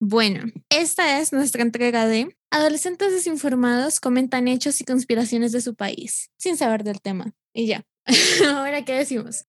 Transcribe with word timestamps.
Bueno, 0.00 0.44
esta 0.68 1.18
es 1.18 1.32
nuestra 1.32 1.62
entrega 1.62 2.06
de 2.06 2.36
Adolescentes 2.50 3.10
desinformados 3.10 3.98
comentan 3.98 4.46
hechos 4.46 4.80
y 4.80 4.84
conspiraciones 4.84 5.50
de 5.50 5.60
su 5.60 5.74
país, 5.74 6.30
sin 6.38 6.56
saber 6.56 6.84
del 6.84 7.00
tema. 7.00 7.32
Y 7.52 7.66
ya. 7.66 7.84
Ahora, 8.48 8.84
¿qué 8.84 8.92
decimos? 8.92 9.46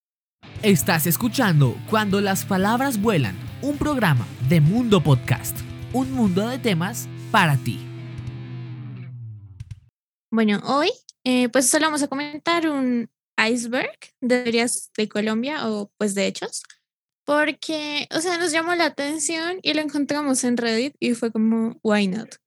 Estás 0.64 1.06
escuchando 1.06 1.78
Cuando 1.88 2.20
las 2.20 2.46
palabras 2.46 3.00
vuelan, 3.00 3.38
un 3.62 3.78
programa 3.78 4.26
de 4.50 4.60
Mundo 4.60 5.04
Podcast, 5.04 5.56
un 5.94 6.12
mundo 6.14 6.48
de 6.48 6.58
temas 6.58 7.08
para 7.32 7.56
ti. 7.56 7.80
Bueno, 10.32 10.62
hoy 10.66 10.90
eh, 11.26 11.50
pues 11.50 11.70
solo 11.70 11.86
vamos 11.86 12.02
a 12.02 12.08
comentar 12.08 12.68
un 12.68 13.08
iceberg 13.38 14.00
de 14.20 14.42
teorías 14.42 14.90
de 14.98 15.08
Colombia 15.08 15.70
o 15.70 15.92
pues 15.98 16.16
de 16.16 16.26
hechos, 16.26 16.64
porque, 17.30 18.08
o 18.10 18.22
sea, 18.22 18.40
nos 18.40 18.52
llamó 18.52 18.74
la 18.74 18.86
atención 18.86 19.60
y 19.62 19.76
lo 19.76 19.82
encontramos 19.82 20.44
en 20.44 20.58
Reddit 20.58 20.96
y 21.00 21.14
fue 21.14 21.32
como, 21.32 21.80
why 21.84 22.08
not? 22.08 22.38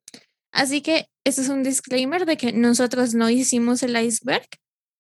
Así 0.51 0.81
que 0.81 1.07
este 1.23 1.43
es 1.43 1.49
un 1.51 1.63
disclaimer 1.63 2.27
de 2.27 2.37
que 2.37 2.53
nosotros 2.53 3.15
no 3.15 3.31
hicimos 3.31 3.85
el 3.85 3.97
iceberg, 3.97 4.45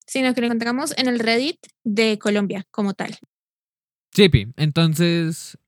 sino 0.06 0.32
que 0.34 0.40
lo 0.40 0.46
encontramos 0.46 0.94
en 0.96 1.08
el 1.08 1.18
Reddit 1.18 1.58
de 1.82 2.16
Colombia 2.20 2.64
como 2.70 2.94
tal. 2.94 3.18
Chipi, 4.14 4.52
entonces, 4.56 5.58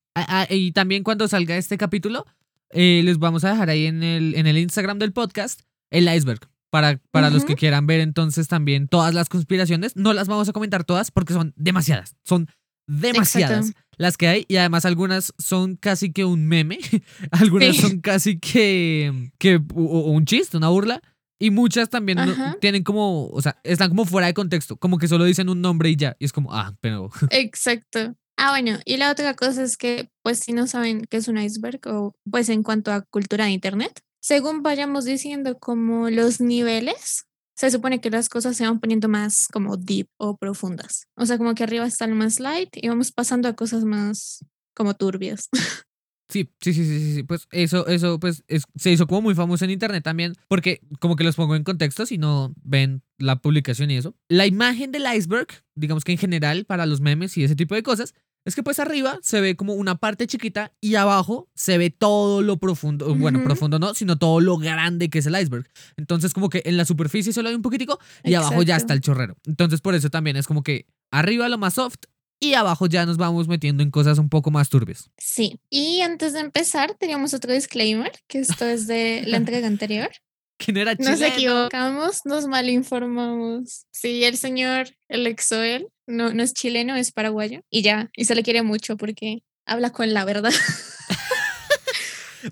y 0.49 0.71
también 0.71 1.03
cuando 1.03 1.27
salga 1.27 1.57
este 1.57 1.77
capítulo, 1.77 2.25
eh, 2.71 3.03
les 3.05 3.19
vamos 3.19 3.43
a 3.43 3.51
dejar 3.51 3.69
ahí 3.69 3.87
en 3.87 4.05
el, 4.05 4.37
en 4.37 4.47
el 4.47 4.59
Instagram 4.59 5.01
del 5.01 5.13
podcast 5.13 5.63
el 5.91 6.07
iceberg. 6.07 6.49
Para, 6.71 7.01
para 7.11 7.31
los 7.31 7.45
que 7.45 7.57
quieran 7.57 7.89
ver 7.89 7.99
entonces 7.99 8.47
también 8.47 8.87
todas 8.87 9.13
las 9.13 9.29
conspiraciones, 9.29 9.97
no 9.97 10.13
las 10.13 10.29
vamos 10.29 10.49
a 10.49 10.53
comentar 10.53 10.85
todas 10.85 11.11
porque 11.11 11.33
son 11.33 11.53
demasiadas, 11.57 12.15
son 12.23 12.49
demasiadas 12.87 13.73
las 13.97 14.17
que 14.17 14.29
hay 14.29 14.45
y 14.49 14.57
además 14.57 14.85
algunas 14.85 15.33
son 15.39 15.77
casi 15.77 16.13
que 16.13 16.25
un 16.25 16.47
meme, 16.47 16.79
algunas 17.31 17.77
son 17.77 18.01
casi 18.01 18.39
que, 18.39 19.31
que 19.39 19.61
un 19.75 20.25
chiste, 20.25 20.57
una 20.57 20.69
burla 20.69 21.03
y 21.39 21.51
muchas 21.51 21.91
también 21.91 22.19
tienen 22.61 22.85
como, 22.85 23.27
o 23.29 23.43
sea, 23.43 23.59
están 23.65 23.91
como 23.91 24.05
fuera 24.05 24.27
de 24.29 24.35
contexto, 24.35 24.77
como 24.77 24.99
que 24.99 25.09
solo 25.09 25.25
dicen 25.25 25.49
un 25.49 25.61
nombre 25.61 25.91
y 25.91 25.97
ya, 25.97 26.17
y 26.19 26.25
es 26.25 26.33
como, 26.33 26.53
ah, 26.53 26.75
pero... 26.81 27.11
Exacto. 27.31 28.15
Ah, 28.37 28.51
bueno, 28.51 28.79
y 28.85 28.97
la 28.97 29.11
otra 29.11 29.35
cosa 29.35 29.63
es 29.63 29.77
que, 29.77 30.09
pues 30.23 30.41
si 30.41 30.53
no 30.53 30.67
saben 30.67 31.05
qué 31.09 31.19
es 31.19 31.29
un 31.29 31.39
iceberg 31.39 31.81
o 31.87 32.15
pues 32.29 32.49
en 32.49 32.63
cuanto 32.63 32.93
a 32.93 33.03
cultura 33.03 33.45
de 33.45 33.53
Internet, 33.53 34.01
según 34.21 34.63
vayamos 34.63 35.05
diciendo 35.05 35.59
como 35.59 36.11
los 36.11 36.41
niveles, 36.41 37.27
se 37.55 37.71
supone 37.71 38.01
que 38.01 38.11
las 38.11 38.29
cosas 38.29 38.57
se 38.57 38.67
van 38.67 38.81
poniendo 38.81 39.09
más 39.09 39.47
como 39.49 39.77
deep 39.77 40.09
o 40.17 40.37
profundas. 40.37 41.07
O 41.17 41.27
sea, 41.27 41.39
como 41.39 41.55
que 41.55 41.65
arriba 41.65 41.87
está 41.87 42.07
lo 42.07 42.15
más 42.15 42.41
light 42.41 42.71
y 42.75 42.89
vamos 42.89 43.13
pasando 43.13 43.49
a 43.49 43.55
cosas 43.55 43.85
más 43.85 44.45
como 44.75 44.95
turbias. 44.95 45.49
Sí, 46.31 46.51
sí, 46.61 46.73
sí, 46.73 46.85
sí, 46.85 47.15
sí, 47.15 47.23
pues 47.23 47.47
eso, 47.53 47.87
eso, 47.87 48.19
pues 48.19 48.43
se 48.77 48.91
hizo 48.91 49.07
como 49.07 49.21
muy 49.21 49.35
famoso 49.35 49.67
en 49.67 49.71
internet 49.71 50.03
también, 50.03 50.33
porque 50.49 50.81
como 50.99 51.17
que 51.17 51.23
los 51.23 51.37
pongo 51.37 51.55
en 51.55 51.65
contexto 51.65 52.07
si 52.07 52.17
no 52.17 52.55
ven 52.63 53.03
la 53.19 53.37
publicación 53.37 53.91
y 53.91 53.99
eso. 53.99 54.17
La 54.29 54.47
imagen 54.47 54.91
del 54.91 55.05
iceberg, 55.15 55.49
digamos 55.75 56.03
que 56.03 56.13
en 56.13 56.19
general 56.19 56.65
para 56.65 56.87
los 56.87 57.03
memes 57.03 57.37
y 57.37 57.45
ese 57.45 57.55
tipo 57.57 57.75
de 57.75 57.83
cosas, 57.83 58.15
es 58.45 58.55
que 58.55 58.63
pues 58.63 58.79
arriba 58.79 59.19
se 59.23 59.41
ve 59.41 59.57
como 59.57 59.75
una 59.75 59.97
parte 59.97 60.27
chiquita 60.27 60.73
y 60.81 60.97
abajo 60.97 61.49
se 61.55 61.79
ve 61.79 61.91
todo 61.91 62.43
lo 62.43 62.59
profundo, 62.59 63.15
bueno, 63.15 63.43
profundo 63.43 63.79
no, 63.79 63.95
sino 63.95 64.19
todo 64.19 64.41
lo 64.41 64.59
grande 64.59 65.09
que 65.09 65.19
es 65.21 65.27
el 65.27 65.41
iceberg. 65.41 65.69
Entonces 65.97 66.35
como 66.35 66.51
que 66.51 66.63
en 66.65 66.77
la 66.77 66.85
superficie 66.85 67.33
solo 67.33 67.49
hay 67.49 67.55
un 67.55 67.63
poquitico 67.63 67.99
y 68.23 68.35
abajo 68.35 68.63
ya 68.63 68.77
está 68.77 68.93
el 68.93 69.01
chorrero. 69.01 69.37
Entonces 69.47 69.81
por 69.81 69.95
eso 69.95 70.11
también 70.11 70.37
es 70.37 70.47
como 70.47 70.63
que 70.63 70.87
arriba 71.11 71.49
lo 71.49 71.59
más 71.59 71.75
soft 71.75 72.05
y 72.41 72.55
abajo 72.55 72.87
ya 72.87 73.07
nos 73.07 73.17
vamos 73.17 73.49
metiendo 73.49 73.83
en 73.83 73.91
cosas 73.91 74.19
un 74.19 74.29
poco 74.29 74.51
más 74.51 74.69
turbias. 74.69 75.11
Sí, 75.17 75.61
y 75.71 76.03
antes 76.03 76.35
de 76.35 76.41
empezar 76.41 76.95
teníamos 76.95 77.33
otro 77.33 77.53
disclaimer, 77.53 78.13
que 78.27 78.41
esto 78.41 78.67
es 78.67 78.87
de 78.87 79.23
la 79.27 79.39
entrega 79.39 79.67
anterior. 79.67 80.11
¿Quién 80.59 80.77
era 80.77 80.97
chileno? 80.97 81.17
Nos 81.17 81.21
equivocamos, 81.23 82.21
nos 82.25 82.47
malinformamos. 82.47 83.87
Sí, 83.91 84.25
el 84.25 84.37
señor, 84.37 84.89
el 85.09 85.27
exoel, 85.27 85.89
no, 86.07 86.33
no 86.33 86.43
es 86.43 86.55
chileno, 86.55 86.97
es 86.97 87.13
paraguayo. 87.13 87.61
Y 87.71 87.83
ya, 87.83 88.11
y 88.17 88.25
se 88.25 88.35
le 88.35 88.43
quiere 88.43 88.63
mucho 88.63 88.97
porque 88.97 89.43
habla 89.67 89.91
con 89.91 90.13
la 90.13 90.25
verdad. 90.25 90.53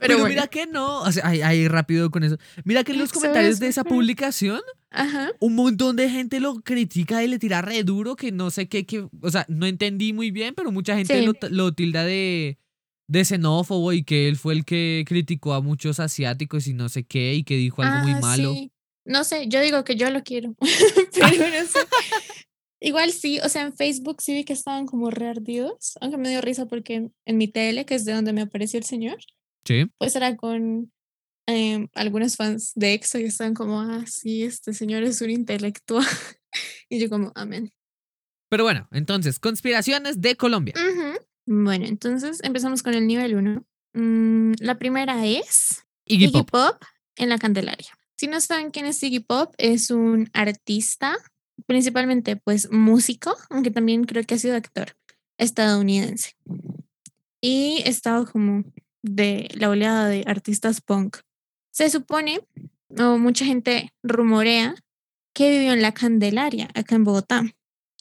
Pero, 0.01 0.27
mira 0.27 0.47
que 0.47 0.67
no, 0.67 1.01
o 1.01 1.13
sea, 1.13 1.27
ahí, 1.27 1.69
rápido 1.69 2.11
con 2.11 2.25
eso. 2.25 2.37
Mira 2.65 2.85
que 2.85 2.93
en 2.93 2.99
los 2.99 3.13
comentarios 3.13 3.61
de 3.61 3.69
esa 3.69 3.85
publicación, 3.85 4.61
un 5.41 5.55
montón 5.55 5.97
de 5.97 6.09
gente 6.09 6.41
lo 6.41 6.55
critica 6.63 7.23
y 7.23 7.29
le 7.29 7.39
tira 7.39 7.63
re 7.63 7.83
duro, 7.85 8.17
que 8.17 8.33
no 8.33 8.51
sé 8.51 8.69
qué, 8.69 8.87
que, 8.87 9.07
o 9.21 9.31
sea, 9.31 9.45
no 9.49 9.67
entendí 9.67 10.13
muy 10.13 10.31
bien, 10.31 10.55
pero 10.55 10.73
mucha 10.73 10.97
gente 10.97 11.23
lo, 11.23 11.35
lo, 11.51 11.75
tilda 11.75 12.05
de, 12.05 12.59
de 13.07 13.25
xenófobo 13.25 13.93
y 13.93 14.05
que 14.05 14.29
él 14.29 14.37
fue 14.37 14.55
el 14.55 14.65
que 14.65 15.05
criticó 15.07 15.55
a 15.55 15.61
muchos 15.61 16.01
asiáticos 16.01 16.67
y 16.67 16.75
no 16.75 16.89
sé 16.89 17.05
qué, 17.05 17.35
y 17.35 17.45
que 17.45 17.57
dijo 17.57 17.83
algo 17.83 17.99
muy 17.99 18.13
ah, 18.13 18.21
malo. 18.21 18.55
No 19.05 19.25
sé, 19.25 19.49
yo 19.49 19.61
digo 19.61 19.85
que 19.85 19.97
yo 19.97 20.11
lo 20.11 20.23
quiero. 20.23 20.55
Igual 22.85 23.13
sí, 23.13 23.39
o 23.41 23.49
sea, 23.49 23.63
en 23.63 23.77
Facebook 23.77 24.21
sí 24.21 24.35
vi 24.35 24.45
que 24.45 24.53
estaban 24.53 24.87
como 24.87 25.11
re 25.11 25.29
ardidos, 25.29 25.93
aunque 26.01 26.19
me 26.19 26.29
dio 26.29 26.41
risa 26.41 26.67
porque 26.67 27.11
en 27.25 27.37
mi 27.39 27.47
tele, 27.47 27.87
que 27.87 27.95
es 27.95 28.05
de 28.05 28.13
donde 28.13 28.33
me 28.33 28.43
apareció 28.43 28.79
el 28.79 28.85
señor, 28.85 29.19
sí. 29.65 29.87
pues 29.99 30.17
era 30.17 30.37
con 30.37 30.93
eh, 31.47 31.87
algunos 31.95 32.35
fans 32.35 32.73
de 32.75 32.95
EXO 32.95 33.21
y 33.21 33.25
estaban 33.25 33.55
como, 33.55 33.81
ah, 33.81 34.05
sí, 34.07 34.43
este 34.43 34.73
señor 34.73 35.05
es 35.05 35.21
un 35.21 35.31
intelectual. 35.31 36.05
y 36.89 36.99
yo 36.99 37.09
como, 37.09 37.31
amén. 37.37 37.71
Pero 38.49 38.65
bueno, 38.65 38.89
entonces, 38.91 39.39
conspiraciones 39.39 40.21
de 40.21 40.37
Colombia. 40.37 40.75
Bueno, 41.47 41.87
entonces 41.87 42.41
empezamos 42.43 42.83
con 42.83 42.95
el 42.95 43.07
nivel 43.07 43.37
1. 43.37 43.65
Mm, 43.95 44.53
la 44.59 44.79
primera 44.79 45.25
es 45.25 45.85
Iggy, 46.05 46.33
Pop. 46.33 46.83
en 47.17 47.29
la 47.29 47.39
Candelaria. 47.39 47.97
Si 48.17 48.27
no 48.27 48.41
saben 48.41 48.71
quién 48.71 48.87
es 48.87 49.03
Iggy 49.03 49.21
Pop, 49.21 49.55
es 49.59 49.91
un 49.91 50.29
artista, 50.33 51.17
principalmente 51.67 52.37
pues 52.37 52.71
músico, 52.71 53.37
aunque 53.51 53.71
también 53.71 54.05
creo 54.05 54.25
que 54.25 54.35
ha 54.35 54.39
sido 54.39 54.57
actor 54.57 54.97
estadounidense. 55.39 56.37
Y 57.41 57.83
estado 57.85 58.31
como 58.31 58.65
de 59.03 59.49
la 59.55 59.69
oleada 59.69 60.07
de 60.09 60.25
artistas 60.27 60.81
punk. 60.81 61.19
Se 61.73 61.91
supone, 61.91 62.41
o 62.97 63.19
mucha 63.19 63.45
gente 63.45 63.93
rumorea, 64.03 64.75
que 65.35 65.51
vivió 65.51 65.73
en 65.73 65.83
la 65.83 65.93
Candelaria, 65.93 66.69
acá 66.75 66.95
en 66.95 67.05
Bogotá. 67.05 67.43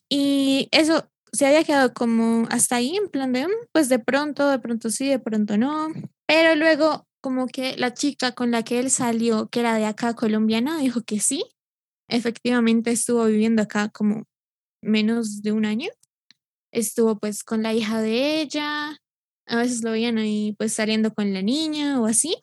Y 0.09 0.67
eso 0.72 1.09
se 1.31 1.47
había 1.47 1.63
quedado 1.63 1.94
como 1.94 2.45
hasta 2.50 2.75
ahí, 2.75 2.95
en 2.97 3.07
plan 3.07 3.31
de, 3.31 3.47
mm, 3.47 3.51
pues 3.72 3.90
de 3.90 4.00
pronto, 4.00 4.50
de 4.50 4.59
pronto 4.59 4.90
sí, 4.90 5.07
de 5.07 5.19
pronto 5.19 5.57
no. 5.57 5.88
Pero 6.28 6.56
luego, 6.56 7.07
como 7.22 7.47
que 7.47 7.78
la 7.78 7.94
chica 7.94 8.34
con 8.34 8.51
la 8.51 8.63
que 8.63 8.79
él 8.79 8.91
salió, 8.91 9.47
que 9.50 9.61
era 9.61 9.75
de 9.75 9.85
acá 9.85 10.13
colombiana, 10.13 10.78
dijo 10.79 11.01
que 11.03 11.19
sí. 11.19 11.44
Efectivamente 12.11 12.91
estuvo 12.91 13.25
viviendo 13.25 13.61
acá 13.61 13.89
como 13.89 14.25
menos 14.83 15.41
de 15.41 15.53
un 15.53 15.66
año. 15.66 15.89
Estuvo 16.73 17.17
pues 17.17 17.44
con 17.44 17.63
la 17.63 17.73
hija 17.73 18.01
de 18.01 18.41
ella. 18.41 18.97
A 19.47 19.55
veces 19.55 19.83
lo 19.83 19.91
veían 19.91 20.17
ahí 20.17 20.53
pues 20.57 20.73
saliendo 20.73 21.13
con 21.13 21.33
la 21.33 21.41
niña 21.41 21.99
o 22.01 22.05
así. 22.05 22.35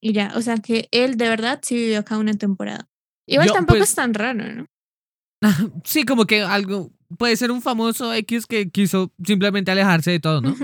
Y 0.00 0.14
ya, 0.14 0.32
o 0.34 0.40
sea 0.40 0.56
que 0.56 0.88
él 0.90 1.16
de 1.16 1.28
verdad 1.28 1.60
sí 1.62 1.76
vivió 1.76 2.00
acá 2.00 2.18
una 2.18 2.34
temporada. 2.34 2.88
Igual 3.26 3.52
tampoco 3.52 3.78
pues 3.78 3.90
es 3.90 3.94
tan 3.94 4.14
raro, 4.14 4.52
¿no? 4.52 4.66
Sí, 5.84 6.04
como 6.04 6.24
que 6.24 6.42
algo, 6.42 6.92
puede 7.18 7.36
ser 7.36 7.50
un 7.50 7.62
famoso 7.62 8.12
X 8.14 8.46
que 8.46 8.70
quiso 8.70 9.12
simplemente 9.24 9.70
alejarse 9.70 10.10
de 10.10 10.20
todo, 10.20 10.40
¿no? 10.40 10.56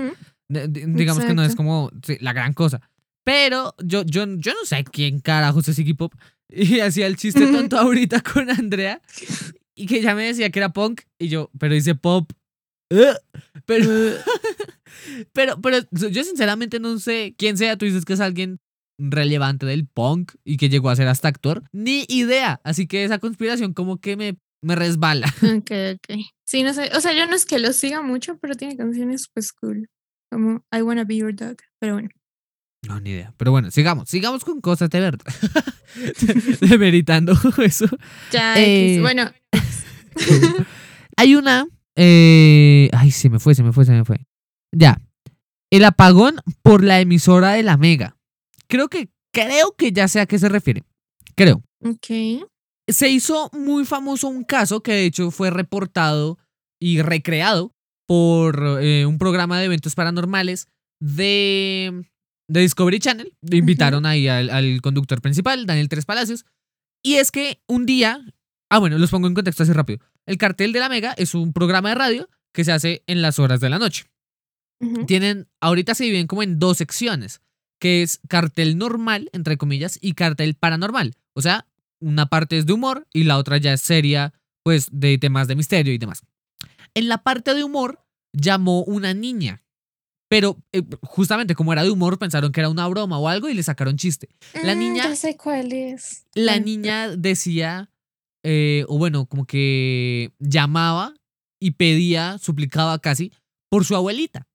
digamos 0.49 1.23
que 1.23 1.35
no 1.35 1.43
es 1.43 1.55
como 1.55 1.91
la 2.21 2.33
gran 2.33 2.53
cosa. 2.53 2.81
Pero 3.23 3.75
yo, 3.83 4.03
yo, 4.03 4.25
yo 4.37 4.53
no 4.53 4.65
sé 4.65 4.83
quién 4.85 5.19
carajos 5.19 5.67
es 5.67 5.77
Iggy 5.77 5.93
Pop. 5.93 6.13
Y 6.51 6.79
hacía 6.79 7.05
el 7.05 7.15
chiste 7.15 7.45
tonto 7.45 7.77
ahorita 7.77 8.21
con 8.21 8.49
Andrea. 8.49 9.01
Y 9.75 9.85
que 9.85 10.01
ya 10.01 10.15
me 10.15 10.23
decía 10.23 10.49
que 10.49 10.59
era 10.59 10.73
punk. 10.73 11.01
Y 11.19 11.27
yo, 11.29 11.51
pero 11.59 11.75
dice 11.75 11.95
pop. 11.95 12.31
Pero, 13.65 13.85
pero, 15.33 15.61
pero 15.61 15.77
yo 15.91 16.23
sinceramente 16.23 16.79
no 16.79 16.97
sé 16.97 17.35
quién 17.37 17.55
sea. 17.55 17.77
Tú 17.77 17.85
dices 17.85 18.03
que 18.03 18.13
es 18.13 18.19
alguien 18.19 18.59
relevante 18.97 19.65
del 19.65 19.87
punk 19.87 20.33
y 20.43 20.57
que 20.57 20.69
llegó 20.69 20.89
a 20.89 20.95
ser 20.95 21.07
hasta 21.07 21.27
actor. 21.27 21.63
Ni 21.71 22.05
idea. 22.09 22.59
Así 22.63 22.87
que 22.87 23.03
esa 23.03 23.19
conspiración 23.19 23.73
como 23.73 23.99
que 23.99 24.17
me 24.17 24.37
me 24.61 24.75
resbala. 24.75 25.27
Ok, 25.59 25.71
ok. 25.95 26.19
Sí, 26.45 26.63
no 26.63 26.73
sé, 26.73 26.89
o 26.95 27.01
sea, 27.01 27.13
yo 27.13 27.27
no 27.27 27.35
es 27.35 27.45
que 27.45 27.59
lo 27.59 27.73
siga 27.73 28.01
mucho, 28.01 28.37
pero 28.39 28.55
tiene 28.55 28.75
canciones 28.75 29.29
pues 29.33 29.53
cool, 29.53 29.87
como 30.31 30.65
I 30.71 30.81
Wanna 30.81 31.03
Be 31.03 31.17
Your 31.17 31.35
Dog, 31.35 31.57
pero 31.79 31.93
bueno. 31.93 32.09
No, 32.87 32.99
ni 32.99 33.11
idea. 33.11 33.33
Pero 33.37 33.51
bueno, 33.51 33.71
sigamos, 33.71 34.09
sigamos 34.09 34.45
con 34.45 34.61
cosas 34.61 34.89
de 34.89 34.99
verdad. 34.99 35.25
Demeritando 36.61 37.33
eso. 37.63 37.87
Ya, 38.31 38.55
eh, 38.57 38.99
bueno. 39.01 39.29
hay 41.17 41.35
una. 41.35 41.67
Eh, 41.95 42.89
ay, 42.93 43.11
se 43.11 43.29
me 43.29 43.39
fue, 43.39 43.55
se 43.55 43.63
me 43.63 43.73
fue, 43.73 43.85
se 43.85 43.91
me 43.91 44.05
fue. 44.05 44.25
Ya. 44.71 45.01
El 45.71 45.85
apagón 45.85 46.41
por 46.63 46.83
la 46.83 46.99
emisora 46.99 47.51
de 47.51 47.63
la 47.63 47.77
Mega. 47.77 48.17
Creo 48.67 48.87
que, 48.87 49.09
creo 49.33 49.75
que 49.77 49.91
ya 49.91 50.07
sé 50.07 50.19
a 50.19 50.25
qué 50.25 50.39
se 50.39 50.49
refiere. 50.49 50.83
Creo. 51.35 51.61
Ok 51.83 52.47
se 52.91 53.09
hizo 53.09 53.49
muy 53.53 53.85
famoso 53.85 54.27
un 54.27 54.43
caso 54.43 54.81
que 54.81 54.93
de 54.93 55.05
hecho 55.05 55.31
fue 55.31 55.49
reportado 55.51 56.37
y 56.79 57.01
recreado 57.01 57.73
por 58.07 58.79
eh, 58.81 59.05
un 59.05 59.17
programa 59.17 59.59
de 59.59 59.65
eventos 59.65 59.95
paranormales 59.95 60.67
de 60.99 62.05
de 62.49 62.61
Discovery 62.61 62.99
Channel. 62.99 63.33
Invitaron 63.49 64.05
ahí 64.05 64.27
al, 64.27 64.81
conductor 64.81 65.21
principal, 65.21 65.65
Daniel 65.65 65.87
Tres 65.87 66.05
Palacios. 66.05 66.45
Y 67.01 67.15
es 67.15 67.31
que 67.31 67.61
un 67.67 67.85
día. 67.85 68.19
Ah, 68.69 68.79
bueno, 68.79 68.97
los 68.97 69.09
pongo 69.09 69.27
en 69.27 69.33
contexto 69.33 69.63
así 69.63 69.71
rápido. 69.71 69.99
El 70.25 70.37
cartel 70.37 70.73
de 70.73 70.79
la 70.79 70.89
Mega 70.89 71.13
es 71.13 71.33
un 71.33 71.53
programa 71.53 71.89
de 71.89 71.95
radio 71.95 72.29
que 72.51 72.65
se 72.65 72.71
hace 72.71 73.03
en 73.07 73.21
las 73.21 73.39
horas 73.39 73.61
de 73.61 73.69
la 73.69 73.79
noche. 73.79 74.05
Tienen. 75.07 75.47
Ahorita 75.61 75.95
se 75.95 76.03
dividen 76.03 76.27
como 76.27 76.43
en 76.43 76.59
dos 76.59 76.77
secciones. 76.77 77.41
Que 77.79 78.01
es 78.01 78.19
cartel 78.27 78.77
normal, 78.77 79.29
entre 79.31 79.57
comillas, 79.57 79.97
y 80.01 80.13
cartel 80.13 80.55
paranormal. 80.55 81.15
O 81.33 81.41
sea, 81.41 81.65
una 82.01 82.25
parte 82.25 82.57
es 82.57 82.65
de 82.65 82.73
humor 82.73 83.07
y 83.13 83.23
la 83.23 83.37
otra 83.37 83.57
ya 83.57 83.71
es 83.71 83.81
seria, 83.81 84.33
pues, 84.63 84.89
de 84.91 85.17
temas 85.17 85.47
de 85.47 85.55
misterio 85.55 85.93
y 85.93 85.97
demás. 85.97 86.23
En 86.93 87.07
la 87.07 87.19
parte 87.19 87.53
de 87.53 87.63
humor 87.63 88.03
llamó 88.33 88.83
una 88.83 89.13
niña 89.13 89.63
pero 90.29 90.57
eh, 90.71 90.83
justamente 91.01 91.55
como 91.55 91.73
era 91.73 91.83
de 91.83 91.89
humor, 91.89 92.19
pensaron 92.19 92.51
que 92.51 92.61
era 92.61 92.69
una 92.69 92.87
broma 92.87 93.17
o 93.17 93.27
algo 93.27 93.49
y 93.49 93.55
le 93.55 93.63
sacaron 93.63 93.97
chiste. 93.97 94.29
La 94.63 94.75
mm, 94.75 94.79
niña. 94.79 95.03
ya 95.03 95.15
sé 95.15 95.35
cuál 95.35 95.73
es. 95.73 96.27
La 96.35 96.59
niña 96.59 97.09
decía, 97.09 97.89
eh, 98.43 98.85
o 98.87 98.99
bueno, 98.99 99.25
como 99.25 99.45
que 99.45 100.31
llamaba 100.39 101.15
y 101.59 101.71
pedía, 101.71 102.37
suplicaba 102.37 102.99
casi, 102.99 103.33
por 103.69 103.85
su 103.85 103.95
abuelita. 103.95 104.47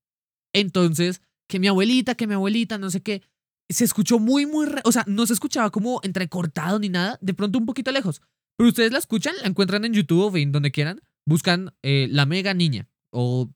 Entonces, 0.55 1.21
que 1.49 1.59
mi 1.59 1.67
abuelita, 1.67 2.15
que 2.15 2.29
mi 2.29 2.35
abuelita, 2.35 2.79
no 2.79 2.91
sé 2.91 3.03
qué. 3.03 3.23
Se 3.69 3.85
escuchó 3.85 4.21
muy, 4.21 4.47
muy. 4.47 4.69
O 4.85 4.93
sea, 4.93 5.05
no 5.09 5.27
se 5.27 5.33
escuchaba 5.33 5.71
como 5.71 6.01
entrecortado 6.05 6.79
ni 6.79 6.89
nada, 6.89 7.19
de 7.21 7.35
pronto 7.35 7.59
un 7.59 7.67
poquito 7.67 7.91
lejos. 7.91 8.23
Pero 8.57 8.69
ustedes 8.69 8.93
la 8.93 8.99
escuchan, 8.99 9.35
la 9.43 9.49
encuentran 9.49 9.85
en 9.85 9.93
YouTube 9.93 10.33
o 10.33 10.37
en 10.37 10.53
donde 10.53 10.71
quieran, 10.71 11.01
buscan 11.27 11.75
eh, 11.83 12.07
la 12.11 12.27
mega 12.27 12.55
niña. 12.55 12.89
O 13.11 13.51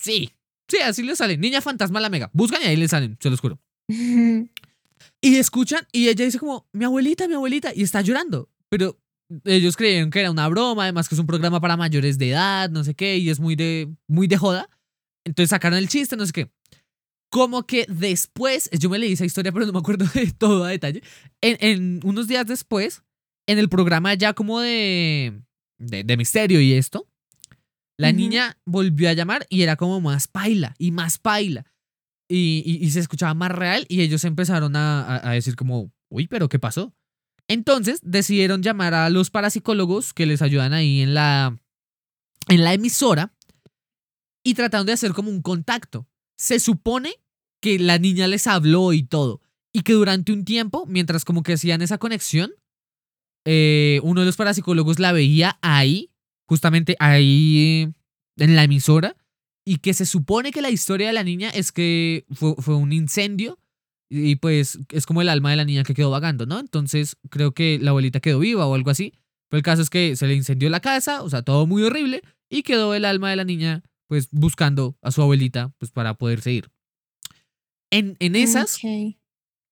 sí, 0.00 0.32
Sí, 0.70 0.78
así 0.78 1.02
le 1.02 1.16
salen. 1.16 1.40
Niña 1.40 1.60
fantasma 1.60 2.00
la 2.00 2.08
mega. 2.08 2.30
Buscan 2.32 2.62
y 2.62 2.66
ahí 2.66 2.76
le 2.76 2.86
salen, 2.86 3.18
se 3.20 3.28
los 3.28 3.40
juro. 3.40 3.58
y 3.88 5.36
escuchan 5.36 5.86
y 5.90 6.08
ella 6.08 6.24
dice 6.24 6.38
como, 6.38 6.68
mi 6.72 6.84
abuelita, 6.84 7.26
mi 7.26 7.34
abuelita, 7.34 7.72
y 7.74 7.82
está 7.82 8.00
llorando. 8.02 8.48
Pero 8.68 9.00
ellos 9.44 9.76
creyeron 9.76 10.10
que 10.10 10.20
era 10.20 10.30
una 10.30 10.46
broma, 10.48 10.84
además 10.84 11.08
que 11.08 11.16
es 11.16 11.18
un 11.18 11.26
programa 11.26 11.60
para 11.60 11.76
mayores 11.76 12.18
de 12.18 12.30
edad, 12.30 12.70
no 12.70 12.84
sé 12.84 12.94
qué, 12.94 13.18
y 13.18 13.30
es 13.30 13.40
muy 13.40 13.56
de, 13.56 13.92
muy 14.06 14.28
de 14.28 14.36
joda. 14.36 14.68
Entonces 15.24 15.50
sacaron 15.50 15.78
el 15.78 15.88
chiste, 15.88 16.16
no 16.16 16.24
sé 16.24 16.32
qué. 16.32 16.50
Como 17.30 17.64
que 17.64 17.86
después, 17.88 18.70
yo 18.72 18.90
me 18.90 18.98
leí 18.98 19.12
esa 19.12 19.24
historia, 19.24 19.52
pero 19.52 19.66
no 19.66 19.72
me 19.72 19.78
acuerdo 19.80 20.06
de 20.14 20.30
todo 20.32 20.64
a 20.64 20.70
detalle. 20.70 21.02
En, 21.40 22.00
unos 22.04 22.28
días 22.28 22.46
después, 22.46 23.02
en 23.48 23.58
el 23.58 23.68
programa 23.68 24.14
ya 24.14 24.34
como 24.34 24.60
de, 24.60 25.42
de, 25.78 26.04
de 26.04 26.16
misterio 26.16 26.60
y 26.60 26.74
esto, 26.74 27.09
la 28.00 28.12
niña 28.12 28.56
volvió 28.64 29.10
a 29.10 29.12
llamar 29.12 29.46
y 29.50 29.60
era 29.60 29.76
como 29.76 30.00
más 30.00 30.26
paila 30.26 30.74
y 30.78 30.90
más 30.90 31.18
paila. 31.18 31.66
Y, 32.28 32.88
se 32.90 33.00
escuchaba 33.00 33.34
más 33.34 33.52
real 33.52 33.84
y 33.88 34.00
ellos 34.00 34.24
empezaron 34.24 34.74
a, 34.74 35.20
decir 35.32 35.54
como, 35.54 35.92
uy, 36.08 36.26
pero 36.26 36.48
¿qué 36.48 36.58
pasó? 36.58 36.94
Entonces 37.46 38.00
decidieron 38.02 38.62
llamar 38.62 38.94
a 38.94 39.10
los 39.10 39.30
parapsicólogos 39.30 40.14
que 40.14 40.24
les 40.24 40.40
ayudan 40.40 40.72
ahí 40.72 41.02
en 41.02 41.12
la, 41.12 41.58
en 42.48 42.64
la 42.64 42.72
emisora 42.72 43.34
y 44.42 44.54
trataron 44.54 44.86
de 44.86 44.92
hacer 44.92 45.12
como 45.12 45.30
un 45.30 45.42
contacto. 45.42 46.08
Se 46.38 46.58
supone 46.58 47.16
que 47.60 47.78
la 47.78 47.98
niña 47.98 48.28
les 48.28 48.46
habló 48.46 48.94
y 48.94 49.02
todo. 49.02 49.42
Y 49.74 49.82
que 49.82 49.92
durante 49.92 50.32
un 50.32 50.46
tiempo, 50.46 50.86
mientras 50.86 51.26
como 51.26 51.42
que 51.42 51.52
hacían 51.52 51.82
esa 51.82 51.98
conexión, 51.98 52.52
eh, 53.44 54.00
uno 54.04 54.20
de 54.20 54.26
los 54.26 54.36
parapsicólogos 54.36 54.98
la 54.98 55.12
veía 55.12 55.58
ahí 55.60 56.09
justamente 56.50 56.96
ahí 56.98 57.94
en 58.36 58.56
la 58.56 58.64
emisora 58.64 59.16
y 59.64 59.76
que 59.76 59.94
se 59.94 60.04
supone 60.04 60.50
que 60.50 60.62
la 60.62 60.70
historia 60.70 61.06
de 61.06 61.12
la 61.12 61.22
niña 61.22 61.48
es 61.48 61.70
que 61.70 62.26
fue, 62.32 62.74
un 62.74 62.92
incendio 62.92 63.60
y 64.10 64.34
pues 64.34 64.80
es 64.88 65.06
como 65.06 65.22
el 65.22 65.28
alma 65.28 65.50
de 65.50 65.56
la 65.56 65.64
niña 65.64 65.84
que 65.84 65.94
quedó 65.94 66.10
vagando, 66.10 66.46
¿no? 66.46 66.58
Entonces 66.58 67.16
creo 67.28 67.52
que 67.52 67.78
la 67.80 67.90
abuelita 67.90 68.18
quedó 68.18 68.40
viva 68.40 68.66
o 68.66 68.74
algo 68.74 68.90
así. 68.90 69.14
Pero 69.48 69.58
el 69.58 69.62
caso 69.62 69.80
es 69.80 69.90
que 69.90 70.16
se 70.16 70.26
le 70.26 70.34
incendió 70.34 70.68
la 70.70 70.80
casa, 70.80 71.22
o 71.22 71.30
sea, 71.30 71.42
todo 71.42 71.68
muy 71.68 71.84
horrible 71.84 72.20
y 72.48 72.64
quedó 72.64 72.94
el 72.96 73.04
alma 73.04 73.30
de 73.30 73.36
la 73.36 73.44
niña 73.44 73.84
pues 74.08 74.28
buscando 74.32 74.98
a 75.02 75.12
su 75.12 75.22
abuelita 75.22 75.72
pues 75.78 75.92
para 75.92 76.14
poder 76.14 76.40
seguir. 76.40 76.68
En, 77.92 78.16
en 78.18 78.34
esas, 78.34 78.82
en 78.82 79.14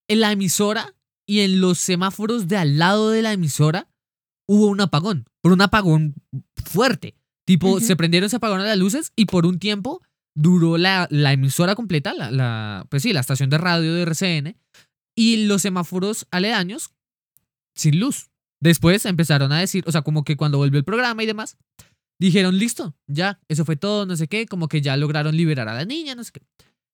la 0.07 0.31
emisora 0.31 0.95
y 1.27 1.41
en 1.41 1.61
los 1.61 1.79
semáforos 1.79 2.47
de 2.47 2.57
al 2.57 2.79
lado 2.79 3.11
de 3.11 3.23
la 3.23 3.33
emisora 3.33 3.89
hubo 4.49 4.67
un 4.67 4.81
apagón, 4.81 5.27
por 5.41 5.53
un 5.53 5.61
apagón 5.61 6.15
fuerte. 6.65 7.15
Tipo, 7.45 7.81
se 7.81 7.97
prendieron, 7.97 8.29
se 8.29 8.37
apagaron 8.37 8.67
las 8.67 8.77
luces 8.77 9.13
y 9.17 9.25
por 9.25 9.47
un 9.47 9.59
tiempo 9.59 10.03
duró 10.35 10.77
la, 10.77 11.07
la 11.11 11.33
emisora 11.33 11.75
completa, 11.75 12.13
la, 12.15 12.31
la, 12.31 12.87
pues 12.91 13.03
sí, 13.03 13.13
la 13.13 13.21
estación 13.21 13.51
de 13.51 13.59
radio 13.59 13.95
de 13.95 14.03
RCN 14.03 14.57
y 15.17 15.47
los 15.47 15.63
semáforos 15.63 16.27
aledaños 16.31 16.95
sin 17.75 18.01
luz. 18.01 18.31
Después 18.61 19.07
empezaron 19.07 19.53
a 19.53 19.61
decir, 19.61 19.85
o 19.87 19.93
sea, 19.93 20.03
como 20.03 20.25
que 20.25 20.37
cuando 20.37 20.59
volvió 20.59 20.79
el 20.79 20.85
programa 20.85 21.23
y 21.23 21.27
demás, 21.27 21.57
dijeron, 22.19 22.59
listo, 22.59 22.97
ya, 23.07 23.41
eso 23.49 23.65
fue 23.65 23.77
todo, 23.77 24.05
no 24.05 24.17
sé 24.17 24.29
qué, 24.29 24.47
como 24.47 24.69
que 24.69 24.81
ya 24.81 24.97
lograron 24.97 25.37
liberar 25.37 25.69
a 25.69 25.75
la 25.75 25.85
niña, 25.85 26.15
no 26.15 26.25
sé 26.25 26.33
qué. 26.33 26.43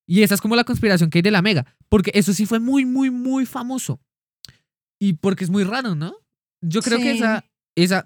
Y 0.06 0.22
esa 0.22 0.34
es 0.34 0.40
como 0.40 0.56
la 0.56 0.64
conspiración 0.64 1.10
que 1.10 1.18
hay 1.18 1.22
de 1.22 1.30
la 1.30 1.42
Mega, 1.42 1.66
porque 1.88 2.12
eso 2.14 2.32
sí 2.32 2.46
fue 2.46 2.60
muy, 2.60 2.84
muy, 2.84 3.10
muy 3.10 3.46
famoso. 3.46 4.00
Y 5.00 5.14
porque 5.14 5.44
es 5.44 5.50
muy 5.50 5.64
raro, 5.64 5.94
¿no? 5.94 6.16
Yo 6.66 6.81
creo 6.81 6.99
que 6.99 7.12
esa, 7.12 7.44
esa, 7.76 8.05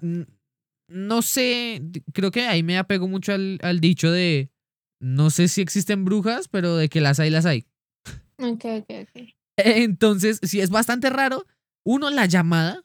no 0.89 1.21
sé, 1.21 1.81
creo 2.13 2.31
que 2.31 2.41
ahí 2.41 2.63
me 2.63 2.77
apego 2.77 3.07
mucho 3.07 3.31
al, 3.33 3.79
dicho 3.79 4.11
de, 4.11 4.51
no 4.99 5.29
sé 5.29 5.47
si 5.47 5.61
existen 5.61 6.03
brujas, 6.03 6.47
pero 6.47 6.75
de 6.75 6.89
que 6.89 6.99
las 6.99 7.19
hay, 7.19 7.29
las 7.29 7.45
hay. 7.45 7.65
Ok, 8.37 8.65
ok, 8.65 8.89
ok. 8.89 9.29
Entonces, 9.57 10.39
sí, 10.43 10.59
es 10.59 10.69
bastante 10.69 11.09
raro. 11.09 11.45
Uno, 11.85 12.09
la 12.09 12.25
llamada. 12.25 12.83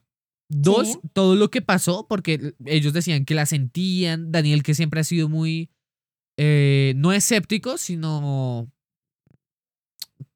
Dos, 0.49 0.99
todo 1.15 1.37
lo 1.37 1.51
que 1.51 1.63
pasó, 1.63 2.07
porque 2.07 2.55
ellos 2.67 2.93
decían 2.93 3.25
que 3.25 3.35
la 3.35 3.47
sentían. 3.47 4.31
Daniel, 4.31 4.63
que 4.63 4.75
siempre 4.75 5.01
ha 5.01 5.05
sido 5.05 5.29
muy, 5.29 5.71
eh, 6.37 6.93
no 6.97 7.13
escéptico, 7.13 7.79
sino 7.79 8.71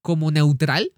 como 0.01 0.31
neutral. 0.31 0.93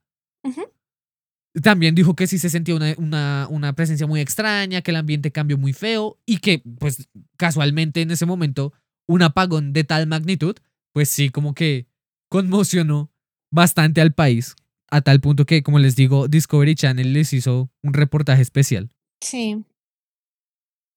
También 1.63 1.95
dijo 1.95 2.15
que 2.15 2.29
sí 2.29 2.39
se 2.39 2.49
sentía 2.49 2.77
una, 2.97 3.49
una, 3.49 3.73
presencia 3.73 4.07
muy 4.07 4.21
extraña, 4.21 4.83
que 4.83 4.93
el 4.93 4.97
ambiente 4.97 5.33
cambió 5.33 5.59
muy 5.59 5.73
feo 5.73 6.19
y 6.25 6.39
que, 6.39 6.63
pues, 6.79 7.09
casualmente 7.37 8.03
en 8.03 8.13
ese 8.13 8.25
momento, 8.25 8.73
un 9.09 9.23
apagón 9.23 9.73
de 9.73 9.83
tal 9.83 10.07
magnitud, 10.07 10.57
pues 10.93 11.09
sí, 11.09 11.31
como 11.31 11.55
que 11.55 11.89
conmocionó 12.29 13.11
bastante 13.51 14.01
al 14.01 14.15
país, 14.15 14.55
a 14.91 15.01
tal 15.01 15.21
punto 15.21 15.45
que, 15.45 15.65
como 15.65 15.81
les 15.81 15.97
digo, 15.97 16.29
Discovery 16.29 16.77
Channel 16.77 17.13
les 17.13 17.33
hizo 17.33 17.71
un 17.83 17.95
reportaje 17.95 18.43
especial. 18.43 18.91
Sí. 19.21 19.65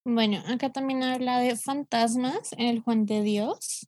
Bueno, 0.05 0.43
acá 0.47 0.71
también 0.71 1.01
habla 1.01 1.39
de 1.39 1.55
fantasmas 1.55 2.53
en 2.53 2.67
el 2.67 2.81
Juan 2.81 3.05
de 3.05 3.23
Dios. 3.23 3.87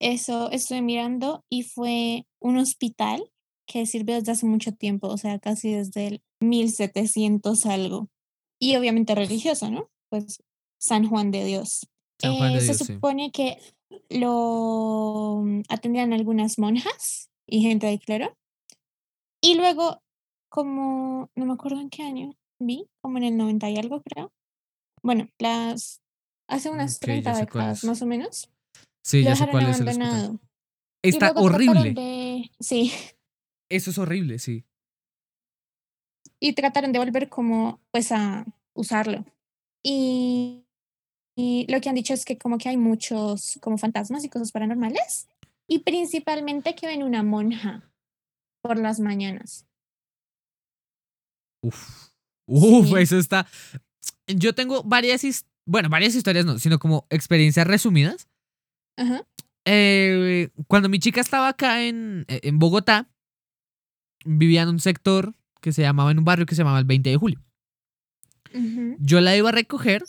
Eso 0.00 0.50
estoy 0.50 0.82
mirando 0.82 1.44
y 1.48 1.62
fue 1.62 2.26
un 2.40 2.58
hospital 2.58 3.22
que 3.66 3.86
sirve 3.86 4.14
desde 4.14 4.32
hace 4.32 4.46
mucho 4.46 4.72
tiempo, 4.72 5.08
o 5.08 5.16
sea, 5.16 5.38
casi 5.38 5.72
desde 5.72 6.06
el 6.06 6.22
1700 6.40 7.66
algo. 7.66 8.08
Y 8.58 8.76
obviamente 8.76 9.14
religiosa, 9.14 9.70
¿no? 9.70 9.90
Pues 10.08 10.42
San 10.78 11.08
Juan 11.08 11.30
de 11.30 11.44
Dios. 11.44 11.88
Eh, 12.22 12.60
se 12.60 12.74
supone 12.74 13.30
que 13.32 13.58
lo 14.08 15.42
mm, 15.44 15.62
atendían 15.68 16.12
algunas 16.12 16.58
monjas 16.58 17.30
y 17.46 17.62
gente 17.62 17.86
de 17.86 17.98
clero. 17.98 18.36
Y 19.40 19.56
luego, 19.56 20.02
como, 20.48 21.30
no 21.34 21.46
me 21.46 21.52
acuerdo 21.52 21.80
en 21.80 21.90
qué 21.90 22.02
año 22.02 22.34
vi, 22.58 22.88
como 23.02 23.18
en 23.18 23.24
el 23.24 23.36
90 23.36 23.70
y 23.70 23.76
algo 23.76 24.02
creo. 24.02 24.32
Bueno, 25.02 25.28
las, 25.38 26.00
hace 26.48 26.70
unas 26.70 26.98
30 26.98 27.36
décadas 27.36 27.84
más 27.84 28.00
o 28.00 28.06
menos. 28.06 28.50
Sí, 29.02 29.22
ya 29.22 29.36
sé 29.36 29.46
cuál 29.48 29.68
es 29.68 29.80
el 29.80 30.38
Está 31.02 31.32
horrible. 31.32 32.50
sí, 32.58 32.90
eso 33.74 33.90
es 33.90 33.98
horrible, 33.98 34.38
sí. 34.38 34.64
Y 36.40 36.52
trataron 36.54 36.92
de 36.92 36.98
volver 36.98 37.28
como, 37.28 37.80
pues, 37.90 38.12
a 38.12 38.44
usarlo. 38.74 39.24
Y, 39.82 40.64
y 41.36 41.66
lo 41.70 41.80
que 41.80 41.88
han 41.88 41.94
dicho 41.94 42.14
es 42.14 42.24
que 42.24 42.38
como 42.38 42.58
que 42.58 42.68
hay 42.68 42.76
muchos 42.76 43.58
como 43.60 43.78
fantasmas 43.78 44.24
y 44.24 44.28
cosas 44.28 44.52
paranormales. 44.52 45.28
Y 45.66 45.80
principalmente 45.80 46.74
que 46.74 46.86
ven 46.86 47.02
una 47.02 47.22
monja 47.22 47.90
por 48.62 48.78
las 48.78 49.00
mañanas. 49.00 49.66
Uf. 51.62 52.10
Uf, 52.46 52.94
eso 52.98 53.18
está. 53.18 53.46
Yo 54.26 54.54
tengo 54.54 54.82
varias, 54.82 55.22
bueno, 55.64 55.88
varias 55.88 56.14
historias 56.14 56.44
no, 56.44 56.58
sino 56.58 56.78
como 56.78 57.06
experiencias 57.08 57.66
resumidas. 57.66 58.28
Ajá. 58.96 59.26
Eh, 59.64 60.50
cuando 60.66 60.90
mi 60.90 60.98
chica 60.98 61.22
estaba 61.22 61.48
acá 61.48 61.82
en, 61.84 62.26
en 62.28 62.58
Bogotá, 62.58 63.08
vivía 64.24 64.62
en 64.62 64.68
un 64.68 64.80
sector 64.80 65.34
que 65.60 65.72
se 65.72 65.82
llamaba, 65.82 66.10
en 66.10 66.18
un 66.18 66.24
barrio 66.24 66.46
que 66.46 66.54
se 66.54 66.60
llamaba 66.60 66.78
el 66.78 66.84
20 66.84 67.10
de 67.10 67.16
julio. 67.16 67.40
Yo 68.98 69.20
la 69.20 69.36
iba 69.36 69.48
a 69.48 69.52
recoger 69.52 70.04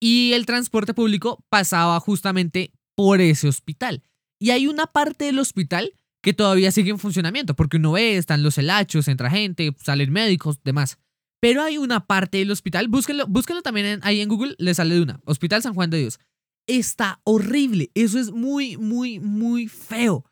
y 0.00 0.32
el 0.34 0.44
transporte 0.44 0.92
público 0.92 1.42
pasaba 1.48 1.98
justamente 2.00 2.72
por 2.94 3.20
ese 3.20 3.48
hospital. 3.48 4.02
Y 4.38 4.50
hay 4.50 4.66
una 4.66 4.86
parte 4.86 5.24
del 5.24 5.38
hospital 5.38 5.94
que 6.22 6.34
todavía 6.34 6.72
sigue 6.72 6.90
en 6.90 6.98
funcionamiento, 6.98 7.54
porque 7.54 7.76
uno 7.76 7.92
ve, 7.92 8.16
están 8.16 8.42
los 8.42 8.58
helachos, 8.58 9.08
entra 9.08 9.30
gente, 9.30 9.74
salen 9.82 10.12
médicos, 10.12 10.58
demás. 10.64 10.98
Pero 11.40 11.62
hay 11.62 11.78
una 11.78 12.06
parte 12.06 12.38
del 12.38 12.50
hospital, 12.50 12.88
búsquenlo, 12.88 13.26
búsquenlo 13.26 13.62
también 13.62 14.00
ahí 14.02 14.20
en 14.20 14.28
Google, 14.28 14.54
le 14.58 14.74
sale 14.74 14.96
de 14.96 15.02
una, 15.02 15.20
Hospital 15.24 15.62
San 15.62 15.74
Juan 15.74 15.90
de 15.90 15.98
Dios. 15.98 16.18
Está 16.66 17.20
horrible, 17.22 17.90
eso 17.94 18.18
es 18.18 18.32
muy, 18.32 18.76
muy, 18.76 19.20
muy 19.20 19.68
feo. 19.68 20.24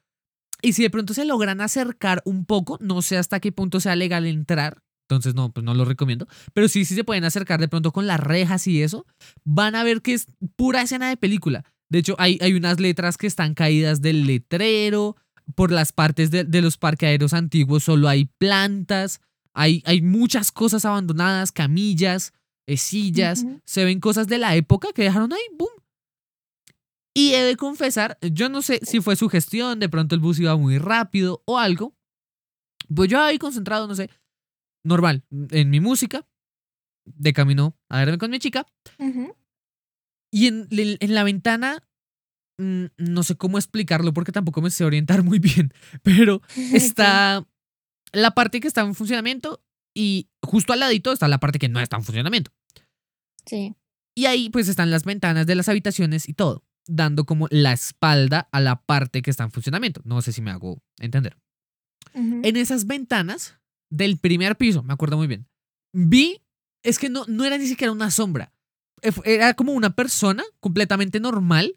Y 0.65 0.73
si 0.73 0.83
de 0.83 0.91
pronto 0.91 1.15
se 1.15 1.25
logran 1.25 1.61
acercar 1.61 2.23
un 2.25 2.47
poco, 2.47 2.79
no 2.81 3.03
sé 3.03 3.19
hasta 3.19 3.39
qué 3.39 3.53
punto 3.53 3.81
sea 3.81 3.97
legal 3.97 4.27
entrar, 4.27 4.83
entonces 5.03 5.35
no, 5.35 5.53
pues 5.53 5.63
no 5.63 5.75
lo 5.75 5.85
recomiendo, 5.85 6.27
pero 6.55 6.69
sí, 6.69 6.85
sí 6.85 6.95
se 6.95 7.05
pueden 7.05 7.25
acercar 7.25 7.61
de 7.61 7.69
pronto 7.69 7.93
con 7.93 8.07
las 8.07 8.19
rejas 8.19 8.67
y 8.67 8.83
eso, 8.83 9.07
van 9.45 9.75
a 9.75 9.85
ver 9.85 10.01
que 10.01 10.15
es 10.15 10.27
pura 10.57 10.83
escena 10.83 11.11
de 11.11 11.19
película. 11.19 11.65
De 11.91 11.99
hecho, 11.99 12.17
hay, 12.19 12.39
hay 12.41 12.55
unas 12.55 12.81
letras 12.81 13.19
que 13.19 13.27
están 13.27 13.53
caídas 13.53 14.01
del 14.01 14.27
letrero, 14.27 15.17
por 15.55 15.71
las 15.71 15.93
partes 15.93 16.31
de, 16.31 16.63
los 16.63 16.79
parqueaderos 16.79 17.35
antiguos 17.35 17.85
solo 17.85 18.09
hay 18.09 18.27
plantas, 18.39 19.21
hay, 19.53 19.83
hay 19.85 20.01
muchas 20.01 20.51
cosas 20.51 20.85
abandonadas, 20.85 21.53
camillas, 21.53 22.33
eh, 22.67 22.77
sillas, 22.77 23.45
se 23.65 23.85
ven 23.85 24.01
cosas 24.01 24.27
de 24.27 24.39
la 24.39 24.57
época 24.57 24.89
que 24.95 25.03
dejaron 25.03 25.33
ahí, 25.33 25.43
boom. 25.59 25.74
Y 27.17 27.35
he 27.35 27.43
de 27.43 27.57
confesar, 27.57 28.19
yo 28.21 28.49
no 28.49 28.61
sé 28.61 28.81
si 28.83 29.01
fue 29.01 29.15
su 29.15 29.29
gestión, 29.29 29.79
de 29.79 29.89
pronto 29.89 30.17
el 30.17 30.21
bus 30.21 30.41
iba 30.41 30.57
muy 30.57 30.79
rápido 30.79 31.43
o 31.47 31.59
algo. 31.59 31.97
Pues 32.93 33.09
yo 33.09 33.23
ahí 33.23 33.39
concentrado, 33.39 33.87
no 33.87 33.95
sé, 33.95 34.11
normal, 34.85 35.25
en 35.51 35.71
mi 35.71 35.81
música, 35.81 36.27
de 37.05 37.33
camino 37.33 37.77
a 37.89 37.99
verme 37.99 38.19
con 38.19 38.31
mi 38.31 38.39
chica. 38.39 38.67
Y 40.33 40.49
en, 40.49 40.69
en, 40.71 41.15
la 41.15 41.23
ventana, 41.23 41.83
mm, 42.59 42.87
no 42.99 43.23
sé 43.23 43.37
cómo 43.37 43.59
explicarlo 43.59 44.13
porque 44.13 44.33
tampoco 44.33 44.61
me 44.61 44.71
sé 44.71 44.85
orientar 44.85 45.23
muy 45.23 45.39
bien, 45.39 45.73
pero 46.03 46.43
está 46.73 47.47
la 48.13 48.31
parte 48.33 48.61
que 48.61 48.69
está 48.69 48.81
en 48.83 48.95
funcionamiento 48.95 49.63
y 49.95 50.29
justo 50.43 50.73
al 50.73 50.81
ladito 50.81 51.13
está 51.13 51.29
la 51.29 51.39
parte 51.39 51.59
que 51.59 51.69
no 51.69 51.81
está 51.81 51.97
en 51.97 52.05
funcionamiento. 52.05 52.51
Sí. 53.47 53.77
Y 54.17 54.27
ahí 54.27 54.51
pues 54.51 54.69
están 54.69 54.91
las 54.91 55.05
ventanas 55.05 55.47
de 55.47 55.55
las 55.55 55.69
habitaciones 55.69 56.29
y 56.29 56.35
todo, 56.35 56.65
dando 56.87 57.25
como 57.25 57.49
la 57.51 57.73
espalda 57.73 58.49
a 58.53 58.61
la 58.61 58.83
parte 58.83 59.23
que 59.23 59.31
está 59.31 59.45
en 59.45 59.51
funcionamiento. 59.51 60.01
No 60.05 60.21
sé 60.23 60.33
si 60.33 60.43
me 60.43 60.51
hago 60.51 60.83
entender. 60.99 61.37
En 62.15 62.57
esas 62.57 62.87
ventanas 62.87 63.59
del 63.91 64.19
primer 64.19 64.57
piso, 64.57 64.83
me 64.83 64.93
acuerdo 64.93 65.17
muy 65.17 65.27
bien, 65.27 65.49
vi, 65.93 66.43
es 66.85 66.99
que 66.99 67.09
no, 67.09 67.25
no 67.27 67.45
era 67.45 67.59
ni 67.59 67.67
siquiera 67.67 67.93
una 67.93 68.11
sombra, 68.11 68.53
era 69.25 69.55
como 69.55 69.73
una 69.73 69.95
persona 69.95 70.45
completamente 70.61 71.21
normal. 71.21 71.77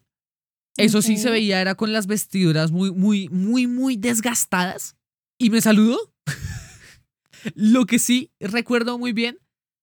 Eso 0.76 1.02
sí 1.02 1.16
se 1.16 1.30
veía, 1.30 1.60
era 1.60 1.74
con 1.74 1.92
las 1.92 2.06
vestiduras 2.06 2.70
muy, 2.70 2.92
muy, 2.92 3.28
muy, 3.30 3.66
muy 3.66 3.96
desgastadas. 3.96 4.96
Y 5.36 5.50
me 5.50 5.60
saludó. 5.60 5.98
Lo 7.54 7.84
que 7.86 7.98
sí 7.98 8.30
recuerdo 8.38 8.96
muy 8.96 9.12
bien 9.12 9.40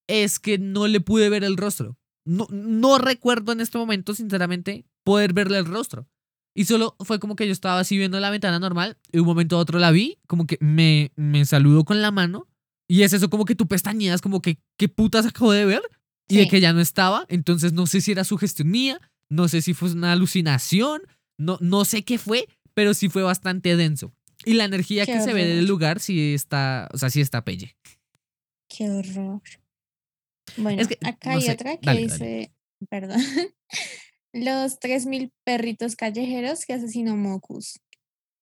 es 0.07 0.39
que 0.39 0.57
no 0.57 0.87
le 0.87 1.01
pude 1.01 1.29
ver 1.29 1.43
el 1.43 1.57
rostro. 1.57 1.97
No, 2.23 2.47
no 2.49 2.97
recuerdo 2.97 3.51
en 3.51 3.59
este 3.59 3.77
momento, 3.77 4.15
sinceramente, 4.15 4.85
poder 5.05 5.31
verle 5.31 5.59
el 5.59 5.65
rostro. 5.65 6.09
Y 6.53 6.65
solo 6.65 6.95
fue 6.99 7.19
como 7.19 7.35
que 7.35 7.45
yo 7.45 7.53
estaba 7.53 7.79
así 7.79 7.97
viendo 7.97 8.19
la 8.19 8.29
ventana 8.29 8.59
normal 8.59 8.97
y 9.11 9.19
un 9.19 9.25
momento 9.25 9.55
a 9.55 9.59
otro 9.59 9.77
la 9.77 9.91
vi, 9.91 10.17
como 10.27 10.47
que 10.47 10.57
me, 10.59 11.11
me 11.15 11.45
saludó 11.45 11.85
con 11.85 12.01
la 12.01 12.11
mano. 12.11 12.47
Y 12.87 13.03
es 13.03 13.13
eso 13.13 13.29
como 13.29 13.45
que 13.45 13.55
tú 13.55 13.67
pestañeas, 13.67 14.21
como 14.21 14.41
que, 14.41 14.57
¿qué 14.77 14.87
putas 14.89 15.25
acabo 15.25 15.51
de 15.51 15.65
ver? 15.65 15.81
Y 16.27 16.37
de 16.37 16.47
que 16.47 16.61
ya 16.61 16.73
no 16.73 16.81
estaba. 16.81 17.25
Entonces 17.29 17.73
no 17.73 17.87
sé 17.87 18.01
si 18.01 18.11
era 18.11 18.23
su 18.23 18.37
gestión 18.37 18.69
mía, 18.69 18.99
no 19.29 19.47
sé 19.47 19.61
si 19.61 19.73
fue 19.73 19.91
una 19.91 20.11
alucinación, 20.11 21.01
no, 21.37 21.57
no 21.61 21.85
sé 21.85 22.03
qué 22.03 22.17
fue, 22.17 22.47
pero 22.73 22.93
sí 22.93 23.09
fue 23.09 23.23
bastante 23.23 23.75
denso. 23.75 24.13
Y 24.45 24.53
la 24.53 24.65
energía 24.65 25.05
que 25.05 25.21
se 25.21 25.33
ve 25.33 25.45
del 25.45 25.65
lugar 25.65 25.99
sí 25.99 26.33
está, 26.33 26.89
o 26.93 26.97
sea, 26.97 27.09
sí 27.09 27.21
está 27.21 27.43
pelle. 27.43 27.75
Qué 28.69 28.89
horror. 28.89 29.41
Bueno, 30.57 30.83
acá 31.03 31.31
hay 31.31 31.49
otra 31.49 31.77
que 31.77 31.91
dice, 31.91 32.53
perdón, 32.89 33.19
los 34.35 34.79
3.000 34.79 35.31
perritos 35.45 35.95
callejeros 35.95 36.65
que 36.65 36.73
asesinó 36.73 37.15
Mocus. 37.15 37.79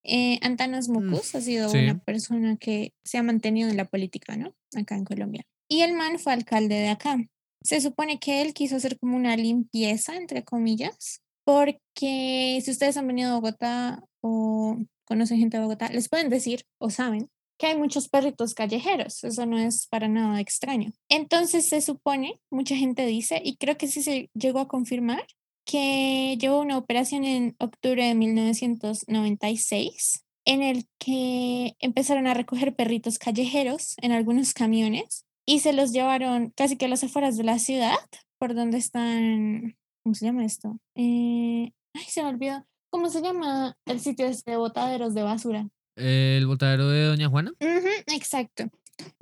Eh, 0.04 0.40
Antanas 0.42 0.90
mm, 0.90 0.94
Mocus 0.94 1.36
ha 1.36 1.42
sido 1.42 1.72
una 1.72 2.00
persona 2.00 2.58
que 2.58 2.94
se 3.04 3.20
ha 3.20 3.24
mantenido 3.24 3.70
en 3.70 3.78
la 3.78 3.86
política, 3.86 4.36
¿no? 4.36 4.56
Acá 4.76 4.96
en 4.96 5.06
Colombia. 5.06 5.44
Y 5.70 5.82
el 5.82 5.94
man 5.94 6.18
fue 6.18 6.34
alcalde 6.34 6.76
de 6.76 6.90
acá. 6.90 7.18
Se 7.62 7.80
supone 7.80 8.20
que 8.20 8.42
él 8.42 8.54
quiso 8.54 8.76
hacer 8.76 8.98
como 9.00 9.16
una 9.16 9.38
limpieza, 9.38 10.16
entre 10.16 10.44
comillas, 10.44 11.22
porque 11.46 12.60
si 12.64 12.72
ustedes 12.72 12.98
han 12.98 13.08
venido 13.08 13.32
a 13.32 13.36
Bogotá 13.36 14.04
o 14.22 14.78
conocen 15.06 15.38
gente 15.38 15.58
de 15.58 15.64
Bogotá, 15.64 15.90
les 15.90 16.10
pueden 16.10 16.30
decir 16.30 16.66
o 16.80 16.90
saben 16.90 17.30
que 17.60 17.68
hay 17.68 17.78
muchos 17.78 18.10
perritos 18.10 18.56
callejeros, 18.56 19.24
eso 19.24 19.46
no 19.46 19.60
es 19.60 19.88
para 19.88 20.08
nada 20.08 20.42
extraño. 20.42 20.92
Entonces 21.08 21.70
se 21.70 21.82
supone, 21.82 22.42
mucha 22.50 22.76
gente 22.76 23.06
dice, 23.06 23.42
y 23.46 23.58
creo 23.58 23.78
que 23.78 23.88
sí 23.88 24.02
se 24.02 24.32
llegó 24.34 24.60
a 24.60 24.68
confirmar, 24.68 25.26
que 25.66 26.38
llevó 26.40 26.60
una 26.60 26.78
operación 26.78 27.26
en 27.26 27.56
octubre 27.60 28.06
de 28.06 28.16
1996 28.16 30.24
en 30.46 30.62
el 30.62 30.88
que 31.00 31.76
empezaron 31.80 32.28
a 32.28 32.34
recoger 32.34 32.76
perritos 32.76 33.18
callejeros 33.18 33.96
en 34.02 34.12
algunos 34.12 34.54
camiones 34.54 35.26
y 35.46 35.60
se 35.60 35.74
los 35.74 35.92
llevaron 35.92 36.52
casi 36.56 36.78
que 36.78 36.86
a 36.86 36.90
las 36.90 37.04
afueras 37.04 37.38
de 37.38 37.44
la 37.44 37.60
ciudad, 37.60 37.96
por 38.38 38.56
donde 38.56 38.78
están, 38.78 39.78
¿cómo 40.04 40.16
se 40.16 40.26
llama 40.26 40.46
esto? 40.46 40.78
Eh, 40.96 41.72
ay, 41.94 42.04
se 42.08 42.24
me 42.24 42.30
olvidó. 42.30 42.66
¿Cómo 42.90 43.10
se 43.10 43.22
llama 43.22 43.76
el 43.86 44.00
sitio 44.00 44.30
de 44.46 44.58
botaderos 44.58 45.14
de 45.14 45.24
basura? 45.24 45.68
¿El 45.96 46.46
botadero 46.46 46.90
de 46.90 47.06
Doña 47.06 47.30
Juana? 47.30 47.54
exacto. 47.60 48.66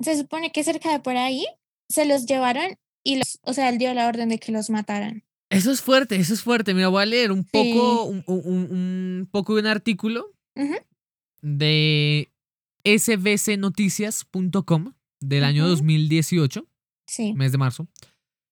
Se 0.00 0.16
supone 0.16 0.52
que 0.52 0.64
cerca 0.64 0.92
de 0.92 1.00
por 1.00 1.16
ahí 1.16 1.46
se 1.88 2.04
los 2.04 2.26
llevaron 2.26 2.76
y, 3.02 3.16
los, 3.16 3.38
o 3.42 3.52
sea, 3.52 3.68
él 3.68 3.78
dio 3.78 3.92
la 3.94 4.06
orden 4.06 4.28
de 4.28 4.38
que 4.38 4.52
los 4.52 4.70
mataran. 4.70 5.24
Eso 5.52 5.70
es 5.70 5.82
fuerte, 5.82 6.16
eso 6.16 6.34
es 6.34 6.42
fuerte. 6.42 6.74
Mira, 6.74 6.88
voy 6.88 7.02
a 7.02 7.06
leer 7.06 7.30
un 7.30 7.44
poco, 7.44 8.04
un, 8.04 8.24
un, 8.26 9.28
poco 9.30 9.54
de 9.54 9.60
un 9.60 9.66
artículo 9.66 10.32
de 11.42 12.32
sbcnoticias.com 12.84 14.94
del 15.20 15.44
año 15.44 15.68
2018, 15.68 16.66
sí. 17.06 17.34
mes 17.34 17.52
de 17.52 17.58
marzo, 17.58 17.86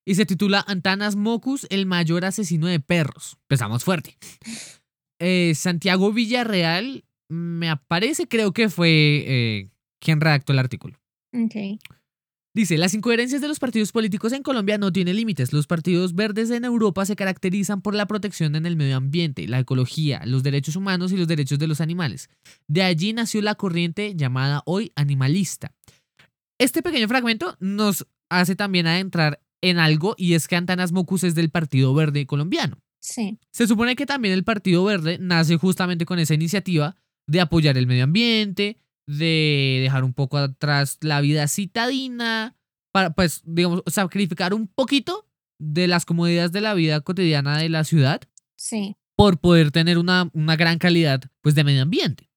y 0.05 0.15
se 0.15 0.27
titula 0.27 0.65
Antanas 0.67 1.17
Mocus, 1.17 1.67
el 1.71 1.87
mayor 1.87 2.25
asesino 2.25 2.67
de 2.67 2.81
perros. 2.81 3.39
Empezamos 3.43 3.85
fuerte. 3.85 4.17
Eh, 5.23 5.55
Santiago 5.55 6.15
Villarreal 6.15 7.05
me 7.29 7.69
aparece, 7.69 8.27
creo 8.27 8.55
que 8.55 8.71
fue 8.71 9.23
eh, 9.27 9.69
quien 9.99 10.19
redactó 10.19 10.55
el 10.55 10.59
artículo. 10.59 10.99
Okay. 11.31 11.79
Dice, 12.53 12.79
las 12.79 12.95
incoherencias 12.95 13.41
de 13.41 13.47
los 13.47 13.61
partidos 13.61 13.93
políticos 13.93 14.33
en 14.33 14.43
Colombia 14.43 14.77
no 14.77 14.93
tienen 14.93 15.15
límites. 15.15 15.53
Los 15.53 15.69
partidos 15.69 16.17
verdes 16.17 16.51
en 16.51 16.65
Europa 16.65 17.07
se 17.07 17.15
caracterizan 17.15 17.81
por 17.81 17.95
la 17.95 18.07
protección 18.07 18.57
en 18.57 18.67
el 18.67 18.77
medio 18.77 18.97
ambiente, 18.97 19.47
la 19.47 19.61
ecología, 19.61 20.23
los 20.27 20.43
derechos 20.43 20.75
humanos 20.75 21.13
y 21.13 21.17
los 21.17 21.29
derechos 21.29 21.61
de 21.61 21.69
los 21.69 21.81
animales. 21.81 22.29
De 22.67 22.83
allí 22.83 23.13
nació 23.13 23.41
la 23.41 23.55
corriente 23.55 24.17
llamada 24.17 24.63
hoy 24.67 24.91
animalista. 24.97 25.73
Este 26.59 26.83
pequeño 26.83 27.07
fragmento 27.07 27.57
nos 27.61 28.07
hace 28.29 28.57
también 28.57 28.89
adentrar 28.89 29.41
en 29.61 29.79
algo 29.79 30.17
y 30.19 30.35
es 30.35 30.49
que 30.49 30.57
Antanas 30.57 30.91
Mocus 30.91 31.23
es 31.23 31.37
del 31.37 31.51
Partido 31.51 31.95
Verde 31.95 32.27
colombiano. 32.27 32.79
Sí. 32.99 33.39
Se 33.53 33.69
supone 33.69 33.95
que 33.95 34.07
también 34.07 34.35
el 34.35 34.45
Partido 34.45 34.85
Verde 34.85 35.19
nace 35.21 35.57
justamente 35.57 36.05
con 36.05 36.19
esa 36.19 36.35
iniciativa 36.35 36.97
de 37.27 37.41
apoyar 37.41 37.79
el 37.79 37.87
medio 37.87 38.05
ambiente, 38.05 38.79
de 39.07 39.81
dejar 39.83 40.05
un 40.05 40.13
poco 40.13 40.39
atrás 40.39 40.99
la 41.01 41.21
vida 41.21 41.49
citadina, 41.49 42.57
para, 42.93 43.11
pues, 43.11 43.43
digamos, 43.45 43.83
sacrificar 43.87 44.55
un 44.55 44.67
poquito 44.67 45.27
de 45.59 45.87
las 45.87 46.05
comodidades 46.05 46.53
de 46.53 46.61
la 46.61 46.75
vida 46.75 47.01
cotidiana 47.01 47.59
de 47.59 47.69
la 47.69 47.85
ciudad. 47.85 48.21
Sí. 48.57 48.97
Por 49.17 49.39
poder 49.39 49.71
tener 49.71 49.99
una, 49.99 50.31
una 50.33 50.57
gran 50.57 50.79
calidad, 50.79 51.23
pues, 51.43 51.55
de 51.55 51.65
medio 51.65 51.83
ambiente. 51.83 52.31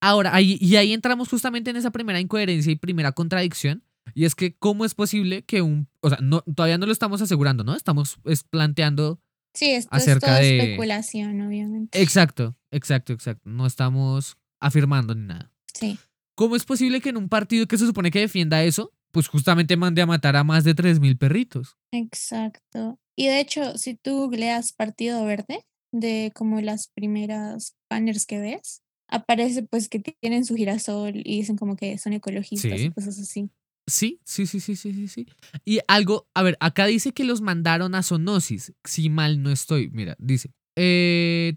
Ahora, 0.00 0.34
ahí, 0.34 0.58
y 0.60 0.76
ahí 0.76 0.92
entramos 0.92 1.28
justamente 1.28 1.70
en 1.70 1.76
esa 1.76 1.90
primera 1.90 2.20
incoherencia 2.20 2.72
y 2.72 2.76
primera 2.76 3.12
contradicción. 3.12 3.82
Y 4.14 4.24
es 4.24 4.34
que, 4.34 4.56
¿cómo 4.56 4.84
es 4.84 4.94
posible 4.94 5.44
que 5.44 5.62
un. 5.62 5.88
O 6.00 6.08
sea, 6.08 6.18
no, 6.20 6.42
todavía 6.42 6.76
no 6.76 6.86
lo 6.86 6.92
estamos 6.92 7.22
asegurando, 7.22 7.64
¿no? 7.64 7.74
Estamos 7.74 8.18
planteando. 8.50 9.22
Sí, 9.54 9.70
esto 9.70 9.88
acerca 9.92 10.40
es 10.40 10.48
de 10.48 10.58
especulación, 10.58 11.40
obviamente. 11.40 12.02
Exacto, 12.02 12.56
exacto, 12.70 13.12
exacto. 13.12 13.48
No 13.48 13.64
estamos 13.64 14.36
afirmando 14.60 15.14
ni 15.14 15.26
nada. 15.26 15.51
Sí. 15.74 15.98
¿Cómo 16.34 16.56
es 16.56 16.64
posible 16.64 17.00
que 17.00 17.10
en 17.10 17.16
un 17.16 17.28
partido 17.28 17.66
que 17.66 17.78
se 17.78 17.86
supone 17.86 18.10
que 18.10 18.20
defienda 18.20 18.64
eso, 18.64 18.92
pues 19.12 19.28
justamente 19.28 19.76
mande 19.76 20.02
a 20.02 20.06
matar 20.06 20.36
a 20.36 20.44
más 20.44 20.64
de 20.64 20.74
3.000 20.74 21.18
perritos? 21.18 21.76
Exacto. 21.92 22.98
Y 23.16 23.26
de 23.26 23.40
hecho, 23.40 23.76
si 23.76 23.94
tú 23.94 24.16
googleas 24.16 24.72
Partido 24.72 25.24
Verde, 25.24 25.66
de 25.92 26.32
como 26.34 26.60
las 26.60 26.88
primeras 26.88 27.76
banners 27.90 28.24
que 28.24 28.40
ves, 28.40 28.82
aparece 29.08 29.62
pues 29.62 29.88
que 29.88 29.98
tienen 29.98 30.46
su 30.46 30.56
girasol 30.56 31.16
y 31.16 31.36
dicen 31.36 31.56
como 31.56 31.76
que 31.76 31.98
son 31.98 32.14
ecologistas 32.14 32.80
y 32.80 32.90
cosas 32.90 33.18
así. 33.18 33.50
Sí, 33.86 34.20
sí, 34.24 34.46
sí, 34.46 34.60
sí, 34.60 34.76
sí, 34.76 34.94
sí, 34.94 35.08
sí. 35.08 35.26
Y 35.64 35.80
algo, 35.88 36.28
a 36.34 36.42
ver, 36.42 36.56
acá 36.60 36.86
dice 36.86 37.12
que 37.12 37.24
los 37.24 37.40
mandaron 37.40 37.94
a 37.94 38.02
Sonosis, 38.02 38.72
si 38.84 39.10
mal 39.10 39.42
no 39.42 39.50
estoy. 39.50 39.90
Mira, 39.90 40.16
dice, 40.18 40.52
Eh, 40.76 41.52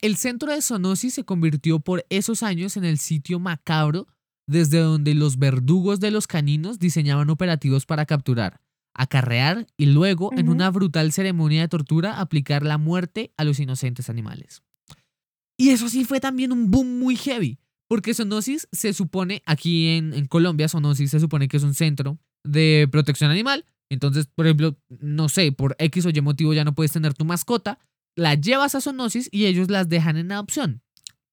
el 0.00 0.16
centro 0.16 0.52
de 0.52 0.62
zoonosis 0.62 1.14
se 1.14 1.24
convirtió 1.24 1.78
por 1.80 2.04
esos 2.10 2.42
años 2.42 2.76
en 2.76 2.84
el 2.84 2.98
sitio 2.98 3.38
macabro 3.38 4.08
desde 4.48 4.78
donde 4.78 5.14
los 5.14 5.38
verdugos 5.38 6.00
de 6.00 6.10
los 6.10 6.26
caninos 6.26 6.80
diseñaban 6.80 7.30
operativos 7.30 7.86
para 7.86 8.04
capturar, 8.04 8.60
acarrear 8.94 9.68
y 9.76 9.86
luego, 9.86 10.30
en 10.36 10.48
una 10.48 10.70
brutal 10.70 11.12
ceremonia 11.12 11.60
de 11.60 11.68
tortura, 11.68 12.20
aplicar 12.20 12.64
la 12.64 12.76
muerte 12.76 13.32
a 13.36 13.44
los 13.44 13.60
inocentes 13.60 14.10
animales. 14.10 14.62
Y 15.56 15.68
eso 15.70 15.88
sí 15.88 16.04
fue 16.04 16.18
también 16.18 16.50
un 16.50 16.68
boom 16.70 16.98
muy 16.98 17.14
heavy, 17.14 17.60
porque 17.86 18.14
Zoonosis 18.14 18.66
se 18.72 18.92
supone, 18.92 19.42
aquí 19.46 19.88
en, 19.88 20.14
en 20.14 20.26
Colombia, 20.26 20.68
Zoonosis 20.68 21.12
se 21.12 21.20
supone 21.20 21.46
que 21.46 21.58
es 21.58 21.62
un 21.62 21.74
centro 21.74 22.18
de 22.42 22.88
protección 22.90 23.30
animal. 23.30 23.64
Entonces, 23.88 24.26
por 24.26 24.46
ejemplo, 24.46 24.78
no 24.88 25.28
sé, 25.28 25.52
por 25.52 25.76
X 25.78 26.06
o 26.06 26.10
Y 26.10 26.20
motivo 26.20 26.54
ya 26.54 26.64
no 26.64 26.74
puedes 26.74 26.92
tener 26.92 27.14
tu 27.14 27.24
mascota, 27.24 27.78
la 28.16 28.34
llevas 28.34 28.74
a 28.74 28.80
Zoonosis 28.80 29.28
y 29.32 29.46
ellos 29.46 29.70
las 29.70 29.88
dejan 29.88 30.16
en 30.16 30.32
adopción. 30.32 30.82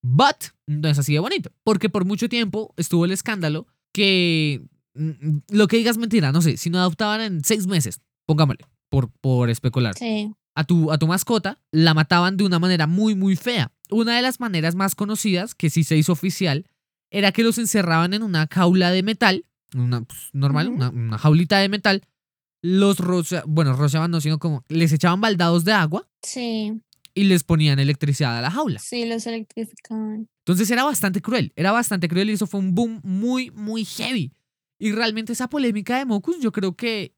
But 0.01 0.51
no 0.67 0.87
es 0.87 0.99
así 0.99 1.13
de 1.13 1.19
bonito, 1.19 1.51
porque 1.63 1.89
por 1.89 2.05
mucho 2.05 2.29
tiempo 2.29 2.73
estuvo 2.77 3.05
el 3.05 3.11
escándalo 3.11 3.67
que 3.93 4.61
mm, 4.93 5.37
lo 5.49 5.67
que 5.67 5.77
digas 5.77 5.97
mentira, 5.97 6.31
no 6.31 6.41
sé, 6.41 6.57
si 6.57 6.69
no 6.69 6.79
adoptaban 6.79 7.21
en 7.21 7.43
seis 7.43 7.67
meses, 7.67 8.01
pongámosle, 8.25 8.65
por, 8.89 9.09
por 9.21 9.49
especular. 9.49 9.95
A 10.55 10.63
tu, 10.63 10.91
a 10.91 10.97
tu 10.97 11.07
mascota 11.07 11.59
la 11.71 11.93
mataban 11.93 12.37
de 12.37 12.43
una 12.43 12.57
manera 12.57 12.87
muy, 12.87 13.15
muy 13.15 13.35
fea. 13.35 13.71
Una 13.89 14.15
de 14.15 14.21
las 14.21 14.39
maneras 14.39 14.75
más 14.75 14.95
conocidas, 14.95 15.55
que 15.55 15.69
sí 15.69 15.83
se 15.83 15.97
hizo 15.97 16.11
oficial, 16.11 16.65
era 17.11 17.31
que 17.31 17.43
los 17.43 17.57
encerraban 17.57 18.13
en 18.13 18.23
una 18.23 18.47
jaula 18.51 18.91
de 18.91 19.03
metal, 19.03 19.45
una 19.75 20.01
pues, 20.01 20.29
normal, 20.33 20.69
una, 20.69 21.17
jaulita 21.17 21.59
de 21.59 21.69
metal. 21.69 22.03
Los 22.61 22.99
rociaban, 22.99 23.53
bueno, 23.53 23.73
rociaban 23.73 24.11
no, 24.11 24.19
sino 24.19 24.39
como 24.39 24.63
les 24.67 24.91
echaban 24.91 25.21
baldados 25.21 25.63
de 25.63 25.73
agua. 25.73 26.07
Sí 26.27 26.81
y 27.17 27.23
les 27.23 27.43
ponían 27.43 27.79
electricidad 27.79 28.37
a 28.37 28.41
la 28.41 28.51
jaula. 28.51 28.77
Sí, 28.77 29.03
los 29.05 29.25
electrificaban. 29.25 30.29
Entonces 30.45 30.69
era 30.69 30.83
bastante 30.83 31.19
cruel, 31.19 31.51
era 31.55 31.71
bastante 31.71 32.07
cruel 32.07 32.29
y 32.29 32.33
eso 32.33 32.45
fue 32.45 32.59
un 32.59 32.75
boom 32.75 33.01
muy, 33.03 33.49
muy 33.51 33.85
heavy. 33.85 34.31
Y 34.77 34.91
realmente 34.91 35.33
esa 35.33 35.49
polémica 35.49 35.97
de 35.97 36.05
Mocus, 36.05 36.39
yo 36.39 36.51
creo 36.51 36.75
que 36.75 37.15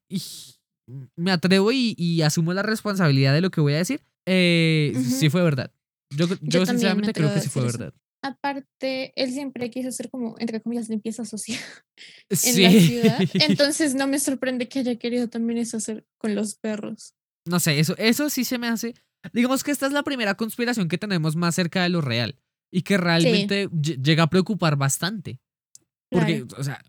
me 1.18 1.32
atrevo 1.32 1.74
y, 1.74 2.22
asumo 2.22 2.54
la 2.54 2.64
responsabilidad 2.64 3.34
de 3.34 3.42
lo 3.42 3.52
que 3.52 3.60
voy 3.60 3.74
a 3.74 3.78
decir. 3.78 4.00
Eh, 4.26 4.94
Sí 5.20 5.30
fue 5.30 5.44
verdad. 5.44 5.70
Yo, 6.16 6.28
yo, 6.42 6.66
sinceramente 6.66 7.12
creo 7.12 7.34
que 7.34 7.42
sí 7.42 7.50
fue 7.50 7.64
verdad. 7.64 7.94
Aparte, 8.22 9.12
él 9.22 9.32
siempre 9.34 9.70
quiso 9.70 9.90
hacer 9.90 10.10
como, 10.10 10.36
entre 10.40 10.62
comillas, 10.62 10.88
limpieza 10.88 11.26
social 11.26 11.60
en 12.30 12.64
la 12.64 12.72
ciudad. 12.72 13.20
Entonces 13.34 13.96
no 13.96 14.08
me 14.08 14.20
sorprende 14.20 14.70
que 14.70 14.80
haya 14.80 14.96
querido 14.96 15.28
también 15.28 15.60
eso 15.60 15.76
hacer 15.76 16.06
con 16.18 16.36
los 16.36 16.56
perros. 16.56 17.16
No 17.46 17.60
sé, 17.60 17.80
eso, 17.80 17.96
eso 17.98 18.30
sí 18.30 18.44
se 18.44 18.58
me 18.58 18.68
hace 18.68 18.94
Digamos 19.34 19.64
que 19.64 19.72
esta 19.72 19.86
es 19.86 19.92
la 19.92 20.04
primera 20.04 20.36
conspiración 20.36 20.88
que 20.88 20.98
tenemos 20.98 21.36
más 21.36 21.56
cerca 21.56 21.84
de 21.84 21.90
lo 21.90 22.02
real 22.02 22.40
y 22.72 22.84
que 22.84 22.98
realmente 22.98 23.70
llega 23.72 24.24
a 24.24 24.30
preocupar 24.30 24.76
bastante. 24.76 25.40
Porque, 26.10 26.46
o 26.58 26.64
sea, 26.64 26.82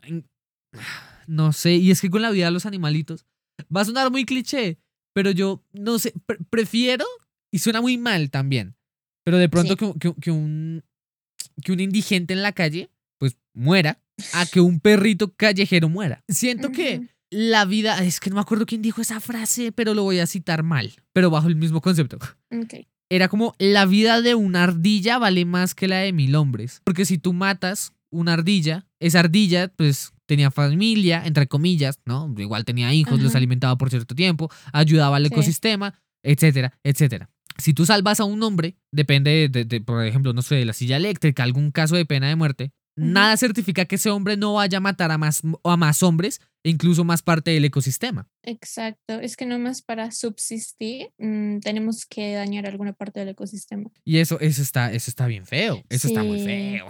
no 1.27 1.53
sé, 1.53 1.75
y 1.75 1.91
es 1.91 2.01
que 2.01 2.11
con 2.11 2.23
la 2.23 2.31
vida 2.31 2.47
de 2.47 2.53
los 2.53 2.67
animalitos 2.67 3.27
va 3.75 3.83
a 3.83 3.85
sonar 3.85 4.11
muy 4.11 4.25
cliché, 4.25 4.79
pero 5.15 5.31
yo 5.31 5.65
no 5.73 5.99
sé, 5.99 6.15
prefiero, 6.49 7.05
y 7.53 7.59
suena 7.59 7.81
muy 7.81 7.99
mal 7.99 8.31
también, 8.31 8.77
pero 9.25 9.37
de 9.39 9.49
pronto 9.49 9.77
que, 9.77 10.31
un, 10.31 10.83
que 11.63 11.73
un 11.73 11.81
indigente 11.81 12.33
en 12.33 12.43
la 12.43 12.53
calle, 12.53 12.91
pues 13.19 13.37
muera, 13.53 14.01
a 14.33 14.47
que 14.47 14.61
un 14.61 14.81
perrito 14.81 15.35
callejero 15.35 15.89
muera. 15.89 16.25
Siento 16.29 16.71
que 16.71 17.09
la 17.31 17.65
vida, 17.65 18.03
es 18.05 18.21
que 18.21 18.31
no 18.31 18.37
me 18.37 18.43
acuerdo 18.43 18.67
quién 18.67 18.83
dijo 18.83 19.01
esa 19.01 19.21
frase, 19.21 19.73
pero 19.73 19.95
lo 19.95 20.03
voy 20.03 20.19
a 20.19 20.27
citar 20.27 20.63
mal, 20.63 20.93
pero 21.13 21.31
bajo 21.31 21.49
el 21.49 21.57
mismo 21.57 21.81
concepto. 21.81 22.19
Era 23.09 23.29
como, 23.29 23.55
la 23.59 23.87
vida 23.87 24.21
de 24.21 24.35
una 24.35 24.65
ardilla 24.65 25.19
vale 25.19 25.45
más 25.45 25.75
que 25.75 25.89
la 25.89 25.99
de 25.99 26.13
mil 26.13 26.35
hombres, 26.35 26.81
porque 26.85 27.05
si 27.05 27.19
tú 27.19 27.33
matas 27.33 27.93
una 28.11 28.35
ardilla, 28.35 28.87
esa 28.99 29.21
ardilla 29.21 29.69
pues 29.69 30.13
tenía 30.27 30.51
familia, 30.51 31.23
entre 31.25 31.47
comillas, 31.49 32.01
¿no? 32.05 32.33
Igual 32.39 32.65
tenía 32.65 32.93
hijos, 32.93 33.21
los 33.21 33.35
alimentaba 33.35 33.77
por 33.77 33.91
cierto 33.91 34.15
tiempo, 34.15 34.51
ayudaba 34.73 35.17
al 35.17 35.27
ecosistema, 35.27 35.95
etcétera, 36.23 36.79
etcétera. 36.85 37.31
Si 37.59 37.75
tú 37.75 37.85
salvas 37.85 38.21
a 38.21 38.25
un 38.25 38.43
hombre, 38.43 38.77
depende 38.91 39.49
de, 39.49 39.81
por 39.81 40.05
ejemplo, 40.05 40.33
no 40.33 40.43
sé, 40.43 40.55
de 40.55 40.65
la 40.65 40.73
silla 40.73 40.97
eléctrica, 40.97 41.43
algún 41.43 41.73
caso 41.73 41.97
de 41.97 42.07
pena 42.07 42.29
de 42.29 42.37
muerte, 42.37 42.73
nada 43.01 43.37
certifica 43.37 43.85
que 43.85 43.97
ese 43.97 44.11
hombre 44.11 44.37
no 44.37 44.55
vaya 44.55 44.79
a 44.79 44.81
matar 44.81 45.11
a 45.11 45.19
más, 45.19 45.43
a 45.65 45.77
más 45.77 46.03
hombres 46.03 46.41
e 46.63 46.71
incluso 46.71 47.05
más 47.05 47.23
parte 47.23 47.51
del 47.51 47.65
ecosistema. 47.65 48.29
Exacto, 48.43 49.21
es 49.21 49.37
que 49.37 49.47
no 49.47 49.59
más 49.59 49.83
para 49.83 50.11
subsistir 50.11 51.11
mm, 51.19 51.61
tenemos 51.61 52.07
que 52.07 52.35
dañar 52.35 52.67
alguna 52.67 52.93
parte 52.93 53.21
del 53.21 53.31
ecosistema. 53.31 53.91
Y 54.05 54.19
eso, 54.19 54.39
eso, 54.41 54.63
está, 54.63 54.93
eso 54.93 55.11
está 55.11 55.27
bien 55.27 55.47
feo, 55.47 55.83
eso 55.89 56.09
está 56.09 56.23
muy 56.23 56.45
feo. 56.45 56.87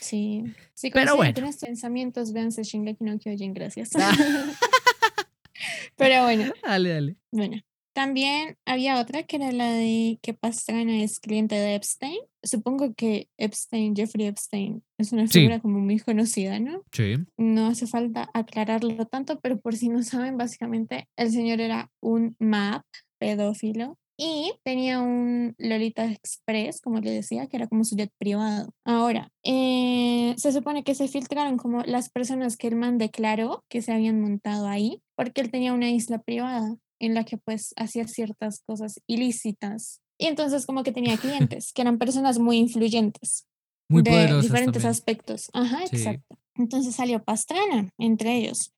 Sí, 0.00 0.44
sí 0.74 0.90
pero 0.92 1.16
bueno. 1.16 1.32
tienes 1.32 1.56
pensamientos, 1.56 2.32
véanse 2.32 2.62
Shingeki 2.62 3.04
no 3.04 3.18
Kyojin, 3.18 3.54
gracias. 3.54 3.90
pero 5.96 6.24
bueno. 6.24 6.52
Dale, 6.62 6.90
dale. 6.90 7.16
Bueno, 7.30 7.62
también 7.94 8.56
había 8.66 9.00
otra 9.00 9.22
que 9.22 9.36
era 9.36 9.52
la 9.52 9.72
de 9.72 10.18
que 10.20 10.34
Pastrana 10.34 11.02
es 11.02 11.20
cliente 11.20 11.54
de 11.54 11.76
Epstein. 11.76 12.18
Supongo 12.42 12.92
que 12.94 13.28
Epstein, 13.38 13.94
Jeffrey 13.94 14.26
Epstein, 14.26 14.82
es 14.98 15.12
una 15.12 15.28
figura 15.28 15.60
como 15.60 15.78
muy 15.78 16.00
conocida, 16.00 16.58
¿no? 16.58 16.82
Sí. 16.92 17.14
No 17.38 17.68
hace 17.68 17.86
falta 17.86 18.28
aclararlo 18.34 19.06
tanto, 19.06 19.40
pero 19.40 19.60
por 19.60 19.76
si 19.76 19.88
no 19.88 20.02
saben, 20.02 20.36
básicamente 20.36 21.08
el 21.16 21.30
señor 21.30 21.60
era 21.60 21.90
un 22.00 22.36
map 22.40 22.84
pedófilo 23.18 23.96
y 24.16 24.52
tenía 24.64 25.00
un 25.00 25.54
Lolita 25.58 26.04
Express, 26.04 26.80
como 26.80 26.98
le 26.98 27.10
decía, 27.10 27.46
que 27.46 27.56
era 27.56 27.68
como 27.68 27.84
su 27.84 27.96
jet 27.96 28.10
privado. 28.18 28.70
Ahora, 28.84 29.30
eh, 29.44 30.34
se 30.36 30.52
supone 30.52 30.84
que 30.84 30.94
se 30.94 31.08
filtraron 31.08 31.58
como 31.58 31.82
las 31.82 32.10
personas 32.10 32.56
que 32.56 32.68
el 32.68 32.76
man 32.76 32.98
declaró 32.98 33.64
que 33.68 33.82
se 33.82 33.92
habían 33.92 34.20
montado 34.20 34.68
ahí, 34.68 35.00
porque 35.16 35.40
él 35.40 35.50
tenía 35.50 35.72
una 35.72 35.90
isla 35.90 36.18
privada 36.18 36.76
en 37.04 37.14
la 37.14 37.24
que 37.24 37.38
pues 37.38 37.74
hacía 37.76 38.06
ciertas 38.08 38.62
cosas 38.66 39.00
ilícitas. 39.06 40.00
Y 40.18 40.26
entonces 40.26 40.66
como 40.66 40.82
que 40.82 40.92
tenía 40.92 41.16
clientes, 41.18 41.72
que 41.72 41.82
eran 41.82 41.98
personas 41.98 42.38
muy 42.38 42.58
influyentes. 42.58 43.46
Muy 43.88 44.02
de 44.02 44.40
diferentes 44.40 44.84
aspectos. 44.84 45.50
Ajá, 45.52 45.84
exacto. 45.84 46.38
Entonces 46.56 46.94
salió 46.94 47.22
Pastrana 47.22 47.90
entre 47.98 48.36
ellos. 48.36 48.72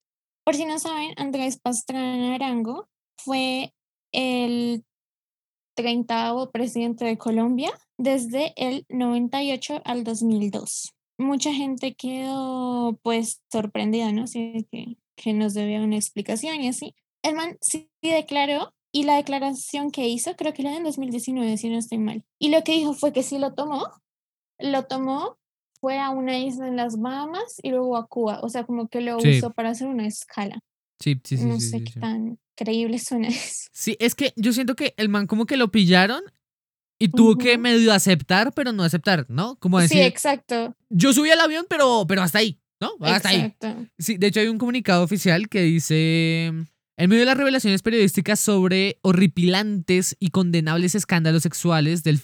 Por 0.45 0.55
si 0.55 0.65
no 0.65 0.79
saben, 0.79 1.13
Andrés 1.17 1.59
Pastrana 1.59 2.35
Arango 2.35 2.89
fue 3.17 3.73
el 4.13 4.85
30 5.77 6.51
presidente 6.53 7.05
de 7.05 7.19
Colombia 7.19 7.71
desde 7.99 8.53
el 8.57 8.87
98 8.89 9.83
al 9.85 10.05
2002. 10.05 10.95
Mucha 11.19 11.53
gente 11.53 11.95
quedó 11.95 12.99
pues 13.03 13.43
sorprendida, 13.51 14.13
¿no? 14.13 14.25
Así 14.25 14.67
que, 14.71 14.97
que 15.17 15.33
nos 15.33 15.55
debía 15.55 15.83
una 15.83 15.97
explicación 15.97 16.63
y 16.63 16.69
así 16.69 16.95
el 17.27 17.35
man 17.35 17.57
sí 17.61 17.91
declaró 18.03 18.73
y 18.93 19.03
la 19.03 19.17
declaración 19.17 19.91
que 19.91 20.09
hizo, 20.09 20.37
creo 20.37 20.55
que 20.55 20.63
era 20.63 20.75
en 20.75 20.85
2019, 20.85 21.59
si 21.59 21.69
no 21.69 21.79
estoy 21.79 21.99
mal. 21.99 22.25
Y 22.39 22.51
lo 22.51 22.63
que 22.65 22.73
dijo 22.73 22.95
fue 22.95 23.13
que 23.13 23.23
sí 23.23 23.39
lo 23.39 23.53
tomó, 23.53 23.91
lo 24.59 24.85
tomó, 24.87 25.37
fue 25.81 25.99
a 25.99 26.11
una 26.11 26.39
isla 26.39 26.69
en 26.69 26.77
las 26.77 26.99
Bahamas 26.99 27.61
y 27.63 27.71
luego 27.71 27.97
a 27.97 28.07
Cuba. 28.07 28.41
O 28.43 28.49
sea, 28.49 28.65
como 28.65 28.89
que 28.89 29.01
lo 29.01 29.19
usó 29.19 29.53
para 29.53 29.71
hacer 29.71 29.89
una 29.89 30.07
escala. 30.07 30.61
Sí, 30.99 31.21
sí, 31.23 31.37
sí. 31.37 31.45
No 31.45 31.61
sé 31.61 31.85
qué 31.85 32.01
tan 32.01 32.39
creíble 32.55 32.99
suena 32.99 33.29
eso. 33.29 33.69
Sí, 33.73 33.97
es 34.01 34.15
que 34.15 34.33
yo 34.37 34.53
siento 34.55 34.75
que 34.75 34.95
el 34.97 35.11
man 35.11 35.27
como 35.27 35.45
que 35.45 35.59
lo 35.59 35.71
pillaron 35.71 36.23
y 36.99 37.09
tuvo 37.09 37.37
que 37.37 37.59
medio 37.59 37.93
aceptar, 37.93 38.55
pero 38.55 38.73
no 38.73 38.83
aceptar, 38.83 39.27
¿no? 39.29 39.57
Como 39.57 39.79
decir. 39.79 39.99
Sí, 39.99 40.05
exacto. 40.05 40.75
Yo 40.89 41.13
subí 41.13 41.29
al 41.29 41.41
avión, 41.41 41.67
pero, 41.69 42.07
pero 42.09 42.23
hasta 42.23 42.39
ahí, 42.39 42.59
¿no? 42.81 42.93
Hasta 43.01 43.35
exacto. 43.35 43.67
ahí. 43.67 43.89
Sí, 43.99 44.17
de 44.17 44.29
hecho 44.29 44.41
hay 44.41 44.49
un 44.49 44.57
comunicado 44.57 45.05
oficial 45.05 45.51
que 45.51 45.61
dice 45.61 46.55
en 46.97 47.11
medio 47.11 47.21
de 47.21 47.27
las 47.27 47.37
revelaciones 47.37 47.83
periodísticas 47.83 48.41
sobre 48.41 48.99
horripilantes 49.03 50.17
y 50.19 50.31
condenables 50.31 50.95
escándalos 50.95 51.43
sexuales 51.43 52.03
del 52.03 52.19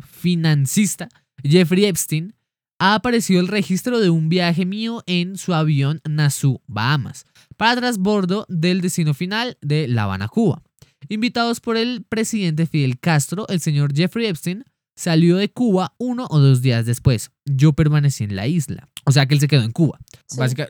financista 0.00 1.08
Jeffrey 1.42 1.84
Epstein, 1.84 2.34
ha 2.78 2.94
aparecido 2.94 3.40
el 3.40 3.48
registro 3.48 4.00
de 4.00 4.08
un 4.08 4.28
viaje 4.28 4.64
mío 4.64 5.02
en 5.06 5.36
su 5.36 5.52
avión 5.52 6.00
Nassau, 6.08 6.62
Bahamas, 6.66 7.26
para 7.56 7.76
trasbordo 7.76 8.46
del 8.48 8.80
destino 8.80 9.14
final 9.14 9.58
de 9.60 9.86
La 9.88 10.04
Habana, 10.04 10.28
Cuba. 10.28 10.62
Invitados 11.08 11.60
por 11.60 11.76
el 11.76 12.04
presidente 12.08 12.66
Fidel 12.66 12.98
Castro, 12.98 13.46
el 13.48 13.60
señor 13.60 13.94
Jeffrey 13.94 14.26
Epstein 14.26 14.64
salió 14.96 15.36
de 15.36 15.50
Cuba 15.50 15.94
uno 15.98 16.26
o 16.30 16.38
dos 16.38 16.62
días 16.62 16.86
después. 16.86 17.30
Yo 17.44 17.72
permanecí 17.72 18.24
en 18.24 18.34
la 18.34 18.46
isla. 18.46 18.88
O 19.04 19.12
sea 19.12 19.26
que 19.26 19.34
él 19.34 19.40
se 19.40 19.48
quedó 19.48 19.62
en 19.62 19.72
Cuba. 19.72 19.98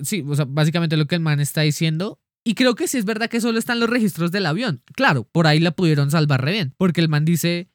Sí, 0.02 0.24
o 0.26 0.34
sea, 0.34 0.46
básicamente 0.46 0.96
lo 0.96 1.06
que 1.06 1.14
el 1.14 1.20
man 1.20 1.40
está 1.40 1.62
diciendo 1.62 2.20
y 2.44 2.54
creo 2.54 2.74
que 2.74 2.88
sí 2.88 2.98
es 2.98 3.04
verdad 3.04 3.28
que 3.28 3.40
solo 3.40 3.58
están 3.58 3.80
los 3.80 3.90
registros 3.90 4.30
del 4.30 4.46
avión. 4.46 4.82
Claro, 4.94 5.24
por 5.30 5.46
ahí 5.46 5.60
la 5.60 5.72
pudieron 5.72 6.10
salvar 6.10 6.44
re 6.44 6.52
bien. 6.52 6.74
Porque 6.78 7.00
el 7.00 7.08
man 7.08 7.24
dice, 7.24 7.68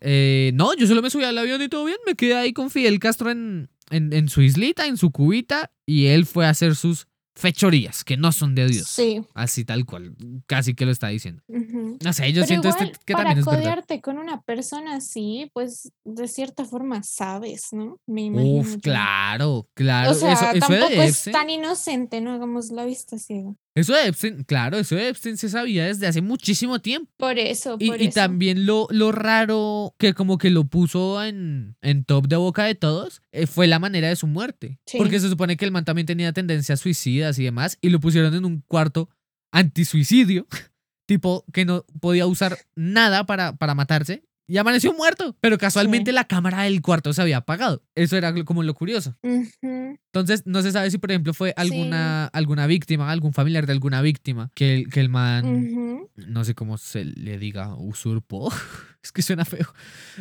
eh, 0.00 0.52
no, 0.54 0.74
yo 0.74 0.86
solo 0.86 1.02
me 1.02 1.10
subí 1.10 1.24
al 1.24 1.38
avión 1.38 1.60
y 1.62 1.68
todo 1.68 1.84
bien, 1.84 1.98
me 2.06 2.14
quedé 2.14 2.36
ahí 2.36 2.52
con 2.52 2.70
Fidel 2.70 2.98
Castro 2.98 3.30
en, 3.30 3.70
en, 3.90 4.28
su 4.28 4.42
islita, 4.42 4.86
en 4.86 4.96
su 4.96 5.10
cubita, 5.10 5.72
y 5.86 6.06
él 6.06 6.26
fue 6.26 6.46
a 6.46 6.50
hacer 6.50 6.76
sus 6.76 7.08
fechorías 7.34 8.04
que 8.04 8.16
no 8.16 8.32
son 8.32 8.54
de 8.54 8.66
Dios. 8.66 8.88
Sí. 8.88 9.22
Así 9.34 9.64
tal 9.64 9.84
cual, 9.84 10.14
casi 10.46 10.74
que 10.74 10.84
lo 10.84 10.92
está 10.92 11.08
diciendo. 11.08 11.42
No 11.48 12.12
sé, 12.12 12.32
yo 12.32 12.44
siento 12.44 12.68
este, 12.68 12.92
que 13.04 13.14
también 13.14 13.38
es 13.38 13.44
verdad. 13.44 13.60
codearte 13.60 14.00
con 14.00 14.18
una 14.18 14.42
persona 14.42 14.96
así, 14.96 15.50
pues 15.52 15.92
de 16.04 16.28
cierta 16.28 16.64
forma 16.64 17.02
sabes, 17.02 17.68
¿no? 17.72 17.98
Me 18.06 18.22
imagino. 18.22 18.60
Uf, 18.60 18.76
claro, 18.82 19.68
claro. 19.74 20.10
O 20.10 20.14
sea, 20.14 20.32
eso, 20.32 20.66
tampoco 20.66 21.02
es 21.02 21.24
tan 21.24 21.50
inocente, 21.50 22.20
no 22.20 22.32
hagamos 22.32 22.70
la 22.70 22.84
vista 22.84 23.18
ciega. 23.18 23.54
Eso 23.74 23.94
de 23.94 24.08
Epstein, 24.08 24.42
claro, 24.42 24.78
eso 24.78 24.96
de 24.96 25.08
Epstein 25.08 25.36
se 25.36 25.48
sabía 25.48 25.86
desde 25.86 26.08
hace 26.08 26.20
muchísimo 26.20 26.80
tiempo. 26.80 27.10
Por 27.16 27.38
eso, 27.38 27.76
y, 27.78 27.88
por 27.88 28.02
y 28.02 28.10
también 28.10 28.66
lo, 28.66 28.88
lo 28.90 29.12
raro 29.12 29.94
que 29.96 30.12
como 30.12 30.38
que 30.38 30.50
lo 30.50 30.64
puso 30.64 31.22
en, 31.22 31.76
en 31.80 32.04
top 32.04 32.26
de 32.26 32.36
boca 32.36 32.64
de 32.64 32.74
todos 32.74 33.22
eh, 33.30 33.46
fue 33.46 33.68
la 33.68 33.78
manera 33.78 34.08
de 34.08 34.16
su 34.16 34.26
muerte. 34.26 34.80
Porque 34.98 35.20
se 35.20 35.28
supone 35.28 35.56
que 35.56 35.64
el 35.64 35.70
man 35.70 35.84
también 35.84 36.06
tenía 36.06 36.32
tendencias 36.32 36.82
suicidas 37.20 37.38
y 37.38 37.44
demás, 37.44 37.78
y 37.80 37.90
lo 37.90 38.00
pusieron 38.00 38.34
en 38.34 38.44
un 38.44 38.62
cuarto 38.66 39.08
antisuicidio, 39.52 40.46
tipo 41.06 41.44
que 41.52 41.64
no 41.64 41.84
podía 42.00 42.26
usar 42.26 42.58
nada 42.74 43.24
para, 43.26 43.56
para 43.56 43.74
matarse, 43.74 44.24
y 44.50 44.58
amaneció 44.58 44.92
muerto. 44.92 45.36
Pero 45.40 45.58
casualmente 45.58 46.10
la 46.10 46.24
cámara 46.24 46.64
del 46.64 46.82
cuarto 46.82 47.12
se 47.12 47.22
había 47.22 47.36
apagado. 47.36 47.84
Eso 47.94 48.16
era 48.16 48.34
como 48.44 48.64
lo 48.64 48.74
curioso. 48.74 49.16
Entonces, 49.22 50.42
no 50.44 50.60
se 50.62 50.72
sabe 50.72 50.90
si, 50.90 50.98
por 50.98 51.12
ejemplo, 51.12 51.32
fue 51.34 51.54
alguna, 51.56 52.26
alguna 52.26 52.66
víctima, 52.66 53.12
algún 53.12 53.32
familiar 53.32 53.66
de 53.66 53.72
alguna 53.72 54.02
víctima, 54.02 54.50
que 54.56 54.74
el, 54.74 54.90
que 54.90 54.98
el 54.98 55.08
man, 55.08 56.08
no 56.16 56.44
sé 56.44 56.56
cómo 56.56 56.78
se 56.78 57.04
le 57.04 57.38
diga, 57.38 57.76
usurpó. 57.76 58.52
es 59.02 59.12
que 59.12 59.22
suena 59.22 59.44
feo. 59.44 59.66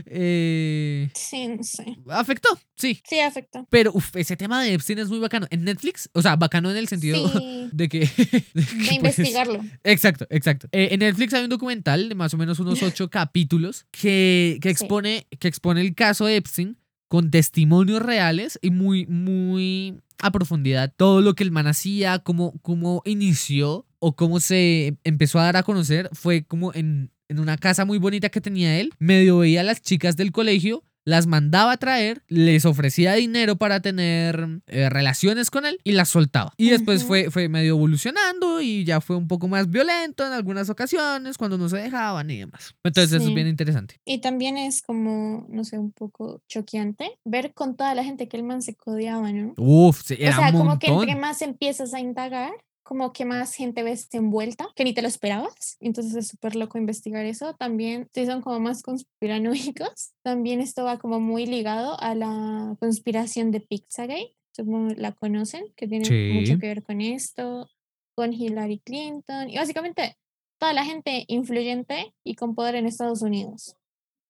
Eh, 0.05 1.09
sí, 1.13 1.47
no 1.47 1.63
sé. 1.63 1.97
Afectó, 2.07 2.49
sí. 2.77 3.01
Sí, 3.07 3.19
afectó. 3.19 3.67
Pero 3.69 3.91
uf, 3.93 4.15
ese 4.15 4.37
tema 4.37 4.63
de 4.63 4.73
Epstein 4.73 4.99
es 4.99 5.09
muy 5.09 5.19
bacano. 5.19 5.47
En 5.49 5.65
Netflix, 5.65 6.09
o 6.13 6.21
sea, 6.21 6.37
bacano 6.37 6.71
en 6.71 6.77
el 6.77 6.87
sentido 6.87 7.29
de 7.71 7.89
que... 7.89 7.99
de, 8.53 8.65
pues, 8.65 8.91
investigarlo. 8.91 9.61
Exacto, 9.83 10.27
exacto. 10.29 10.69
Eh, 10.71 10.89
en 10.91 10.99
Netflix 10.99 11.33
hay 11.33 11.43
un 11.43 11.49
documental 11.49 12.07
de 12.07 12.15
más 12.15 12.33
o 12.33 12.37
menos 12.37 12.59
unos 12.59 12.81
ocho 12.83 13.09
capítulos 13.09 13.85
que, 13.91 14.59
que, 14.61 14.69
expone, 14.69 15.27
que 15.39 15.49
expone 15.49 15.81
el 15.81 15.93
caso 15.93 16.25
de 16.25 16.37
Epstein 16.37 16.77
con 17.09 17.31
testimonios 17.31 18.01
reales 18.01 18.59
y 18.61 18.69
muy, 18.71 19.05
muy 19.07 19.99
a 20.21 20.31
profundidad 20.31 20.93
todo 20.95 21.21
lo 21.21 21.33
que 21.33 21.43
el 21.43 21.51
man 21.51 21.67
hacía, 21.67 22.19
cómo, 22.19 22.59
cómo 22.61 23.01
inició 23.05 23.87
o 23.99 24.15
cómo 24.15 24.39
se 24.39 24.97
empezó 25.03 25.39
a 25.39 25.43
dar 25.43 25.57
a 25.57 25.63
conocer 25.63 26.09
fue 26.13 26.45
como 26.45 26.73
en, 26.73 27.11
en 27.29 27.39
una 27.39 27.57
casa 27.57 27.85
muy 27.85 27.97
bonita 27.97 28.29
que 28.29 28.41
tenía 28.41 28.79
él, 28.79 28.91
medio 28.99 29.37
veía 29.37 29.61
a 29.61 29.63
las 29.63 29.81
chicas 29.81 30.17
del 30.17 30.31
colegio 30.31 30.83
las 31.09 31.27
mandaba 31.27 31.73
a 31.73 31.77
traer, 31.77 32.23
les 32.27 32.65
ofrecía 32.65 33.13
dinero 33.13 33.55
para 33.55 33.81
tener 33.81 34.61
eh, 34.67 34.89
relaciones 34.89 35.49
con 35.49 35.65
él 35.65 35.79
y 35.83 35.93
las 35.93 36.09
soltaba. 36.09 36.53
Y 36.55 36.69
después 36.69 37.03
fue, 37.03 37.31
fue 37.31 37.49
medio 37.49 37.75
evolucionando 37.75 38.61
y 38.61 38.83
ya 38.83 39.01
fue 39.01 39.15
un 39.15 39.27
poco 39.27 39.47
más 39.47 39.69
violento 39.69 40.25
en 40.25 40.33
algunas 40.33 40.69
ocasiones 40.69 41.37
cuando 41.37 41.57
no 41.57 41.67
se 41.67 41.77
dejaban 41.77 42.29
y 42.29 42.37
demás. 42.37 42.75
Entonces 42.83 43.13
eso 43.13 43.27
es 43.27 43.33
bien 43.33 43.47
interesante. 43.47 43.95
Y 44.05 44.19
también 44.19 44.57
es 44.57 44.81
como, 44.81 45.47
no 45.49 45.63
sé, 45.63 45.79
un 45.79 45.91
poco 45.91 46.43
choqueante 46.47 47.17
ver 47.25 47.53
con 47.53 47.75
toda 47.75 47.95
la 47.95 48.03
gente 48.03 48.27
que 48.27 48.37
el 48.37 48.43
man 48.43 48.61
se 48.61 48.75
codiaba, 48.75 49.31
¿no? 49.31 49.53
Uf, 49.57 50.03
sí, 50.05 50.15
era 50.19 50.37
O 50.37 50.39
sea, 50.39 50.51
como 50.51 50.77
que 50.77 50.87
entre 50.87 51.15
más 51.15 51.41
empiezas 51.41 51.93
a 51.93 51.99
indagar, 51.99 52.51
como 52.89 53.13
que 53.13 53.23
más 53.23 53.53
gente 53.53 53.83
ves 53.83 54.07
envuelta, 54.13 54.67
que 54.75 54.83
ni 54.83 54.95
te 54.95 55.03
lo 55.03 55.07
esperabas. 55.07 55.77
Entonces 55.79 56.15
es 56.15 56.27
súper 56.27 56.55
loco 56.55 56.79
investigar 56.79 57.23
eso. 57.23 57.53
También, 57.53 58.09
si 58.15 58.25
son 58.25 58.41
como 58.41 58.59
más 58.59 58.81
conspiranoicos, 58.81 60.13
también 60.23 60.59
esto 60.59 60.85
va 60.85 60.97
como 60.97 61.19
muy 61.19 61.45
ligado 61.45 62.01
a 62.01 62.15
la 62.15 62.75
conspiración 62.79 63.51
de 63.51 63.59
Pizzagate, 63.59 64.33
supongo 64.53 64.91
la 64.97 65.11
conocen, 65.11 65.65
que 65.75 65.87
tiene 65.87 66.33
mucho 66.33 66.57
que 66.57 66.65
ver 66.65 66.81
con 66.81 66.99
esto, 66.99 67.69
con 68.15 68.33
Hillary 68.33 68.79
Clinton 68.79 69.51
y 69.51 69.57
básicamente 69.57 70.17
toda 70.57 70.73
la 70.73 70.83
gente 70.83 71.25
influyente 71.27 72.15
y 72.23 72.33
con 72.33 72.55
poder 72.55 72.73
en 72.73 72.87
Estados 72.87 73.21
Unidos 73.21 73.75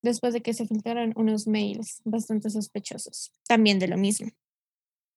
después 0.01 0.33
de 0.33 0.41
que 0.41 0.53
se 0.53 0.67
filtraron 0.67 1.13
unos 1.15 1.47
mails 1.47 2.01
bastante 2.03 2.49
sospechosos, 2.49 3.31
también 3.47 3.79
de 3.79 3.87
lo 3.87 3.97
mismo. 3.97 4.29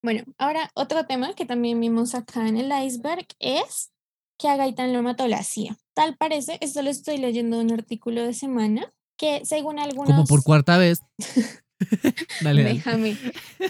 Bueno, 0.02 0.24
ahora 0.36 0.70
otro 0.74 1.06
tema 1.06 1.34
que 1.34 1.46
también 1.46 1.80
vimos 1.80 2.14
acá 2.14 2.48
en 2.48 2.56
el 2.56 2.72
iceberg 2.84 3.26
es 3.38 3.92
que 4.36 4.48
a 4.48 4.56
Gaitán 4.56 4.92
lo 4.92 5.02
mató 5.02 5.28
la 5.28 5.44
CIA. 5.44 5.78
Tal 5.94 6.16
parece, 6.16 6.58
esto 6.60 6.82
lo 6.82 6.90
estoy 6.90 7.18
leyendo 7.18 7.60
en 7.60 7.66
un 7.66 7.74
artículo 7.74 8.24
de 8.24 8.34
semana, 8.34 8.92
que 9.16 9.44
según 9.44 9.78
algunos... 9.78 10.10
Como 10.10 10.24
por 10.24 10.42
cuarta 10.42 10.78
vez. 10.78 11.02
dale, 12.42 12.64
Déjame. 12.64 13.16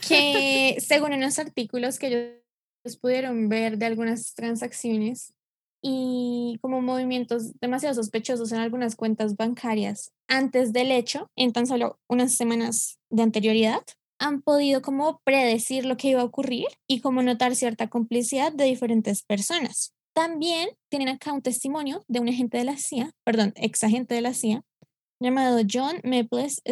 Que 0.09 0.79
según 0.81 1.13
unos 1.13 1.39
artículos 1.39 1.99
que 1.99 2.07
ellos 2.07 2.97
pudieron 2.97 3.51
ver 3.51 3.77
de 3.77 3.87
algunas 3.87 4.35
transacciones 4.35 5.35
y 5.83 6.59
como 6.63 6.81
movimientos 6.81 7.59
demasiado 7.61 7.95
sospechosos 7.95 8.53
en 8.53 8.59
algunas 8.59 8.97
cuentas 8.97 9.37
bancarias 9.37 10.13
antes 10.29 10.73
del 10.73 10.93
hecho, 10.93 11.31
en 11.37 11.53
tan 11.53 11.67
solo 11.67 11.99
unas 12.09 12.37
semanas 12.37 12.99
de 13.11 13.23
anterioridad, 13.23 13.83
han 14.23 14.41
podido 14.41 14.83
como 14.83 15.21
predecir 15.25 15.85
lo 15.85 15.97
que 15.97 16.09
iba 16.09 16.21
a 16.21 16.25
ocurrir 16.25 16.67
y 16.87 17.01
como 17.01 17.23
notar 17.23 17.57
cierta 17.57 17.89
complicidad 17.89 18.53
de 18.53 18.65
diferentes 18.65 19.25
personas. 19.25 19.93
También 20.15 20.69
tienen 20.89 21.09
acá 21.09 21.33
un 21.33 21.43
testimonio 21.43 22.05
de 22.07 22.21
un 22.21 22.29
agente 22.29 22.59
de 22.59 22.65
la 22.65 22.77
CIA, 22.77 23.11
perdón, 23.25 23.53
ex 23.57 23.83
agente 23.83 24.15
de 24.15 24.21
la 24.21 24.33
CIA, 24.33 24.63
llamado 25.19 25.61
John 25.69 26.01
Maples 26.05 26.63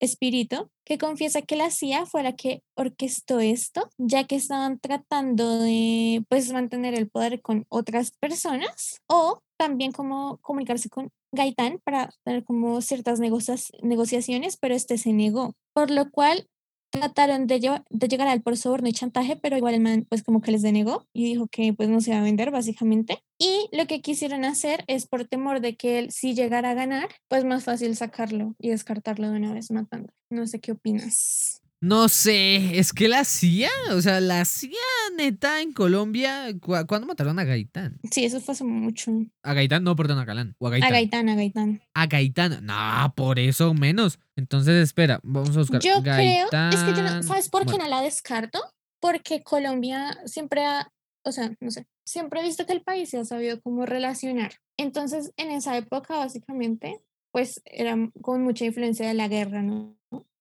Espirito, 0.00 0.70
que 0.84 0.96
confiesa 0.98 1.42
que 1.42 1.56
la 1.56 1.70
CIA 1.70 2.06
fue 2.06 2.22
la 2.22 2.36
que 2.36 2.62
orquestó 2.74 3.40
esto, 3.40 3.90
ya 3.98 4.24
que 4.24 4.36
estaban 4.36 4.78
tratando 4.78 5.58
de 5.58 6.24
pues 6.28 6.52
mantener 6.52 6.94
el 6.94 7.10
poder 7.10 7.42
con 7.42 7.66
otras 7.68 8.12
personas 8.12 9.00
o 9.08 9.42
también 9.58 9.92
como 9.92 10.38
comunicarse 10.38 10.88
con 10.88 11.10
Gaitán 11.32 11.80
para 11.84 12.10
tener 12.24 12.44
como 12.44 12.80
ciertas 12.80 13.20
negociaciones, 13.20 14.56
pero 14.56 14.74
este 14.74 14.96
se 14.96 15.12
negó, 15.12 15.54
por 15.74 15.90
lo 15.90 16.10
cual 16.10 16.48
trataron 16.90 17.46
de, 17.46 17.60
llegar 17.60 18.28
al 18.28 18.42
por 18.42 18.56
soborno 18.56 18.88
y 18.88 18.92
chantaje, 18.92 19.36
pero 19.36 19.56
igual 19.56 19.74
el 19.74 19.80
man 19.80 20.06
pues 20.08 20.22
como 20.22 20.40
que 20.40 20.50
les 20.50 20.62
denegó 20.62 21.06
y 21.12 21.24
dijo 21.24 21.46
que 21.48 21.72
pues 21.72 21.88
no 21.88 22.00
se 22.00 22.10
iba 22.10 22.20
a 22.20 22.22
vender 22.22 22.50
básicamente. 22.50 23.22
Y 23.38 23.68
lo 23.72 23.86
que 23.86 24.00
quisieron 24.00 24.44
hacer 24.44 24.84
es 24.86 25.06
por 25.06 25.24
temor 25.24 25.60
de 25.60 25.76
que 25.76 25.98
él 25.98 26.10
si 26.10 26.34
llegara 26.34 26.70
a 26.70 26.74
ganar, 26.74 27.08
pues 27.28 27.44
más 27.44 27.64
fácil 27.64 27.96
sacarlo 27.96 28.54
y 28.58 28.70
descartarlo 28.70 29.30
de 29.30 29.36
una 29.36 29.52
vez 29.52 29.70
matando. 29.70 30.12
No 30.30 30.46
sé 30.46 30.60
qué 30.60 30.72
opinas. 30.72 31.62
No 31.80 32.08
sé, 32.08 32.76
es 32.76 32.92
que 32.92 33.06
la 33.06 33.24
CIA, 33.24 33.70
o 33.92 34.00
sea, 34.00 34.20
la 34.20 34.44
CIA 34.44 34.72
neta 35.16 35.62
en 35.62 35.72
Colombia, 35.72 36.46
¿cuándo 36.60 37.06
mataron 37.06 37.38
a 37.38 37.44
Gaitán? 37.44 38.00
Sí, 38.10 38.24
eso 38.24 38.40
fue 38.40 38.52
hace 38.52 38.64
mucho. 38.64 39.12
A 39.44 39.54
Gaitán, 39.54 39.84
no, 39.84 39.94
perdón, 39.94 40.18
a 40.18 40.24
Galán. 40.24 40.56
a, 40.60 40.68
Gaitán. 40.70 40.88
a 40.88 40.90
Gaitán, 40.90 41.28
a 41.28 41.34
Gaitán. 41.36 41.82
A 41.94 42.06
Gaitán, 42.06 42.66
no, 42.66 43.14
por 43.14 43.38
eso 43.38 43.74
menos. 43.74 44.18
Entonces, 44.34 44.74
espera, 44.82 45.20
vamos 45.22 45.56
a 45.56 45.60
buscar. 45.60 45.80
Yo 45.80 46.02
creo, 46.02 46.46
es 46.46 46.82
que 46.82 46.94
yo 46.94 47.02
no, 47.02 47.22
¿sabes 47.22 47.48
por 47.48 47.64
qué 47.64 47.78
no 47.78 47.86
la 47.86 48.02
descarto? 48.02 48.60
Porque 49.00 49.44
Colombia 49.44 50.18
siempre 50.26 50.64
ha, 50.64 50.90
o 51.24 51.30
sea, 51.30 51.52
no 51.60 51.70
sé, 51.70 51.86
siempre 52.04 52.40
he 52.40 52.44
visto 52.44 52.66
que 52.66 52.72
el 52.72 52.82
país 52.82 53.10
se 53.10 53.18
ha 53.18 53.24
sabido 53.24 53.60
cómo 53.60 53.86
relacionar. 53.86 54.54
Entonces, 54.76 55.32
en 55.36 55.52
esa 55.52 55.76
época, 55.76 56.16
básicamente, 56.16 57.00
pues 57.30 57.60
era 57.64 57.96
con 58.20 58.42
mucha 58.42 58.64
influencia 58.64 59.06
de 59.06 59.14
la 59.14 59.28
guerra, 59.28 59.62
¿no? 59.62 59.96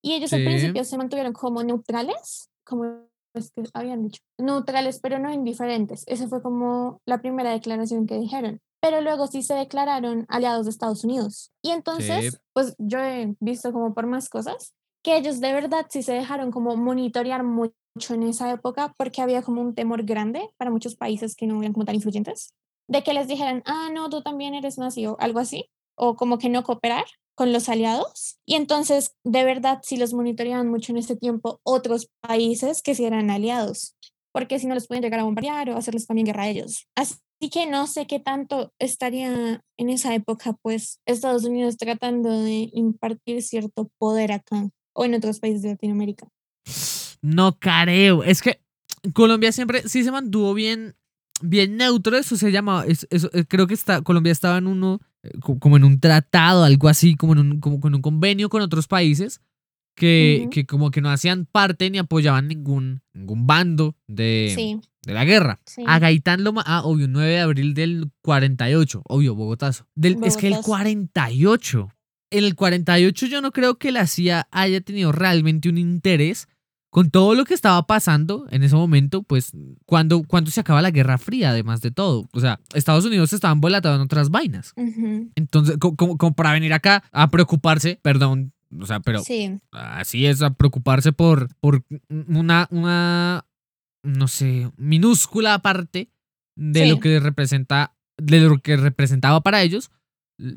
Y 0.07 0.13
ellos 0.13 0.31
al 0.31 0.45
principio 0.45 0.85
se 0.85 0.97
mantuvieron 0.97 1.33
como 1.33 1.61
neutrales, 1.63 2.49
como 2.63 2.85
es 3.33 3.51
que 3.51 3.63
habían 3.73 4.03
dicho, 4.03 4.21
neutrales 4.37 5.01
pero 5.01 5.19
no 5.19 5.33
indiferentes. 5.33 6.05
Esa 6.07 6.29
fue 6.29 6.41
como 6.41 7.01
la 7.05 7.21
primera 7.21 7.51
declaración 7.51 8.07
que 8.07 8.17
dijeron. 8.17 8.61
Pero 8.79 9.01
luego 9.01 9.27
sí 9.27 9.43
se 9.43 9.55
declararon 9.55 10.25
aliados 10.29 10.65
de 10.65 10.69
Estados 10.69 11.03
Unidos. 11.03 11.51
Y 11.61 11.71
entonces, 11.71 12.39
pues 12.53 12.73
yo 12.77 12.99
he 12.99 13.35
visto 13.41 13.73
como 13.73 13.93
por 13.93 14.07
más 14.07 14.29
cosas, 14.29 14.73
que 15.03 15.17
ellos 15.17 15.41
de 15.41 15.51
verdad 15.51 15.87
sí 15.89 16.01
se 16.03 16.13
dejaron 16.13 16.51
como 16.51 16.77
monitorear 16.77 17.43
mucho 17.43 18.13
en 18.13 18.23
esa 18.23 18.49
época 18.49 18.95
porque 18.97 19.21
había 19.21 19.41
como 19.41 19.59
un 19.59 19.75
temor 19.75 20.03
grande 20.03 20.49
para 20.55 20.71
muchos 20.71 20.95
países 20.95 21.35
que 21.35 21.47
no 21.47 21.59
eran 21.59 21.73
como 21.73 21.83
tan 21.83 21.95
influyentes, 21.95 22.53
de 22.87 23.03
que 23.03 23.13
les 23.13 23.27
dijeran, 23.27 23.61
ah, 23.65 23.89
no, 23.91 24.09
tú 24.09 24.21
también 24.21 24.53
eres 24.53 24.77
nazi 24.77 25.05
o 25.05 25.17
algo 25.19 25.39
así, 25.39 25.69
o 25.95 26.15
como 26.15 26.37
que 26.37 26.47
no 26.47 26.63
cooperar 26.63 27.03
con 27.37 27.53
los 27.53 27.69
aliados. 27.69 28.39
Y 28.47 28.55
entonces, 28.55 29.15
de 29.23 29.43
verdad, 29.43 29.79
si 29.83 29.95
los 29.95 30.11
monitoreaban 30.11 30.67
mucho 30.67 30.91
en 30.91 30.97
este 30.97 31.15
tiempo 31.15 31.61
otros 31.63 32.09
países 32.19 32.81
que 32.81 32.95
sí 32.95 33.05
eran 33.05 33.29
aliados, 33.29 33.95
porque 34.33 34.57
si 34.57 34.65
no 34.65 34.73
los 34.73 34.87
pueden 34.87 35.03
llegar 35.03 35.19
a 35.19 35.23
bombardear 35.23 35.69
o 35.69 35.77
hacerles 35.77 36.07
también 36.07 36.25
guerra 36.25 36.43
a 36.43 36.47
ellos. 36.49 36.87
Así 36.95 37.19
que 37.51 37.67
no 37.67 37.85
sé 37.85 38.07
qué 38.07 38.19
tanto 38.19 38.73
estaría 38.79 39.61
en 39.77 39.89
esa 39.89 40.15
época, 40.15 40.57
pues, 40.63 40.99
Estados 41.05 41.45
Unidos 41.45 41.77
tratando 41.77 42.41
de 42.41 42.71
impartir 42.73 43.43
cierto 43.43 43.91
poder 43.99 44.31
acá 44.31 44.69
o 44.93 45.05
en 45.05 45.13
otros 45.13 45.39
países 45.39 45.61
de 45.61 45.69
Latinoamérica. 45.69 46.27
No 47.21 47.59
creo. 47.59 48.23
Es 48.23 48.41
que 48.41 48.61
Colombia 49.13 49.51
siempre 49.51 49.87
sí 49.87 50.03
se 50.03 50.11
mantuvo 50.11 50.55
bien, 50.55 50.95
bien 51.41 51.77
neutro. 51.77 52.17
Eso 52.17 52.35
se 52.35 52.51
llama. 52.51 52.83
eso, 52.87 53.29
eh, 53.31 53.45
creo 53.47 53.67
que 53.67 53.75
está, 53.75 54.01
Colombia 54.01 54.31
estaba 54.31 54.57
en 54.57 54.65
uno 54.65 54.99
como 55.59 55.77
en 55.77 55.83
un 55.83 55.99
tratado, 55.99 56.63
algo 56.63 56.87
así, 56.87 57.15
como, 57.15 57.33
en 57.33 57.39
un, 57.39 57.59
como 57.59 57.79
con 57.79 57.95
un 57.95 58.01
convenio 58.01 58.49
con 58.49 58.61
otros 58.61 58.87
países, 58.87 59.41
que, 59.95 60.47
que 60.51 60.65
como 60.65 60.91
que 60.91 61.01
no 61.01 61.09
hacían 61.09 61.45
parte 61.45 61.89
ni 61.89 61.97
apoyaban 61.97 62.47
ningún, 62.47 63.01
ningún 63.13 63.47
bando 63.47 63.95
de, 64.07 64.79
de 65.03 65.13
la 65.13 65.25
guerra. 65.25 65.59
A 65.85 65.99
Gaitán 65.99 66.43
Loma, 66.43 66.63
ah, 66.65 66.83
obvio, 66.83 67.07
9 67.07 67.31
de 67.31 67.39
abril 67.39 67.73
del 67.73 68.11
48, 68.21 69.01
obvio, 69.05 69.35
Bogotazo. 69.35 69.87
Del, 69.95 70.17
Es 70.23 70.37
que 70.37 70.47
el 70.49 70.57
48, 70.57 71.89
en 72.29 72.43
el 72.43 72.55
48 72.55 73.25
yo 73.25 73.41
no 73.41 73.51
creo 73.51 73.79
que 73.79 73.91
la 73.91 74.05
CIA 74.05 74.47
haya 74.51 74.81
tenido 74.81 75.11
realmente 75.11 75.67
un 75.67 75.77
interés 75.77 76.47
con 76.97 77.11
todo 77.11 77.35
lo 77.35 77.45
que 77.45 77.53
estaba 77.53 77.85
pasando 77.85 78.47
en 78.49 78.63
ese 78.63 78.75
momento, 78.75 79.21
pues 79.21 79.51
cuando, 79.85 80.23
cuando 80.23 80.49
se 80.49 80.61
acaba 80.61 80.81
la 80.81 80.89
Guerra 80.89 81.19
Fría, 81.19 81.51
además 81.51 81.79
de 81.81 81.91
todo. 81.91 82.27
O 82.33 82.39
sea, 82.39 82.59
Estados 82.73 83.05
Unidos 83.05 83.33
estaban 83.33 83.61
volatados 83.61 83.97
en 83.97 84.01
otras 84.01 84.31
vainas. 84.31 84.73
Entonces, 85.35 85.77
como, 85.77 86.33
para 86.33 86.53
venir 86.53 86.73
acá 86.73 87.03
a 87.11 87.29
preocuparse, 87.29 87.99
perdón, 88.01 88.51
o 88.75 88.87
sea, 88.87 88.99
pero 88.99 89.21
así 89.69 90.25
es, 90.25 90.41
a 90.41 90.55
preocuparse 90.55 91.13
por, 91.13 91.53
por 91.59 91.83
una, 92.09 92.67
una, 92.71 93.45
no 94.01 94.27
sé, 94.27 94.71
minúscula 94.77 95.59
parte 95.59 96.09
de 96.55 96.87
lo 96.87 96.99
que 96.99 97.19
representa, 97.19 97.95
de 98.17 98.39
lo 98.39 98.57
que 98.57 98.75
representaba 98.75 99.41
para 99.41 99.61
ellos, 99.61 99.91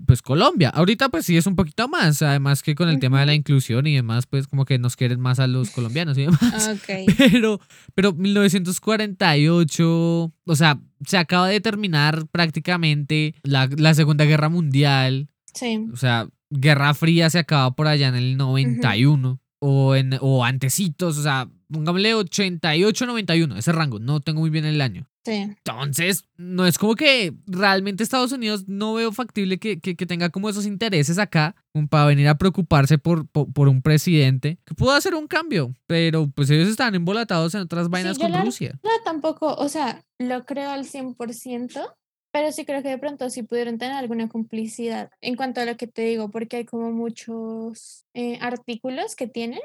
pues 0.07 0.23
Colombia. 0.23 0.71
Ahorita 0.71 1.09
pues 1.09 1.27
sí 1.27 1.37
es 1.37 1.47
un 1.47 1.57
poquito 1.57 1.89
más, 1.89 2.23
además 2.23 2.63
que 2.63 2.75
con 2.75 2.89
el 2.89 2.99
tema 2.99 3.21
de 3.21 3.27
la 3.27 3.35
inclusión 3.35 3.87
y 3.87 3.95
demás, 3.95 4.27
pues 4.27 4.47
como 4.47 4.65
que 4.65 4.79
nos 4.79 4.97
quieren 4.97 5.21
más 5.21 5.41
a 5.41 5.47
los 5.47 5.71
colombianos 5.71 6.17
y 6.19 6.23
demás. 6.23 6.71
Pero, 7.19 7.61
pero 7.95 8.13
1948, 8.13 10.33
o 10.45 10.57
sea, 10.57 10.81
se 11.07 11.19
acaba 11.19 11.49
de 11.49 11.61
terminar 11.61 12.27
prácticamente 12.29 13.35
la, 13.43 13.69
la 13.77 13.95
Segunda 13.95 14.25
Guerra 14.25 14.49
Mundial. 14.49 15.29
Sí. 15.55 15.87
O 15.93 15.97
sea, 15.97 16.29
Guerra 16.51 16.95
Fría 16.95 17.31
se 17.31 17.39
acaba 17.39 17.75
por 17.75 17.87
allá 17.87 18.09
en 18.09 18.17
el 18.17 18.37
91 18.37 19.41
o, 19.61 19.95
en, 19.95 20.17
o 20.21 20.45
antecitos, 20.45 21.19
o 21.19 21.23
sea, 21.23 21.49
pongámosle 21.73 22.15
88, 22.15 23.07
91, 23.07 23.57
ese 23.57 23.73
rango, 23.73 23.99
no 23.99 24.21
tengo 24.21 24.41
muy 24.41 24.51
bien 24.51 24.65
el 24.65 24.81
año. 24.81 25.07
Sí. 25.25 25.33
Entonces, 25.33 26.25
no 26.37 26.67
es 26.67 26.79
como 26.79 26.95
que 26.95 27.35
realmente 27.47 28.03
Estados 28.03 28.33
Unidos 28.33 28.69
no 28.69 28.95
veo 28.95 29.13
factible 29.13 29.59
que, 29.59 29.79
que, 29.79 29.95
tenga 30.07 30.31
como 30.31 30.49
esos 30.49 30.65
intereses 30.65 31.19
acá, 31.19 31.55
para 31.91 32.07
venir 32.07 32.27
a 32.29 32.39
preocuparse 32.39 32.97
por, 32.99 33.29
por, 33.29 33.69
un 33.69 33.83
presidente 33.83 34.59
que 34.65 34.75
pudo 34.75 34.93
hacer 34.93 35.15
un 35.15 35.27
cambio, 35.27 35.75
pero 35.87 36.31
pues 36.35 36.49
ellos 36.51 36.69
están 36.69 36.95
embolatados 36.95 37.55
en 37.55 37.61
otras 37.61 37.91
vainas 37.91 38.19
con 38.19 38.33
Rusia. 38.45 38.79
No, 38.83 38.91
tampoco, 39.05 39.55
o 39.55 39.69
sea, 39.69 40.03
lo 40.19 40.47
creo 40.47 40.71
al 40.71 40.85
100%, 40.85 41.95
pero 42.33 42.53
sí 42.53 42.65
creo 42.65 42.83
que 42.83 42.89
de 42.89 42.99
pronto 42.99 43.29
sí 43.29 43.43
pudieron 43.43 43.79
tener 43.79 43.97
alguna 43.97 44.29
complicidad 44.29 45.11
en 45.21 45.37
cuanto 45.37 45.61
a 45.61 45.65
lo 45.65 45.77
que 45.77 45.87
te 45.87 46.03
digo, 46.03 46.31
porque 46.31 46.59
hay 46.59 46.65
como 46.65 46.93
muchos 46.93 48.07
eh, 48.15 48.39
artículos 48.41 49.17
que 49.17 49.27
tienen 49.27 49.61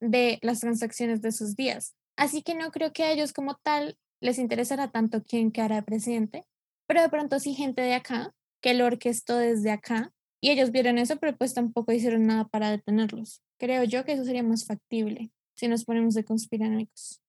de 0.00 0.38
las 0.42 0.60
transacciones 0.60 1.22
de 1.22 1.32
sus 1.32 1.56
días. 1.56 1.94
Así 2.16 2.42
que 2.42 2.54
no 2.54 2.70
creo 2.70 2.92
que 2.92 3.04
a 3.04 3.12
ellos 3.12 3.32
como 3.32 3.54
tal 3.56 3.96
les 4.20 4.38
interesará 4.38 4.90
tanto 4.90 5.22
quién 5.22 5.52
quedará 5.52 5.82
presidente, 5.82 6.44
pero 6.86 7.00
de 7.02 7.08
pronto 7.08 7.38
sí 7.38 7.54
gente 7.54 7.82
de 7.82 7.94
acá 7.94 8.34
que 8.60 8.74
lo 8.74 8.86
orquestó 8.86 9.36
desde 9.36 9.70
acá 9.70 10.12
y 10.42 10.50
ellos 10.50 10.70
vieron 10.70 10.98
eso, 10.98 11.16
pero 11.16 11.36
pues 11.36 11.54
tampoco 11.54 11.92
hicieron 11.92 12.26
nada 12.26 12.48
para 12.48 12.70
detenerlos. 12.70 13.42
Creo 13.58 13.84
yo 13.84 14.04
que 14.04 14.12
eso 14.12 14.24
sería 14.24 14.42
más 14.42 14.66
factible 14.66 15.30
si 15.54 15.68
nos 15.68 15.84
ponemos 15.84 16.14
de 16.14 16.24
conspiranoicos 16.24 17.20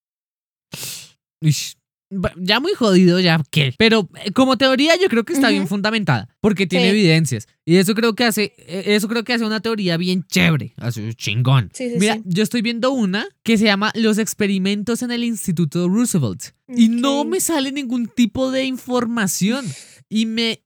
ya 2.36 2.60
muy 2.60 2.74
jodido, 2.74 3.20
ya 3.20 3.42
qué. 3.50 3.74
Pero 3.78 4.08
eh, 4.24 4.32
como 4.32 4.56
teoría 4.56 4.94
yo 5.00 5.08
creo 5.08 5.24
que 5.24 5.32
está 5.32 5.50
bien 5.50 5.66
fundamentada, 5.66 6.28
porque 6.40 6.66
tiene 6.66 6.90
evidencias. 6.90 7.48
Y 7.64 7.76
eso 7.76 7.94
creo 7.94 8.14
que 8.14 8.24
hace, 8.24 8.54
e, 8.58 8.94
eso 8.94 9.08
creo 9.08 9.24
que 9.24 9.32
hace 9.32 9.44
una 9.44 9.60
teoría 9.60 9.96
bien 9.96 10.24
chévere, 10.24 10.74
así 10.76 11.14
chingón. 11.14 11.70
Mira, 11.98 12.18
yo 12.24 12.42
estoy 12.42 12.62
viendo 12.62 12.90
una 12.90 13.26
que 13.42 13.56
se 13.56 13.64
llama 13.64 13.92
Los 13.94 14.18
experimentos 14.18 15.02
en 15.02 15.10
el 15.10 15.24
Instituto 15.24 15.88
Roosevelt. 15.88 16.42
Y 16.68 16.88
no 16.88 17.24
me 17.24 17.40
sale 17.40 17.72
ningún 17.72 18.08
tipo 18.08 18.50
de 18.50 18.64
información. 18.64 19.64
Y 20.08 20.26
me, 20.26 20.62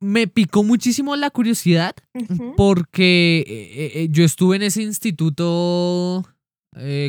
me 0.00 0.26
picó 0.26 0.62
muchísimo 0.62 1.16
la 1.16 1.30
curiosidad 1.30 1.94
porque 2.56 3.44
eh, 3.46 3.92
eh, 3.94 4.08
yo 4.10 4.24
estuve 4.24 4.56
en 4.56 4.62
ese 4.62 4.82
instituto 4.82 6.24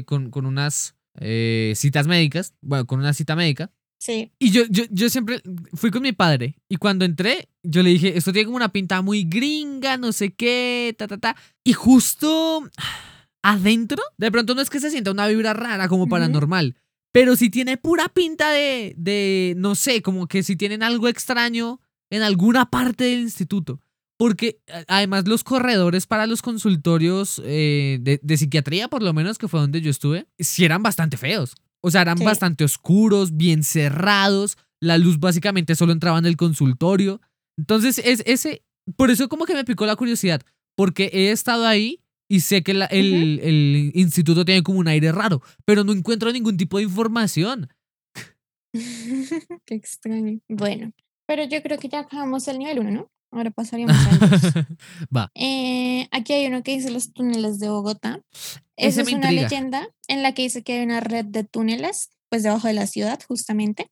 con, 0.06 0.30
con 0.32 0.46
unas 0.46 0.97
eh, 1.20 1.74
citas 1.76 2.08
médicas, 2.08 2.54
bueno, 2.62 2.86
con 2.86 3.00
una 3.00 3.14
cita 3.14 3.36
médica. 3.36 3.72
Sí. 4.00 4.32
Y 4.38 4.52
yo, 4.52 4.64
yo, 4.70 4.84
yo 4.92 5.10
siempre 5.10 5.42
fui 5.74 5.90
con 5.90 6.04
mi 6.04 6.12
padre 6.12 6.56
y 6.70 6.78
cuando 6.78 7.04
entré, 7.04 7.50
yo 7.64 7.82
le 7.82 7.90
dije, 7.90 8.18
esto 8.18 8.32
tiene 8.32 8.46
como 8.46 8.58
una 8.58 8.72
pinta 8.72 9.02
muy 9.02 9.24
gringa, 9.24 9.98
no 9.98 10.12
sé 10.12 10.34
qué, 10.34 10.96
ta, 10.98 11.08
ta, 11.08 11.18
ta. 11.18 11.36
Y 11.64 11.74
justo 11.74 12.70
adentro, 13.42 14.04
de 14.18 14.32
pronto 14.32 14.54
no 14.54 14.62
es 14.62 14.70
que 14.70 14.80
se 14.80 14.92
sienta 14.92 15.12
una 15.12 15.28
vibra 15.28 15.54
rara 15.54 15.88
como 15.88 16.08
paranormal, 16.08 16.76
pero 17.12 17.36
sí 17.36 17.50
tiene 17.50 17.78
pura 17.78 18.10
pinta 18.10 18.52
de, 18.52 18.94
de, 18.98 19.56
no 19.58 19.74
sé, 19.74 20.02
como 20.02 20.28
que 20.28 20.44
si 20.44 20.56
tienen 20.56 20.84
algo 20.84 21.08
extraño 21.08 21.82
en 22.10 22.22
alguna 22.22 22.70
parte 22.70 23.06
del 23.06 23.22
instituto. 23.22 23.82
Porque 24.18 24.60
además 24.88 25.28
los 25.28 25.44
corredores 25.44 26.08
para 26.08 26.26
los 26.26 26.42
consultorios 26.42 27.40
eh, 27.46 28.00
de, 28.02 28.38
psiquiatría, 28.38 28.88
por 28.88 29.04
lo 29.04 29.14
menos 29.14 29.38
que 29.38 29.48
fue 29.48 29.60
donde 29.60 29.80
yo 29.80 29.92
estuve, 29.92 30.28
sí 30.40 30.66
eran 30.66 30.82
bastante 30.82 31.18
feos. 31.18 31.56
O 31.82 31.92
sea, 31.92 32.02
eran 32.02 32.18
bastante 32.18 32.64
oscuros, 32.64 33.38
bien 33.38 33.64
cerrados. 33.64 34.58
La 34.80 34.98
luz 34.98 35.20
básicamente 35.20 35.76
solo 35.76 35.94
entraba 35.94 36.18
en 36.18 36.26
el 36.26 36.36
consultorio. 36.36 37.22
Entonces, 37.58 38.00
es 38.00 38.24
ese, 38.26 38.64
por 38.96 39.12
eso 39.12 39.30
como 39.30 39.46
que 39.46 39.54
me 39.54 39.64
picó 39.64 39.86
la 39.86 39.96
curiosidad, 39.96 40.42
porque 40.76 41.10
he 41.14 41.32
estado 41.32 41.68
ahí 41.68 42.02
y 42.30 42.42
sé 42.42 42.64
que 42.64 42.72
el, 42.72 42.82
el, 42.82 43.92
instituto 43.94 44.46
tiene 44.46 44.64
como 44.64 44.80
un 44.80 44.88
aire 44.88 45.12
raro, 45.12 45.42
pero 45.66 45.84
no 45.84 45.94
encuentro 45.94 46.32
ningún 46.32 46.58
tipo 46.58 46.78
de 46.78 46.84
información. 46.84 47.70
Qué 49.66 49.76
extraño. 49.76 50.40
Bueno, 50.50 50.92
pero 51.26 51.44
yo 51.46 51.62
creo 51.62 51.78
que 51.78 51.90
ya 51.90 52.00
acabamos 52.00 52.48
el 52.48 52.60
nivel 52.60 52.80
1, 52.80 52.92
¿no? 52.92 53.12
Ahora 53.38 53.52
pasaríamos 53.52 53.96
a 53.96 54.68
Va. 55.16 55.32
Eh, 55.36 56.08
aquí 56.12 56.34
hay 56.34 56.48
uno 56.48 56.64
que 56.64 56.72
dice 56.72 56.90
los 56.90 57.14
túneles 57.14 57.60
de 57.60 57.70
Bogotá. 57.70 58.20
Esa 58.76 59.02
es 59.02 59.14
una 59.14 59.32
leyenda 59.32 59.88
en 60.08 60.24
la 60.24 60.34
que 60.34 60.42
dice 60.42 60.64
que 60.64 60.74
hay 60.74 60.84
una 60.84 61.00
red 61.00 61.26
de 61.26 61.44
túneles 61.44 62.10
pues 62.30 62.44
debajo 62.44 62.68
de 62.68 62.74
la 62.74 62.88
ciudad 62.88 63.20
justamente. 63.28 63.88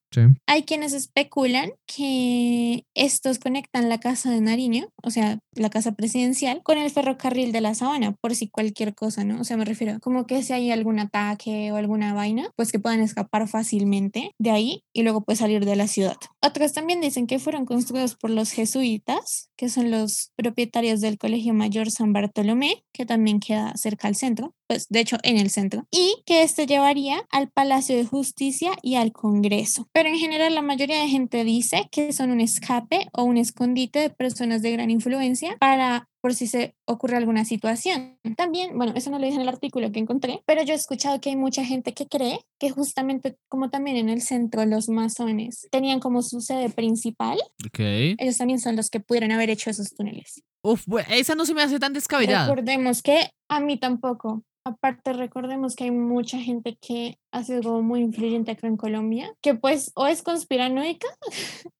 Hay 0.48 0.64
quienes 0.64 0.94
especulan 0.94 1.72
que 1.86 2.86
estos 2.94 3.40
conectan 3.40 3.90
la 3.90 4.00
casa 4.00 4.32
de 4.32 4.40
Nariño, 4.40 4.88
o 5.04 5.12
sea, 5.12 5.40
la 5.54 5.70
casa 5.70 5.94
presidencial, 5.94 6.62
con 6.64 6.78
el 6.78 6.90
ferrocarril 6.90 7.52
de 7.52 7.62
la 7.62 7.76
Sabana, 7.76 8.14
por 8.22 8.36
si 8.36 8.48
cualquier 8.48 8.96
cosa, 8.96 9.24
¿no? 9.24 9.42
O 9.42 9.44
sea, 9.44 9.58
me 9.58 9.66
refiero 9.66 10.00
como 10.00 10.26
que 10.26 10.42
si 10.44 10.54
hay 10.54 10.72
algún 10.72 11.00
ataque 11.00 11.72
o 11.72 11.76
alguna 11.76 12.14
vaina, 12.14 12.50
pues 12.56 12.72
que 12.72 12.80
puedan 12.80 13.02
escapar 13.02 13.48
fácilmente 13.48 14.32
de 14.40 14.52
ahí 14.52 14.84
y 14.94 15.04
luego 15.04 15.22
pues 15.22 15.40
salir 15.40 15.66
de 15.66 15.76
la 15.76 15.88
ciudad. 15.88 16.18
Otros 16.42 16.74
también 16.74 17.02
dicen 17.02 17.28
que 17.28 17.40
fueron 17.40 17.66
construidos 17.66 18.16
por 18.16 18.30
los 18.30 18.52
jesuitas, 18.52 19.50
que 19.58 19.70
son 19.70 19.92
los 19.92 20.32
propietarios 20.36 21.02
del 21.02 21.18
Colegio 21.18 21.54
Mayor 21.54 21.92
San 21.92 22.14
Bartolomé, 22.14 22.84
que 22.94 23.06
también 23.06 23.40
queda 23.40 23.74
cerca 23.76 24.08
al 24.08 24.16
centro 24.16 24.54
pues 24.68 24.88
de 24.90 25.00
hecho 25.00 25.18
en 25.24 25.38
el 25.38 25.50
centro, 25.50 25.88
y 25.92 26.24
que 26.26 26.44
esto 26.44 26.64
llevaría 26.64 27.24
al 27.30 27.50
Palacio 27.50 27.96
de 27.96 28.06
Justicia 28.06 28.25
y 28.82 28.96
al 28.96 29.12
Congreso. 29.12 29.88
Pero 29.92 30.10
en 30.10 30.18
general 30.18 30.56
la 30.56 30.62
mayoría 30.62 31.02
de 31.02 31.08
gente 31.08 31.44
dice 31.44 31.88
que 31.92 32.14
son 32.14 32.32
un 32.32 32.42
escape 32.42 33.08
o 33.14 33.24
un 33.24 33.38
escondite 33.38 34.00
de 34.00 34.10
personas 34.10 34.62
de 34.62 34.72
gran 34.72 34.90
influencia 34.90 35.56
para 35.60 36.08
por 36.22 36.34
si 36.34 36.48
se 36.48 36.76
ocurre 36.86 37.18
alguna 37.18 37.46
situación. 37.46 38.18
También, 38.36 38.76
bueno, 38.76 38.94
eso 38.96 39.12
no 39.12 39.20
lo 39.20 39.26
dije 39.26 39.36
en 39.36 39.44
el 39.44 39.48
artículo 39.48 39.92
que 39.92 40.00
encontré, 40.00 40.42
pero 40.48 40.64
yo 40.64 40.74
he 40.74 40.76
escuchado 40.76 41.22
que 41.22 41.30
hay 41.30 41.36
mucha 41.36 41.64
gente 41.64 41.94
que 41.94 42.08
cree 42.08 42.40
que 42.60 42.72
justamente 42.72 43.38
como 43.48 43.70
también 43.70 43.98
en 43.98 44.10
el 44.10 44.24
centro 44.24 44.66
los 44.66 44.90
masones 44.90 45.68
tenían 45.70 46.00
como 46.00 46.24
su 46.24 46.42
sede 46.42 46.72
principal, 46.72 47.38
okay. 47.68 48.16
ellos 48.18 48.38
también 48.38 48.60
son 48.60 48.76
los 48.76 48.90
que 48.90 49.00
pudieron 49.00 49.32
haber 49.34 49.52
hecho 49.52 49.70
esos 49.70 49.94
túneles. 49.94 50.42
Uf, 50.64 50.88
esa 51.12 51.36
no 51.36 51.46
se 51.46 51.54
me 51.54 51.62
hace 51.62 51.78
tan 51.78 51.94
descabellada. 51.94 52.48
Recordemos 52.48 53.04
que 53.04 53.30
a 53.48 53.60
mí 53.60 53.78
tampoco, 53.78 54.42
Aparte, 54.66 55.14
recordemos 55.14 55.76
que 55.76 55.86
hay 55.86 55.92
mucha 55.92 56.40
gente 56.40 56.76
que 56.82 57.20
ha 57.32 57.44
sido 57.44 57.84
muy 57.84 58.02
influyente 58.02 58.52
acá 58.52 58.66
en 58.68 58.78
Colombia, 58.78 59.32
que 59.42 59.54
pues 59.54 59.92
o 59.96 60.08
es 60.08 60.24
conspiranoica 60.24 61.08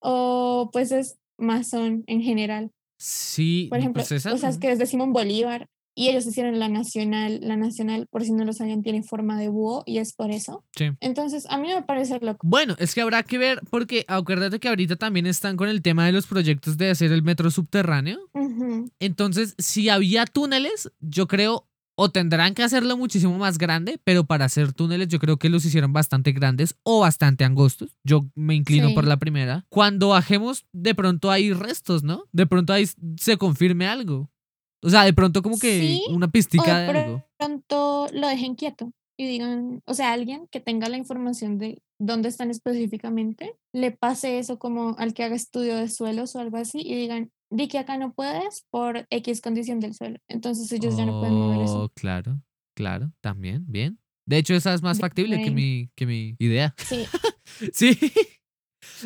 o 0.00 0.68
pues 0.72 0.90
es 0.90 1.18
masón 1.38 2.02
en 2.08 2.20
general. 2.20 2.72
Sí, 2.98 3.68
por 3.70 3.78
ejemplo, 3.78 4.02
pues 4.06 4.26
o 4.26 4.36
sea, 4.36 4.48
es 4.48 4.58
que 4.58 4.70
desde 4.70 4.86
Simón 4.86 5.12
Bolívar 5.12 5.68
y 5.98 6.10
ellos 6.10 6.26
hicieron 6.26 6.60
la 6.60 6.68
nacional, 6.68 7.40
la 7.42 7.56
nacional, 7.56 8.06
por 8.08 8.24
si 8.24 8.32
no 8.32 8.44
lo 8.44 8.52
sabían, 8.52 8.84
tiene 8.84 9.02
forma 9.02 9.36
de 9.36 9.48
búho 9.48 9.82
y 9.84 9.98
es 9.98 10.12
por 10.12 10.30
eso. 10.30 10.64
Sí. 10.76 10.90
Entonces, 11.00 11.44
a 11.50 11.58
mí 11.58 11.74
me 11.74 11.82
parece 11.82 12.20
loco. 12.20 12.38
Bueno, 12.44 12.76
es 12.78 12.94
que 12.94 13.00
habrá 13.00 13.24
que 13.24 13.36
ver, 13.36 13.60
porque 13.68 14.04
acuérdate 14.06 14.60
que 14.60 14.68
ahorita 14.68 14.94
también 14.94 15.26
están 15.26 15.56
con 15.56 15.68
el 15.68 15.82
tema 15.82 16.06
de 16.06 16.12
los 16.12 16.28
proyectos 16.28 16.76
de 16.76 16.90
hacer 16.90 17.10
el 17.10 17.24
metro 17.24 17.50
subterráneo. 17.50 18.18
Entonces, 19.00 19.56
si 19.58 19.88
había 19.88 20.24
túneles, 20.24 20.92
yo 21.00 21.26
creo 21.26 21.67
o 22.00 22.10
tendrán 22.10 22.54
que 22.54 22.62
hacerlo 22.62 22.96
muchísimo 22.96 23.36
más 23.38 23.58
grande, 23.58 24.00
pero 24.04 24.24
para 24.24 24.44
hacer 24.44 24.72
túneles 24.72 25.08
yo 25.08 25.18
creo 25.18 25.36
que 25.36 25.48
los 25.48 25.64
hicieron 25.64 25.92
bastante 25.92 26.30
grandes 26.30 26.76
o 26.84 27.00
bastante 27.00 27.44
angostos. 27.44 27.96
Yo 28.04 28.24
me 28.36 28.54
inclino 28.54 28.94
por 28.94 29.04
la 29.04 29.16
primera. 29.16 29.66
Cuando 29.68 30.10
bajemos, 30.10 30.64
de 30.72 30.94
pronto 30.94 31.32
hay 31.32 31.52
restos, 31.52 32.04
¿no? 32.04 32.22
De 32.30 32.46
pronto 32.46 32.72
ahí 32.72 32.86
se 33.16 33.36
confirme 33.36 33.88
algo. 33.88 34.30
O 34.80 34.90
sea, 34.90 35.02
de 35.02 35.12
pronto 35.12 35.42
como 35.42 35.58
que 35.58 36.00
una 36.10 36.30
pistica 36.30 36.78
de, 36.78 36.86
algo. 36.86 37.16
De 37.16 37.24
pronto 37.36 38.06
lo 38.12 38.28
dejen 38.28 38.54
quieto 38.54 38.92
y 39.16 39.26
digan, 39.26 39.82
o 39.84 39.92
sea, 39.92 40.12
alguien 40.12 40.46
que 40.52 40.60
tenga 40.60 40.88
la 40.88 40.98
información 40.98 41.58
de 41.58 41.82
dónde 41.98 42.28
están 42.28 42.52
específicamente, 42.52 43.56
le 43.72 43.90
pase 43.90 44.38
eso 44.38 44.60
como 44.60 44.94
al 44.98 45.14
que 45.14 45.24
haga 45.24 45.34
estudio 45.34 45.74
de 45.74 45.88
suelos 45.88 46.36
o 46.36 46.38
algo 46.38 46.58
así 46.58 46.78
y 46.80 46.94
digan, 46.94 47.32
di 47.50 47.68
que 47.68 47.78
acá 47.78 47.96
no 47.96 48.12
puedes 48.12 48.66
por 48.70 49.06
X 49.10 49.40
condición 49.40 49.80
del 49.80 49.94
suelo. 49.94 50.18
Entonces 50.28 50.70
ellos 50.72 50.96
ya 50.96 51.06
no 51.06 51.20
pueden 51.20 51.34
mover 51.34 51.64
eso. 51.64 51.84
Oh, 51.84 51.88
claro, 51.90 52.40
claro, 52.74 53.12
también, 53.20 53.64
bien. 53.66 53.98
De 54.26 54.36
hecho, 54.36 54.54
esa 54.54 54.74
es 54.74 54.82
más 54.82 54.98
factible 54.98 55.42
que 55.42 55.50
mi, 55.50 55.90
que 55.94 56.04
mi 56.04 56.36
idea. 56.38 56.74
Sí. 56.76 57.06
sí. 57.72 57.98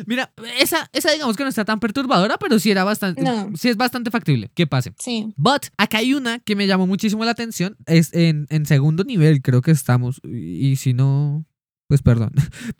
Mira, 0.05 0.33
esa, 0.59 0.89
esa 0.91 1.11
digamos 1.11 1.37
que 1.37 1.43
no 1.43 1.49
está 1.49 1.65
tan 1.65 1.79
perturbadora, 1.79 2.37
pero 2.37 2.59
sí 2.59 2.71
era 2.71 2.83
bastante, 2.83 3.23
sí 3.55 3.69
es 3.69 3.77
bastante 3.77 4.11
factible 4.11 4.51
que 4.53 4.67
pase. 4.67 4.93
Sí. 4.99 5.33
But 5.37 5.67
acá 5.77 5.99
hay 5.99 6.13
una 6.13 6.39
que 6.39 6.55
me 6.55 6.67
llamó 6.67 6.87
muchísimo 6.87 7.23
la 7.25 7.31
atención, 7.31 7.77
es 7.85 8.13
en, 8.13 8.47
en 8.49 8.65
segundo 8.65 9.03
nivel 9.03 9.41
creo 9.41 9.61
que 9.61 9.71
estamos, 9.71 10.19
y 10.23 10.75
si 10.75 10.93
no, 10.93 11.45
pues 11.93 12.01
perdón, 12.01 12.33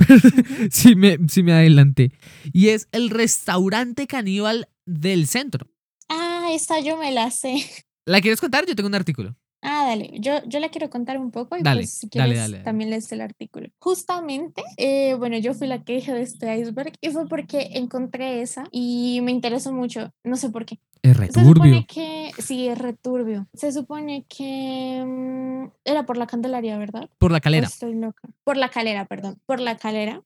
si 0.71 0.95
me, 0.95 1.19
si 1.27 1.43
me 1.43 1.53
adelanté. 1.53 2.13
Y 2.51 2.69
es 2.69 2.87
el 2.91 3.11
restaurante 3.11 4.07
caníbal 4.07 4.69
del 4.87 5.27
centro. 5.27 5.69
Ah, 6.09 6.47
esa 6.51 6.79
yo 6.79 6.97
me 6.97 7.11
la 7.11 7.29
sé. 7.29 7.63
¿La 8.05 8.21
quieres 8.21 8.41
contar? 8.41 8.65
Yo 8.65 8.75
tengo 8.75 8.87
un 8.87 8.95
artículo. 8.95 9.35
Ah, 9.65 9.85
dale, 9.87 10.11
yo, 10.19 10.43
yo 10.45 10.59
la 10.59 10.67
quiero 10.67 10.89
contar 10.89 11.17
un 11.17 11.31
poco 11.31 11.55
y 11.55 11.63
pues 11.63 11.93
si 11.93 12.09
quieres 12.09 12.63
también 12.63 12.89
lees 12.89 13.09
el 13.13 13.21
artículo. 13.21 13.69
Justamente, 13.79 14.61
eh, 14.75 15.13
bueno, 15.13 15.37
yo 15.37 15.53
fui 15.53 15.67
la 15.67 15.83
que 15.83 15.93
dije 15.93 16.13
de 16.13 16.21
este 16.21 16.53
iceberg 16.57 16.91
y 16.99 17.09
fue 17.11 17.29
porque 17.29 17.69
encontré 17.71 18.41
esa 18.41 18.65
y 18.71 19.21
me 19.23 19.31
interesó 19.31 19.71
mucho, 19.71 20.13
no 20.25 20.35
sé 20.35 20.49
por 20.49 20.65
qué. 20.65 20.79
Es 21.01 21.15
returbio. 21.15 21.43
Se 21.43 21.53
supone 21.53 21.85
que, 21.85 22.31
sí, 22.41 22.67
es 22.67 22.77
returbio. 22.77 23.47
Se 23.53 23.71
supone 23.71 24.25
que 24.27 25.03
mm, 25.05 25.71
era 25.85 26.05
por 26.05 26.17
la 26.17 26.27
Candelaria, 26.27 26.77
¿verdad? 26.77 27.09
Por 27.17 27.31
la 27.31 27.39
calera. 27.39 27.67
estoy 27.67 27.93
loca. 27.93 28.29
Por 28.43 28.57
la 28.57 28.69
calera, 28.69 29.05
perdón, 29.05 29.39
por 29.45 29.61
la 29.61 29.77
calera. 29.77 30.21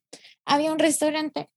Había 0.45 0.71
un 0.71 0.79
restaurante 0.79 1.49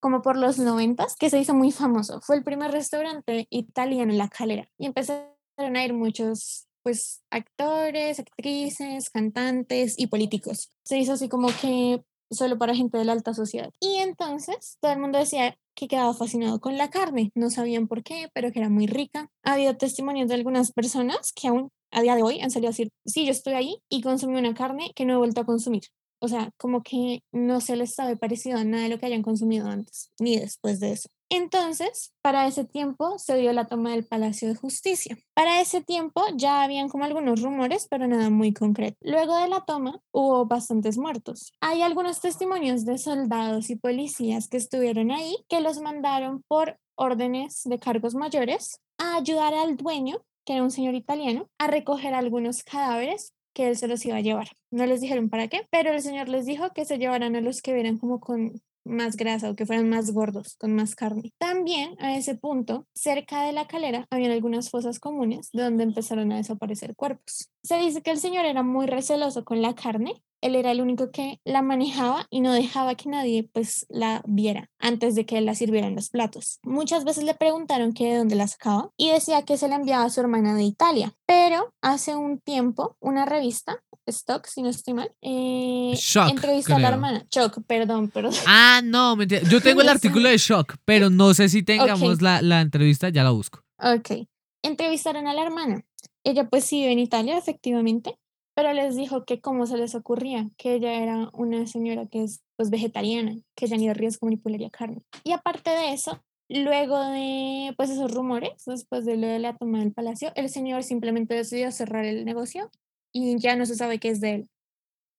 como 0.00 0.22
por 0.22 0.36
los 0.36 0.58
noventas 0.58 1.16
que 1.16 1.28
se 1.28 1.38
hizo 1.38 1.54
muy 1.54 1.72
famoso. 1.72 2.20
Fue 2.22 2.36
el 2.36 2.44
primer 2.44 2.70
restaurante 2.70 3.46
italiano 3.50 4.12
en 4.12 4.18
la 4.18 4.28
calera 4.28 4.68
y 4.78 4.86
empezaron 4.86 5.26
a 5.58 5.84
ir 5.84 5.92
muchos 5.92 6.67
pues 6.88 7.20
actores, 7.30 8.18
actrices, 8.18 9.10
cantantes 9.10 9.94
y 9.98 10.06
políticos. 10.06 10.70
Se 10.84 10.98
hizo 10.98 11.12
así 11.12 11.28
como 11.28 11.48
que 11.48 12.02
solo 12.30 12.56
para 12.56 12.74
gente 12.74 12.96
de 12.96 13.04
la 13.04 13.12
alta 13.12 13.34
sociedad. 13.34 13.70
Y 13.78 13.96
entonces 13.96 14.78
todo 14.80 14.92
el 14.92 14.98
mundo 14.98 15.18
decía 15.18 15.58
que 15.74 15.86
quedaba 15.86 16.14
fascinado 16.14 16.60
con 16.60 16.78
la 16.78 16.88
carne. 16.88 17.30
No 17.34 17.50
sabían 17.50 17.88
por 17.88 18.02
qué, 18.02 18.30
pero 18.32 18.52
que 18.52 18.60
era 18.60 18.70
muy 18.70 18.86
rica. 18.86 19.30
Ha 19.42 19.52
habido 19.52 19.76
testimonios 19.76 20.28
de 20.28 20.36
algunas 20.36 20.72
personas 20.72 21.34
que 21.34 21.48
aún 21.48 21.68
a 21.90 22.00
día 22.00 22.16
de 22.16 22.22
hoy 22.22 22.40
han 22.40 22.50
salido 22.50 22.68
a 22.68 22.72
decir, 22.72 22.88
sí, 23.04 23.26
yo 23.26 23.32
estoy 23.32 23.52
ahí 23.52 23.82
y 23.90 24.00
consumí 24.00 24.38
una 24.38 24.54
carne 24.54 24.92
que 24.94 25.04
no 25.04 25.12
he 25.12 25.18
vuelto 25.18 25.42
a 25.42 25.44
consumir. 25.44 25.82
O 26.20 26.28
sea, 26.28 26.52
como 26.56 26.82
que 26.82 27.20
no 27.32 27.60
se 27.60 27.76
les 27.76 27.94
sabe 27.94 28.16
parecido 28.16 28.56
a 28.56 28.64
nada 28.64 28.84
de 28.84 28.88
lo 28.88 28.98
que 28.98 29.04
hayan 29.04 29.22
consumido 29.22 29.68
antes, 29.68 30.10
ni 30.18 30.38
después 30.38 30.80
de 30.80 30.92
eso. 30.92 31.10
Entonces, 31.30 32.14
para 32.22 32.46
ese 32.46 32.64
tiempo 32.64 33.18
se 33.18 33.36
dio 33.36 33.52
la 33.52 33.66
toma 33.66 33.90
del 33.90 34.06
Palacio 34.06 34.48
de 34.48 34.54
Justicia. 34.54 35.18
Para 35.34 35.60
ese 35.60 35.82
tiempo 35.82 36.22
ya 36.36 36.62
habían 36.62 36.88
como 36.88 37.04
algunos 37.04 37.42
rumores, 37.42 37.86
pero 37.90 38.06
nada 38.06 38.30
muy 38.30 38.52
concreto. 38.52 38.96
Luego 39.02 39.36
de 39.36 39.48
la 39.48 39.64
toma 39.64 40.00
hubo 40.10 40.46
bastantes 40.46 40.96
muertos. 40.96 41.52
Hay 41.60 41.82
algunos 41.82 42.20
testimonios 42.20 42.84
de 42.84 42.98
soldados 42.98 43.68
y 43.70 43.76
policías 43.76 44.48
que 44.48 44.56
estuvieron 44.56 45.10
ahí 45.10 45.36
que 45.48 45.60
los 45.60 45.80
mandaron 45.80 46.42
por 46.48 46.78
órdenes 46.94 47.62
de 47.64 47.78
cargos 47.78 48.14
mayores 48.14 48.80
a 48.98 49.16
ayudar 49.16 49.54
al 49.54 49.76
dueño, 49.76 50.22
que 50.44 50.54
era 50.54 50.62
un 50.62 50.70
señor 50.70 50.94
italiano, 50.94 51.48
a 51.58 51.66
recoger 51.66 52.14
algunos 52.14 52.64
cadáveres 52.64 53.34
que 53.52 53.68
él 53.68 53.76
se 53.76 53.88
los 53.88 54.04
iba 54.04 54.16
a 54.16 54.20
llevar. 54.20 54.48
No 54.70 54.86
les 54.86 55.00
dijeron 55.00 55.30
para 55.30 55.48
qué, 55.48 55.66
pero 55.70 55.92
el 55.92 56.00
señor 56.00 56.28
les 56.28 56.46
dijo 56.46 56.72
que 56.72 56.84
se 56.84 56.98
llevaran 56.98 57.36
a 57.36 57.40
los 57.40 57.60
que 57.60 57.72
vieran 57.72 57.98
como 57.98 58.20
con 58.20 58.60
más 58.88 59.16
grasa 59.16 59.50
o 59.50 59.56
que 59.56 59.66
fueran 59.66 59.88
más 59.88 60.10
gordos, 60.12 60.56
con 60.56 60.74
más 60.74 60.94
carne. 60.94 61.32
También 61.38 61.94
a 62.00 62.16
ese 62.16 62.34
punto, 62.34 62.86
cerca 62.94 63.44
de 63.44 63.52
la 63.52 63.66
calera, 63.66 64.06
habían 64.10 64.32
algunas 64.32 64.70
fosas 64.70 64.98
comunes 64.98 65.50
de 65.52 65.62
donde 65.62 65.84
empezaron 65.84 66.32
a 66.32 66.36
desaparecer 66.36 66.96
cuerpos. 66.96 67.50
Se 67.62 67.78
dice 67.78 68.02
que 68.02 68.10
el 68.10 68.18
señor 68.18 68.44
era 68.44 68.62
muy 68.62 68.86
receloso 68.86 69.44
con 69.44 69.62
la 69.62 69.74
carne 69.74 70.22
él 70.40 70.54
era 70.54 70.70
el 70.70 70.80
único 70.80 71.10
que 71.10 71.40
la 71.44 71.62
manejaba 71.62 72.26
y 72.30 72.40
no 72.40 72.52
dejaba 72.52 72.94
que 72.94 73.08
nadie 73.08 73.48
pues 73.52 73.86
la 73.88 74.22
viera 74.26 74.70
antes 74.78 75.14
de 75.14 75.26
que 75.26 75.40
la 75.40 75.54
sirviera 75.54 75.86
en 75.86 75.96
los 75.96 76.10
platos. 76.10 76.60
Muchas 76.62 77.04
veces 77.04 77.24
le 77.24 77.34
preguntaron 77.34 77.92
que 77.92 78.10
de 78.10 78.18
dónde 78.18 78.36
la 78.36 78.46
sacaba 78.46 78.90
y 78.96 79.10
decía 79.10 79.42
que 79.42 79.56
se 79.56 79.68
la 79.68 79.76
enviaba 79.76 80.04
a 80.04 80.10
su 80.10 80.20
hermana 80.20 80.54
de 80.54 80.62
Italia, 80.62 81.14
pero 81.26 81.72
hace 81.82 82.16
un 82.16 82.38
tiempo 82.38 82.96
una 83.00 83.24
revista, 83.24 83.82
Stock, 84.08 84.46
si 84.46 84.62
no 84.62 84.68
estoy 84.68 84.94
mal, 84.94 85.12
eh, 85.22 85.94
entrevistó 86.30 86.76
a 86.76 86.78
la 86.78 86.88
hermana. 86.88 87.26
Shock, 87.30 87.62
perdón, 87.66 88.08
perdón. 88.08 88.32
Ah, 88.46 88.80
no, 88.84 89.16
mentira. 89.16 89.42
Yo 89.48 89.60
tengo 89.60 89.80
el 89.80 89.88
artículo 89.88 90.28
de 90.28 90.38
Shock, 90.38 90.76
pero 90.84 91.10
no 91.10 91.34
sé 91.34 91.48
si 91.48 91.62
tengamos 91.62 92.22
la, 92.22 92.42
la 92.42 92.60
entrevista, 92.60 93.08
ya 93.08 93.24
la 93.24 93.30
busco. 93.30 93.62
Ok. 93.78 94.26
Entrevistaron 94.62 95.26
a 95.26 95.34
la 95.34 95.42
hermana. 95.42 95.84
Ella 96.24 96.48
pues 96.48 96.64
sí 96.64 96.80
vive 96.80 96.92
en 96.92 96.98
Italia, 96.98 97.38
efectivamente, 97.38 98.18
pero 98.54 98.72
les 98.72 98.96
dijo 98.96 99.24
que 99.24 99.40
cómo 99.40 99.66
se 99.66 99.76
les 99.76 99.94
ocurría, 99.94 100.50
que 100.56 100.74
ella 100.74 100.94
era 101.02 101.30
una 101.32 101.66
señora 101.66 102.06
que 102.06 102.24
es 102.24 102.42
pues 102.56 102.70
vegetariana, 102.70 103.36
que 103.54 103.66
ella 103.66 103.76
ni 103.76 103.86
de 103.86 103.94
riesgo 103.94 104.26
manipularía 104.26 104.68
carne. 104.68 105.02
Y 105.22 105.32
aparte 105.32 105.70
de 105.70 105.92
eso, 105.92 106.20
luego 106.48 106.98
de 106.98 107.72
pues 107.76 107.90
esos 107.90 108.12
rumores, 108.12 108.64
después 108.66 109.04
de 109.04 109.16
lo 109.16 109.28
de 109.28 109.38
la 109.38 109.56
toma 109.56 109.78
del 109.78 109.92
palacio, 109.92 110.32
el 110.34 110.48
señor 110.48 110.82
simplemente 110.82 111.34
decidió 111.34 111.70
cerrar 111.70 112.04
el 112.04 112.24
negocio 112.24 112.70
y 113.18 113.38
ya 113.38 113.56
no 113.56 113.66
se 113.66 113.74
sabe 113.74 113.98
qué 113.98 114.10
es 114.10 114.20
de 114.20 114.34
él. 114.34 114.50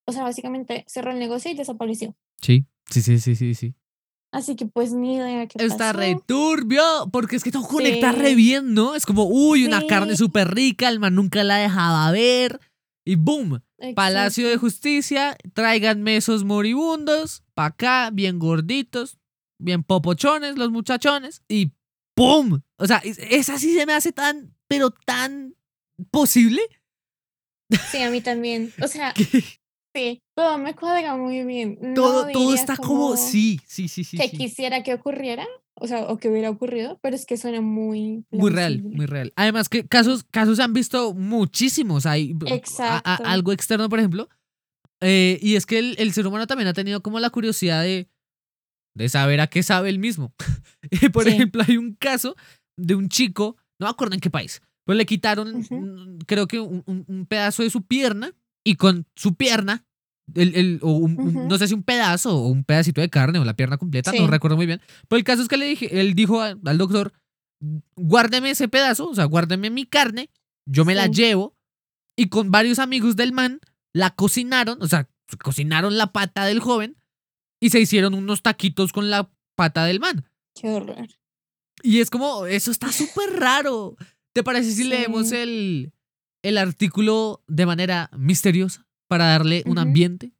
O 0.05 0.11
sea, 0.11 0.23
básicamente 0.23 0.85
cerró 0.87 1.11
el 1.11 1.19
negocio 1.19 1.51
y 1.51 1.55
desapareció. 1.55 2.15
Sí, 2.41 2.65
sí, 2.89 3.01
sí, 3.01 3.19
sí, 3.19 3.35
sí, 3.35 3.53
sí. 3.53 3.75
Así 4.31 4.55
que 4.55 4.67
pues 4.67 4.93
ni 4.93 5.15
idea 5.15 5.47
qué 5.47 5.63
Está 5.63 5.91
re 5.91 6.15
turbio, 6.25 6.83
porque 7.11 7.35
es 7.35 7.43
que 7.43 7.51
todo 7.51 7.67
conecta 7.67 8.11
re 8.11 8.35
bien, 8.35 8.73
¿no? 8.73 8.95
Es 8.95 9.05
como, 9.05 9.25
uy, 9.25 9.65
una 9.65 9.85
carne 9.87 10.15
súper 10.15 10.53
rica, 10.53 10.87
el 10.89 10.99
man 10.99 11.15
nunca 11.15 11.43
la 11.43 11.57
dejaba 11.57 12.11
ver. 12.11 12.59
Y 13.05 13.15
boom, 13.15 13.61
Palacio 13.95 14.47
de 14.47 14.57
Justicia, 14.57 15.35
tráiganme 15.53 16.17
esos 16.17 16.43
moribundos, 16.43 17.43
pa' 17.55 17.67
acá, 17.67 18.11
bien 18.13 18.37
gorditos, 18.37 19.17
bien 19.57 19.83
popochones 19.83 20.57
los 20.57 20.69
muchachones, 20.69 21.41
y 21.47 21.71
¡pum! 22.13 22.61
O 22.77 22.85
sea, 22.85 22.97
esa 23.03 23.57
sí 23.57 23.73
se 23.73 23.87
me 23.87 23.93
hace 23.93 24.11
tan, 24.11 24.53
pero 24.67 24.91
tan 24.91 25.55
posible. 26.11 26.61
Sí, 27.91 28.01
a 28.01 28.09
mí 28.09 28.21
también. 28.21 28.73
O 28.81 28.87
sea, 28.87 29.13
sí, 29.95 30.21
todo 30.35 30.57
me 30.57 30.75
cuadra 30.75 31.15
muy 31.15 31.43
bien. 31.43 31.93
todo, 31.95 32.27
todo 32.31 32.53
está 32.53 32.77
como, 32.77 33.15
sí, 33.17 33.59
sí, 33.65 33.87
sí, 33.87 34.03
sí. 34.03 34.17
Que 34.17 34.29
quisiera 34.29 34.83
que 34.83 34.93
ocurriera, 34.93 35.45
o 35.75 35.87
sea, 35.87 36.03
o 36.03 36.17
que 36.17 36.29
hubiera 36.29 36.49
ocurrido, 36.49 36.99
pero 37.01 37.15
es 37.15 37.25
que 37.25 37.37
suena 37.37 37.61
muy... 37.61 38.25
Muy 38.31 38.51
real, 38.51 38.81
muy 38.81 39.05
real. 39.05 39.33
Además 39.35 39.69
que 39.69 39.87
casos, 39.87 40.23
casos 40.23 40.59
han 40.59 40.73
visto 40.73 41.13
muchísimos. 41.13 42.05
Hay 42.05 42.35
algo 43.05 43.51
externo, 43.51 43.89
por 43.89 43.99
ejemplo. 43.99 44.29
Eh, 45.01 45.39
y 45.41 45.55
es 45.55 45.65
que 45.65 45.79
el, 45.79 46.13
ser 46.13 46.27
humano 46.27 46.45
también 46.45 46.67
ha 46.67 46.73
tenido 46.73 47.01
como 47.01 47.19
la 47.19 47.29
curiosidad 47.29 47.83
de, 47.83 48.09
de 48.95 49.09
saber 49.09 49.39
a 49.39 49.47
qué 49.47 49.63
sabe 49.63 49.89
él 49.89 49.99
mismo. 49.99 50.33
por 51.13 51.27
ejemplo, 51.27 51.63
hay 51.65 51.77
un 51.77 51.93
caso 51.93 52.35
de 52.77 52.95
un 52.95 53.09
chico, 53.09 53.55
no 53.79 53.87
me 53.87 53.91
acuerdo 53.91 54.15
en 54.15 54.19
qué 54.19 54.29
país, 54.29 54.61
pues 54.89 54.97
le 54.97 55.05
quitaron, 55.05 56.17
creo 56.25 56.47
que 56.47 56.59
un 56.59 57.27
pedazo 57.29 57.61
de 57.61 57.69
su 57.69 57.83
pierna 57.83 58.33
y 58.63 58.73
con 58.73 59.05
su 59.15 59.35
pierna 59.35 59.85
el, 60.33 60.79
o 60.81 61.07
no 61.07 61.59
sé 61.59 61.67
si 61.67 61.75
un 61.75 61.83
pedazo 61.83 62.35
o 62.35 62.47
un 62.47 62.63
pedacito 62.63 62.99
de 62.99 63.11
carne 63.11 63.37
o 63.37 63.45
la 63.45 63.55
pierna 63.55 63.77
completa, 63.77 64.11
no 64.11 64.25
recuerdo 64.25 64.57
muy 64.57 64.65
bien. 64.65 64.81
Pero 65.07 65.19
el 65.19 65.23
caso 65.23 65.43
es 65.43 65.47
que 65.47 65.57
le 65.57 65.65
dije, 65.65 65.99
él 66.01 66.15
dijo 66.15 66.41
al 66.41 66.77
doctor, 66.79 67.13
guárdeme 67.95 68.49
ese 68.49 68.67
pedazo, 68.67 69.09
o 69.09 69.13
sea, 69.13 69.25
guárdeme 69.25 69.69
mi 69.69 69.85
carne, 69.85 70.31
yo 70.67 70.85
me 70.85 70.95
la 70.95 71.05
llevo 71.05 71.55
y 72.17 72.29
con 72.29 72.49
varios 72.49 72.79
amigos 72.79 73.15
del 73.15 73.31
man 73.31 73.59
la 73.93 74.15
cocinaron, 74.15 74.81
o 74.81 74.87
sea, 74.87 75.07
cocinaron 75.43 75.99
la 75.99 76.11
pata 76.13 76.45
del 76.45 76.61
joven 76.61 76.97
y 77.61 77.69
se 77.69 77.79
hicieron 77.79 78.15
unos 78.15 78.41
taquitos 78.41 78.91
con 78.91 79.11
la 79.11 79.29
pata 79.55 79.85
del 79.85 79.99
man. 79.99 80.27
Qué 80.59 80.67
horror. 80.67 81.07
Y 81.83 81.99
es 81.99 82.09
como, 82.09 82.47
eso 82.47 82.71
está 82.71 82.91
súper 82.91 83.39
raro. 83.39 83.95
¿Te 84.39 84.43
parece 84.45 84.71
si 84.71 84.85
leemos 84.85 85.33
el, 85.33 85.91
el 86.43 86.57
artículo 86.57 87.43
de 87.49 87.65
manera 87.65 88.09
misteriosa? 88.17 88.87
para 89.09 89.25
darle 89.25 89.63
un 89.65 89.77
ambiente? 89.77 90.31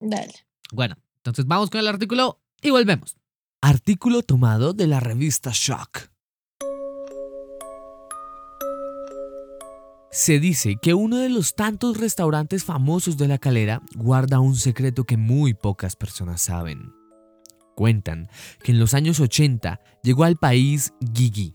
Dale. 0.00 0.34
Bueno, 0.72 0.96
entonces 1.18 1.46
vamos 1.46 1.70
con 1.70 1.78
el 1.78 1.86
artículo 1.86 2.42
y 2.60 2.70
volvemos. 2.70 3.16
Artículo 3.60 4.22
tomado 4.22 4.72
de 4.72 4.88
la 4.88 4.98
revista 4.98 5.52
Shock. 5.54 6.10
Se 10.10 10.40
dice 10.40 10.74
que 10.82 10.92
uno 10.92 11.18
de 11.18 11.28
los 11.28 11.54
tantos 11.54 11.98
restaurantes 11.98 12.64
famosos 12.64 13.16
de 13.18 13.28
la 13.28 13.38
calera 13.38 13.82
guarda 13.94 14.40
un 14.40 14.56
secreto 14.56 15.04
que 15.04 15.16
muy 15.16 15.54
pocas 15.54 15.94
personas 15.94 16.42
saben. 16.42 16.92
Cuentan 17.76 18.28
que 18.64 18.72
en 18.72 18.80
los 18.80 18.94
años 18.94 19.20
80 19.20 19.80
llegó 20.02 20.24
al 20.24 20.38
país 20.38 20.92
Gigi, 21.14 21.54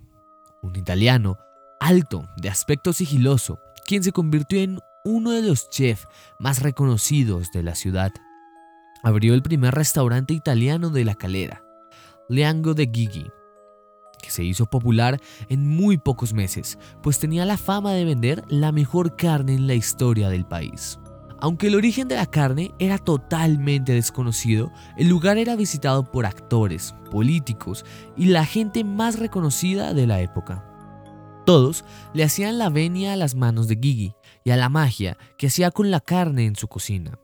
un 0.64 0.78
italiano 0.78 1.38
alto, 1.80 2.28
de 2.38 2.50
aspecto 2.50 2.94
sigiloso, 2.94 3.60
quien 3.86 4.04
se 4.04 4.12
convirtió 4.12 4.60
en 4.60 4.80
uno 5.04 5.32
de 5.32 5.42
los 5.42 5.70
chefs 5.70 6.08
más 6.40 6.62
reconocidos 6.62 7.52
de 7.54 7.64
la 7.64 7.76
ciudad. 7.76 8.12
Abrió 9.04 9.34
el 9.34 9.42
primer 9.42 9.74
restaurante 9.74 10.34
italiano 10.34 10.90
de 10.90 11.06
la 11.06 11.16
calera, 11.16 11.64
Leango 12.30 12.74
de 12.74 12.90
Gigi, 12.92 13.28
que 14.22 14.32
se 14.32 14.44
hizo 14.44 14.66
popular 14.66 15.22
en 15.48 15.68
muy 15.68 15.98
pocos 15.98 16.34
meses, 16.34 16.78
pues 17.02 17.20
tenía 17.20 17.46
la 17.46 17.58
fama 17.58 17.94
de 17.94 18.06
vender 18.06 18.44
la 18.50 18.72
mejor 18.72 19.16
carne 19.16 19.54
en 19.54 19.68
la 19.68 19.76
historia 19.76 20.30
del 20.30 20.46
país. 20.46 21.00
Aunque 21.40 21.68
el 21.68 21.76
origen 21.76 22.08
de 22.08 22.16
la 22.16 22.26
carne 22.26 22.74
era 22.80 22.98
totalmente 22.98 23.94
desconocido, 23.94 24.72
el 24.98 25.08
lugar 25.08 25.38
era 25.38 25.56
visitado 25.56 26.04
por 26.04 26.26
actores, 26.26 26.96
políticos 27.12 27.86
y 28.16 28.26
la 28.26 28.44
gente 28.44 28.84
más 28.84 29.20
reconocida 29.20 29.94
de 29.94 30.08
la 30.08 30.20
época. 30.20 30.66
Todos 31.48 31.86
le 32.14 32.26
hacían 32.26 32.58
la 32.58 32.70
venia 32.70 33.14
a 33.14 33.16
las 33.16 33.34
manos 33.34 33.70
de 33.70 33.80
Gigi 33.82 34.14
y 34.43 34.52
a 34.52 34.58
la 34.58 34.68
magia 34.68 35.18
que 35.38 35.48
hacía 35.48 35.72
con 35.72 35.91
la 35.91 36.02
carne 36.02 36.45
en 36.45 36.58
su 36.58 36.68
cocina. 36.68 37.20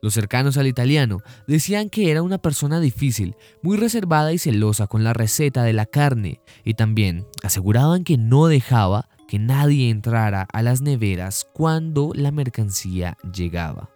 Los 0.00 0.14
cercanos 0.14 0.56
al 0.56 0.66
italiano 0.66 1.18
decían 1.46 1.90
que 1.90 2.10
era 2.10 2.22
una 2.22 2.38
persona 2.38 2.80
difícil, 2.80 3.36
muy 3.60 3.76
reservada 3.76 4.32
y 4.32 4.38
celosa 4.38 4.86
con 4.86 5.04
la 5.04 5.12
receta 5.12 5.62
de 5.62 5.74
la 5.74 5.84
carne, 5.84 6.40
y 6.64 6.72
también 6.72 7.26
aseguraban 7.42 8.02
que 8.02 8.16
no 8.16 8.46
dejaba 8.46 9.10
que 9.28 9.38
nadie 9.38 9.90
entrara 9.90 10.48
a 10.50 10.62
las 10.62 10.80
neveras 10.80 11.46
cuando 11.52 12.12
la 12.14 12.30
mercancía 12.30 13.18
llegaba. 13.30 13.90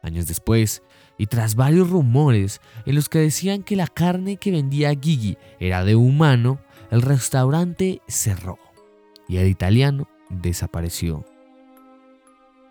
Años 0.00 0.28
después, 0.28 0.84
y 1.18 1.26
tras 1.26 1.56
varios 1.56 1.90
rumores 1.90 2.60
en 2.86 2.94
los 2.94 3.08
que 3.08 3.18
decían 3.18 3.64
que 3.64 3.74
la 3.74 3.88
carne 3.88 4.36
que 4.36 4.52
vendía 4.52 4.90
Gigi 4.90 5.38
era 5.58 5.82
de 5.82 5.96
humano, 5.96 6.60
el 6.92 7.02
restaurante 7.02 8.00
cerró 8.06 8.60
y 9.28 9.36
el 9.36 9.48
italiano 9.48 10.08
desapareció. 10.30 11.24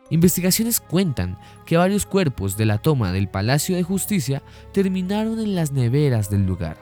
Investigaciones 0.10 0.80
cuentan 0.80 1.38
que 1.66 1.78
varios 1.78 2.06
cuerpos 2.06 2.56
de 2.58 2.66
la 2.66 2.78
toma 2.78 3.12
del 3.12 3.30
Palacio 3.30 3.76
de 3.76 3.84
Justicia 3.84 4.42
terminaron 4.74 5.40
en 5.40 5.54
las 5.56 5.72
neveras 5.72 6.30
del 6.30 6.46
lugar 6.46 6.78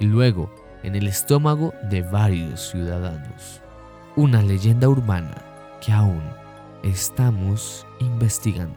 y 0.00 0.06
luego 0.06 0.52
en 0.82 0.96
el 0.96 1.06
estómago 1.06 1.72
de 1.90 2.02
varios 2.02 2.70
ciudadanos. 2.70 3.62
Una 4.16 4.42
leyenda 4.42 4.88
urbana 4.88 5.44
que 5.84 5.92
aún 5.92 6.22
estamos 6.82 7.86
investigando. 8.00 8.76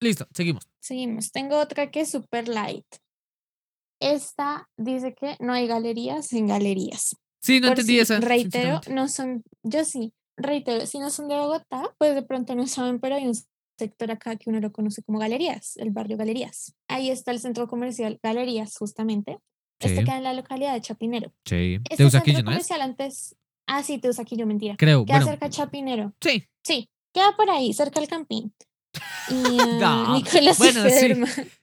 Listo, 0.00 0.26
seguimos. 0.34 0.68
Seguimos. 0.80 1.30
Tengo 1.30 1.60
otra 1.60 1.90
que 1.90 2.00
es 2.00 2.10
super 2.10 2.48
light. 2.48 2.86
Esta 4.02 4.68
dice 4.76 5.14
que 5.14 5.36
no 5.38 5.52
hay 5.52 5.66
galerías 5.66 6.26
sin 6.26 6.48
galerías. 6.48 7.16
Sí, 7.40 7.60
no 7.60 7.68
entendí 7.68 7.98
esa. 7.98 8.20
Reitero, 8.20 8.80
no 8.90 9.08
son, 9.08 9.44
yo 9.62 9.84
sí, 9.84 10.12
reitero, 10.36 10.86
si 10.86 10.98
no 10.98 11.10
son 11.10 11.28
de 11.28 11.36
Bogotá, 11.36 11.94
pues 11.98 12.14
de 12.14 12.22
pronto 12.22 12.54
no 12.54 12.66
saben, 12.66 12.98
pero 12.98 13.14
hay 13.14 13.26
un 13.26 13.34
sector 13.78 14.10
acá 14.10 14.36
que 14.36 14.50
uno 14.50 14.60
lo 14.60 14.72
conoce 14.72 15.02
como 15.02 15.18
Galerías, 15.18 15.76
el 15.76 15.90
barrio 15.90 16.16
Galerías. 16.16 16.74
Ahí 16.88 17.10
está 17.10 17.30
el 17.30 17.40
centro 17.40 17.68
comercial 17.68 18.18
Galerías, 18.22 18.76
justamente. 18.76 19.38
Este 19.80 20.04
queda 20.04 20.18
en 20.18 20.24
la 20.24 20.32
localidad 20.32 20.74
de 20.74 20.80
Chapinero. 20.80 21.32
Sí. 21.44 21.80
Este 21.90 22.10
centro 22.10 22.44
comercial 22.44 22.80
antes. 22.82 23.36
Ah, 23.66 23.82
sí, 23.82 23.98
Teusaquillo, 23.98 24.46
mentira. 24.46 24.76
Creo. 24.76 25.04
Queda 25.04 25.22
cerca 25.22 25.46
de 25.46 25.52
Chapinero. 25.52 26.12
Sí. 26.20 26.48
Sí, 26.62 26.88
queda 27.12 27.36
por 27.36 27.50
ahí, 27.50 27.72
cerca 27.72 28.00
del 28.00 28.08
campín. 28.08 28.52
Y 29.30 29.34
uh, 29.34 30.12
Nicolás 30.12 30.58
bueno, 30.58 30.84
sí. 30.90 31.14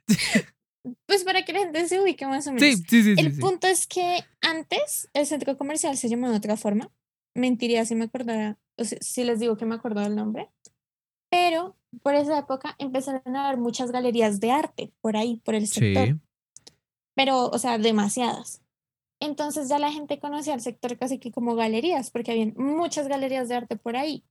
Pues 1.06 1.24
para 1.24 1.44
que 1.44 1.54
la 1.54 1.60
gente 1.60 1.88
se 1.88 2.00
ubique 2.00 2.26
más 2.26 2.48
o 2.48 2.54
menos. 2.54 2.68
Sí, 2.68 2.84
sí, 2.88 3.04
sí. 3.04 3.16
El 3.18 3.38
punto 3.38 3.68
es 3.68 3.88
que 3.88 4.24
antes 4.42 5.10
el 5.14 5.26
centro 5.26 5.58
comercial 5.58 5.98
se 5.98 6.10
llamaba 6.10 6.32
de 6.32 6.38
otra 6.38 6.58
forma. 6.58 6.92
Mentiría 7.36 7.86
si 7.86 7.96
me 7.96 8.06
acordara, 8.06 8.58
o 8.78 8.84
si 8.84 9.24
les 9.24 9.40
digo 9.40 9.58
que 9.58 9.66
me 9.66 9.76
acuerdo 9.76 10.02
del 10.02 10.16
nombre. 10.16 10.50
Pero 11.30 11.76
por 12.02 12.16
esa 12.16 12.40
época 12.40 12.76
empezaron 12.80 13.36
a 13.36 13.48
haber 13.48 13.60
muchas 13.60 13.92
galerías 13.92 14.40
de 14.40 14.52
arte 14.52 14.92
por 15.02 15.16
ahí, 15.16 15.38
por 15.38 15.56
el 15.56 15.68
sector. 15.68 16.20
Pero, 17.16 17.50
o 17.50 17.58
sea, 17.60 17.78
demasiadas. 17.78 18.62
Entonces 19.20 19.68
ya 19.70 19.80
la 19.80 19.92
gente 19.92 20.20
conocía 20.20 20.54
el 20.54 20.62
sector 20.62 20.98
casi 20.98 21.20
que 21.20 21.32
como 21.32 21.56
galerías, 21.56 22.10
porque 22.10 22.32
había 22.32 22.54
muchas 22.56 23.08
galerías 23.08 23.50
de 23.50 23.56
arte 23.56 23.76
por 23.76 23.98
ahí. 23.98 24.24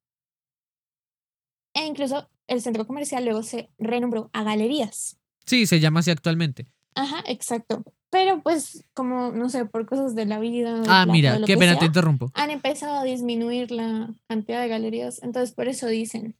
E 1.74 1.84
incluso 1.84 2.28
el 2.46 2.62
centro 2.62 2.86
comercial 2.86 3.24
luego 3.24 3.42
se 3.42 3.70
renombró 3.78 4.30
a 4.32 4.42
galerías. 4.42 5.18
Sí, 5.48 5.66
se 5.66 5.80
llama 5.80 6.00
así 6.00 6.10
actualmente. 6.10 6.66
Ajá, 6.94 7.22
exacto. 7.26 7.82
Pero 8.10 8.42
pues, 8.42 8.84
como, 8.94 9.32
no 9.32 9.48
sé, 9.48 9.64
por 9.66 9.86
cosas 9.86 10.14
de 10.14 10.26
la 10.26 10.38
vida. 10.38 10.82
Ah, 10.86 11.06
mira, 11.06 11.40
qué 11.44 11.56
pena, 11.56 11.78
te 11.78 11.86
interrumpo. 11.86 12.30
Han 12.34 12.50
empezado 12.50 12.98
a 12.98 13.04
disminuir 13.04 13.70
la 13.70 14.14
cantidad 14.28 14.60
de 14.62 14.68
galerías, 14.68 15.22
entonces 15.22 15.54
por 15.54 15.68
eso 15.68 15.86
dicen 15.86 16.36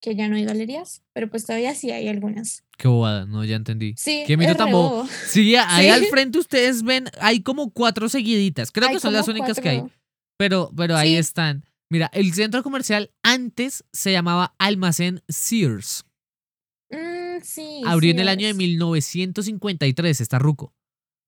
que 0.00 0.14
ya 0.14 0.28
no 0.28 0.36
hay 0.36 0.44
galerías, 0.44 1.02
pero 1.14 1.30
pues 1.30 1.46
todavía 1.46 1.74
sí 1.74 1.90
hay 1.90 2.08
algunas. 2.08 2.62
Qué 2.76 2.88
bobada, 2.88 3.24
no, 3.26 3.44
ya 3.44 3.56
entendí. 3.56 3.94
Sí, 3.96 4.24
Qué 4.26 4.36
mito 4.36 4.54
tan 4.54 4.70
Sí, 5.26 5.56
ahí 5.56 5.88
al 5.88 6.04
frente 6.06 6.38
ustedes 6.38 6.82
ven, 6.82 7.08
hay 7.20 7.40
como 7.40 7.70
cuatro 7.70 8.08
seguiditas. 8.08 8.70
Creo 8.70 8.90
que 8.90 9.00
son 9.00 9.14
las 9.14 9.28
únicas 9.28 9.58
que 9.60 9.68
hay. 9.68 9.82
Pero, 10.36 10.70
pero 10.76 10.96
ahí 10.96 11.16
están. 11.16 11.64
Mira, 11.88 12.10
el 12.12 12.34
centro 12.34 12.62
comercial 12.62 13.12
antes 13.22 13.84
se 13.92 14.12
llamaba 14.12 14.54
Almacén 14.58 15.22
Sears. 15.28 16.04
Mm, 17.38 17.42
sí. 17.42 17.82
Abrió 17.86 18.10
en 18.10 18.20
el 18.20 18.28
año 18.28 18.46
de 18.46 18.54
1953, 18.54 20.20
está 20.20 20.38
ruco. 20.38 20.74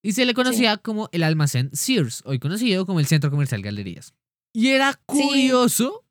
Y 0.02 0.12
se 0.12 0.24
le 0.24 0.34
conocía 0.34 0.76
como 0.76 1.08
el 1.12 1.22
almacén 1.22 1.70
Sears, 1.72 2.22
hoy 2.24 2.38
conocido 2.38 2.86
como 2.86 3.00
el 3.00 3.06
Centro 3.06 3.30
Comercial 3.30 3.62
Galerías. 3.62 4.14
Y 4.52 4.68
era 4.68 4.94
curioso 5.06 6.04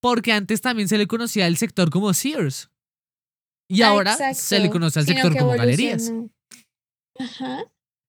porque 0.00 0.32
antes 0.32 0.60
también 0.60 0.88
se 0.88 0.98
le 0.98 1.06
conocía 1.06 1.46
el 1.46 1.56
sector 1.56 1.90
como 1.90 2.12
Sears. 2.12 2.70
Y 3.68 3.82
ah, 3.82 3.88
ahora 3.88 4.34
se 4.34 4.58
le 4.58 4.68
conoce 4.68 4.98
al 4.98 5.06
sector 5.06 5.36
como 5.36 5.52
Galerías. 5.52 6.12
Ajá. 7.18 7.64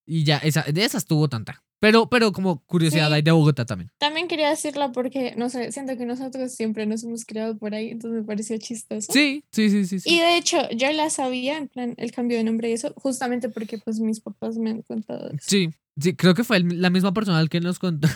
Y 0.06 0.24
ya, 0.24 0.38
esa, 0.38 0.64
de 0.64 0.84
esas 0.84 1.06
tuvo 1.06 1.30
tanta. 1.30 1.64
Pero, 1.82 2.08
pero 2.08 2.32
como 2.32 2.64
curiosidad 2.68 3.12
hay 3.12 3.24
de 3.24 3.32
Bogotá 3.32 3.66
también. 3.66 3.90
También 3.98 4.28
quería 4.28 4.50
decirla 4.50 4.92
porque, 4.92 5.34
no 5.36 5.50
sé, 5.50 5.72
siento 5.72 5.98
que 5.98 6.06
nosotros 6.06 6.54
siempre 6.54 6.86
nos 6.86 7.04
hemos 7.04 7.26
creado 7.26 7.58
por 7.58 7.74
ahí, 7.74 7.90
entonces 7.90 8.22
me 8.22 8.26
pareció 8.26 8.56
chistoso. 8.60 9.12
Sí, 9.12 9.44
sí, 9.52 9.72
sí, 9.72 10.00
sí. 10.00 10.08
Y 10.08 10.20
de 10.20 10.38
hecho, 10.38 10.70
yo 10.70 10.92
la 10.92 11.10
sabía, 11.10 11.58
en 11.58 11.70
plan, 11.70 11.96
el 11.98 12.12
cambio 12.12 12.38
de 12.38 12.44
nombre 12.44 12.70
y 12.70 12.74
eso, 12.74 12.94
justamente 12.98 13.50
porque 13.50 13.80
pues 13.80 14.00
mis 14.00 14.20
papás 14.20 14.60
me 14.60 14.70
han 14.70 14.84
contado 14.84 15.30
eso. 15.30 15.40
Sí, 15.42 15.72
sí, 16.00 16.16
creo 16.16 16.36
que 16.36 16.44
fue 16.44 16.60
la 16.60 16.92
misma 16.92 17.16
persona 17.16 17.44
que 17.48 17.60
nos 17.60 17.80
contó. 17.80 18.08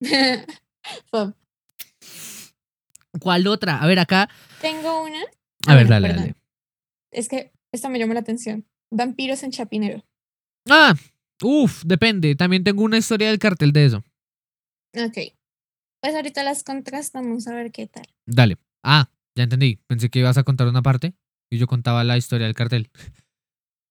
¿Cuál 3.18 3.46
otra? 3.48 3.82
A 3.82 3.86
ver, 3.88 3.98
acá. 3.98 4.30
Tengo 4.60 5.02
una. 5.02 5.18
A 5.66 5.74
ver, 5.74 5.88
dale, 5.88 6.10
dale. 6.10 6.36
Es 7.10 7.28
que 7.28 7.50
esta 7.72 7.88
me 7.88 7.98
llama 7.98 8.14
la 8.14 8.20
atención. 8.20 8.64
Vampiros 8.92 9.42
en 9.42 9.50
Chapinero. 9.50 10.04
Ah, 10.68 10.94
Uf, 11.42 11.82
depende. 11.84 12.34
También 12.34 12.64
tengo 12.64 12.82
una 12.82 12.98
historia 12.98 13.28
del 13.28 13.38
cartel 13.38 13.72
de 13.72 13.86
eso. 13.86 14.04
Ok. 14.96 15.18
Pues 16.00 16.14
ahorita 16.14 16.42
las 16.42 16.64
contrastamos 16.64 17.46
a 17.46 17.54
ver 17.54 17.72
qué 17.72 17.86
tal. 17.86 18.06
Dale. 18.26 18.58
Ah, 18.82 19.10
ya 19.34 19.44
entendí. 19.44 19.78
Pensé 19.86 20.08
que 20.08 20.20
ibas 20.20 20.38
a 20.38 20.44
contar 20.44 20.68
una 20.68 20.82
parte 20.82 21.14
y 21.50 21.58
yo 21.58 21.66
contaba 21.66 22.04
la 22.04 22.16
historia 22.16 22.46
del 22.46 22.54
cartel. 22.54 22.90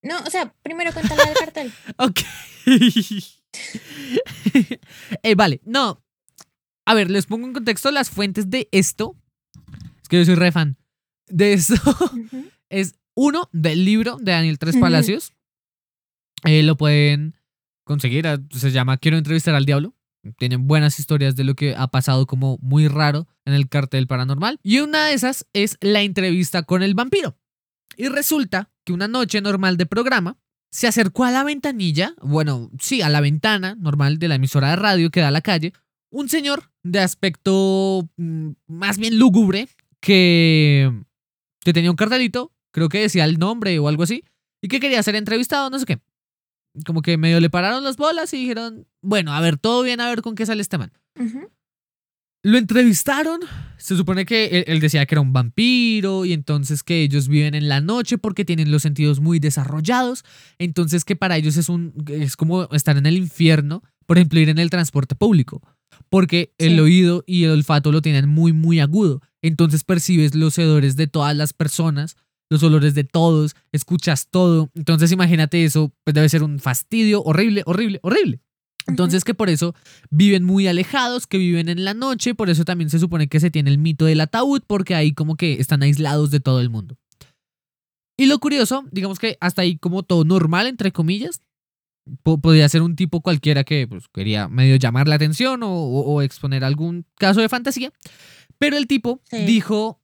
No, 0.02 0.18
o 0.20 0.30
sea, 0.30 0.54
primero 0.64 0.93
cuéntala 0.93 1.26
del 1.26 1.36
cartel. 1.36 1.74
ok. 1.97 2.20
eh, 5.24 5.36
vale, 5.36 5.62
no. 5.66 6.02
A 6.86 6.93
ver, 6.93 7.12
les 7.12 7.26
pongo 7.26 7.47
en 7.47 7.54
contexto 7.54 7.91
las 7.91 8.10
fuentes 8.10 8.50
de 8.50 8.70
esto. 8.72 9.16
Es 10.02 10.10
que 10.10 10.18
yo 10.18 10.26
soy 10.26 10.36
re 10.36 10.52
fan. 10.52 10.78
De 11.28 11.54
esto. 11.54 11.76
Es 12.72 12.93
uno 13.16 13.50
del 13.52 13.84
libro 13.84 14.18
de 14.18 14.32
Daniel 14.32 14.60
Tres 14.60 14.78
Palacios. 14.78 15.34
Eh, 16.43 16.62
lo 16.62 16.78
pueden 16.78 17.34
conseguir. 17.90 18.28
Se 18.52 18.72
llama 18.72 18.98
Quiero 18.98 19.18
entrevistar 19.18 19.56
al 19.56 19.66
diablo. 19.66 19.96
Tienen 20.38 20.68
buenas 20.68 21.00
historias 21.00 21.36
de 21.36 21.44
lo 21.44 21.56
que 21.56 21.76
ha 21.76 21.88
pasado 21.88 22.28
como 22.28 22.60
muy 22.62 22.88
raro 22.88 23.28
en 23.46 23.54
el 23.54 23.68
cartel 23.68 24.06
paranormal. 24.06 24.60
Y 24.62 24.80
una 24.80 25.08
de 25.08 25.14
esas 25.14 25.48
es 25.54 25.78
la 25.82 26.02
entrevista 26.02 26.62
con 26.62 26.84
el 26.84 26.94
vampiro. 26.94 27.36
Y 27.98 28.08
resulta 28.08 28.70
que 28.86 28.94
una 28.94 29.08
noche 29.08 29.42
normal 29.42 29.76
de 29.78 29.88
programa 29.88 30.38
se 30.72 30.88
acercó 30.88 31.24
a 31.24 31.32
la 31.32 31.44
ventanilla, 31.44 32.14
bueno, 32.22 32.70
sí, 32.80 33.02
a 33.02 33.10
la 33.10 33.22
ventana 33.22 33.76
normal 33.76 34.20
de 34.20 34.28
la 34.28 34.36
emisora 34.36 34.70
de 34.70 34.76
radio 34.76 35.10
que 35.10 35.22
da 35.22 35.30
a 35.30 35.32
la 35.32 35.42
calle, 35.42 35.74
un 36.12 36.30
señor 36.30 36.72
de 36.84 37.00
aspecto 37.00 38.08
mm, 38.18 38.52
más 38.68 39.00
bien 39.00 39.18
lúgubre 39.18 39.68
que, 40.00 40.92
que 41.62 41.74
tenía 41.74 41.90
un 41.90 41.98
cartelito, 41.98 42.54
creo 42.72 42.88
que 42.88 43.00
decía 43.00 43.26
el 43.26 43.40
nombre 43.40 43.80
o 43.80 43.88
algo 43.88 44.04
así, 44.04 44.24
y 44.62 44.68
que 44.68 44.80
quería 44.80 45.02
ser 45.02 45.16
entrevistado, 45.16 45.72
no 45.72 45.80
sé 45.80 45.86
qué 45.88 46.00
como 46.86 47.01
que 47.01 47.17
medio 47.17 47.39
le 47.39 47.49
pararon 47.49 47.84
las 47.84 47.97
bolas 47.97 48.34
y 48.34 48.38
dijeron, 48.38 48.88
bueno, 49.01 49.34
a 49.34 49.41
ver, 49.41 49.57
todo 49.57 49.84
bien, 49.84 50.01
a 50.01 50.09
ver 50.09 50.22
con 50.22 50.36
qué 50.36 50.45
sale 50.45 50.61
este 50.61 50.78
man. 50.78 50.91
Lo 52.41 52.57
entrevistaron, 52.57 53.41
se 53.78 53.97
supone 53.97 54.26
que 54.26 54.63
él, 54.65 54.80
decía 54.80 55.05
que 55.05 55.15
era 55.15 55.22
un 55.22 55.34
vampiro 55.34 56.24
y 56.24 56.32
entonces 56.32 56.84
que 56.84 57.01
ellos 57.01 57.28
viven 57.28 57.53
en 57.53 57.67
la 57.67 57.82
noche 57.82 58.17
porque 58.17 58.45
tienen 58.45 58.72
los 58.72 58.82
sentidos 58.82 59.20
muy 59.20 59.39
desarrollados, 59.39 60.24
entonces 60.57 61.03
que 61.03 61.17
para 61.17 61.36
ellos 61.36 61.57
es 61.57 61.67
un 61.67 61.93
es 62.07 62.38
como 62.38 62.63
estar 62.72 62.95
en 62.95 63.05
el 63.05 63.17
infierno, 63.17 63.84
por 64.05 64.17
ejemplo, 64.17 64.39
ir 64.39 64.47
en 64.47 64.57
el 64.57 64.70
transporte 64.70 65.15
público, 65.15 65.61
porque 66.07 66.53
el 66.57 66.80
oído 66.80 67.26
y 67.28 67.43
el 67.43 67.51
olfato 67.51 67.91
lo 67.91 68.01
tienen 68.01 68.30
muy 68.30 68.53
muy 68.53 68.80
agudo, 68.80 69.22
entonces 69.41 69.84
percibes 69.84 70.34
los 70.34 70.57
hedores 70.57 70.95
de 70.95 71.07
todas 71.07 71.36
las 71.36 71.51
personas, 71.51 72.15
los 72.50 72.64
olores 72.64 72.95
de 72.95 73.04
todos, 73.04 73.56
escuchas 73.72 74.28
todo, 74.30 74.70
entonces 74.76 75.12
imagínate 75.12 75.64
eso, 75.64 75.93
pues 76.04 76.14
debe 76.14 76.30
ser 76.30 76.43
un 76.43 76.60
fastidio 76.60 77.22
horrible, 77.24 77.64
horrible, 77.66 78.00
horrible. 78.04 78.41
Entonces 78.88 79.24
que 79.24 79.36
por 79.36 79.50
eso 79.50 79.76
viven 80.10 80.43
muy 80.43 80.68
alejados, 80.68 81.28
que 81.28 81.38
viven 81.38 81.70
en 81.70 81.86
la 81.86 81.93
noche, 81.93 82.34
por 82.34 82.50
eso 82.50 82.66
también 82.66 82.89
se 82.89 82.97
supone 82.97 83.28
que 83.28 83.39
se 83.39 83.52
tiene 83.52 83.70
el 83.70 83.78
mito 83.78 84.06
del 84.06 84.22
ataúd, 84.22 84.64
porque 84.66 84.95
ahí 84.95 85.14
como 85.14 85.36
que 85.36 85.54
están 85.54 85.84
aislados 85.84 86.32
de 86.32 86.39
todo 86.39 86.60
el 86.60 86.70
mundo. 86.70 86.97
Y 88.18 88.26
lo 88.26 88.39
curioso, 88.39 88.86
digamos 88.91 89.20
que 89.20 89.38
hasta 89.39 89.62
ahí 89.62 89.78
como 89.78 90.04
todo 90.04 90.26
normal, 90.26 90.68
entre 90.68 90.91
comillas, 90.91 91.41
podría 92.24 92.68
ser 92.68 92.82
un 92.82 92.95
tipo 92.95 93.22
cualquiera 93.22 93.64
que 93.64 93.88
pues, 93.88 94.08
quería 94.14 94.47
medio 94.47 94.76
llamar 94.76 95.08
la 95.08 95.16
atención 95.16 95.62
o, 95.64 96.22
exponer 96.22 96.64
algún 96.64 97.06
caso 97.16 97.41
de 97.41 97.50
fantasía, 97.50 97.93
pero 98.58 98.78
el 98.78 98.88
tipo 98.88 99.22
dijo, 99.32 100.02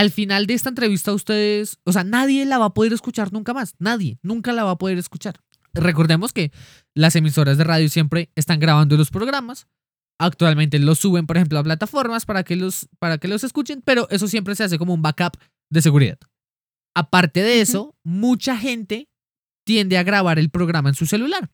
al 0.00 0.10
final 0.10 0.46
de 0.46 0.54
esta 0.54 0.70
entrevista 0.70 1.12
ustedes, 1.12 1.78
o 1.84 1.92
sea, 1.92 2.04
nadie 2.04 2.46
la 2.46 2.56
va 2.56 2.66
a 2.66 2.72
poder 2.72 2.94
escuchar 2.94 3.34
nunca 3.34 3.52
más, 3.52 3.74
nadie, 3.78 4.18
nunca 4.22 4.54
la 4.54 4.64
va 4.64 4.70
a 4.70 4.78
poder 4.78 4.96
escuchar. 4.96 5.42
Recordemos 5.74 6.32
que 6.32 6.52
las 6.94 7.16
emisoras 7.16 7.58
de 7.58 7.64
radio 7.64 7.86
siempre 7.90 8.30
están 8.34 8.60
grabando 8.60 8.96
los 8.96 9.10
programas. 9.10 9.66
Actualmente 10.18 10.78
los 10.78 11.00
suben, 11.00 11.26
por 11.26 11.36
ejemplo, 11.36 11.58
a 11.58 11.64
plataformas 11.64 12.24
para 12.24 12.44
que 12.44 12.56
los, 12.56 12.88
para 12.98 13.18
que 13.18 13.28
los 13.28 13.44
escuchen, 13.44 13.82
pero 13.84 14.08
eso 14.08 14.26
siempre 14.26 14.54
se 14.54 14.64
hace 14.64 14.78
como 14.78 14.94
un 14.94 15.02
backup 15.02 15.36
de 15.68 15.82
seguridad. 15.82 16.18
Aparte 16.94 17.42
de 17.42 17.60
eso, 17.60 17.94
mucha 18.02 18.56
gente 18.56 19.10
tiende 19.66 19.98
a 19.98 20.02
grabar 20.02 20.38
el 20.38 20.48
programa 20.48 20.88
en 20.88 20.94
su 20.94 21.04
celular. 21.04 21.50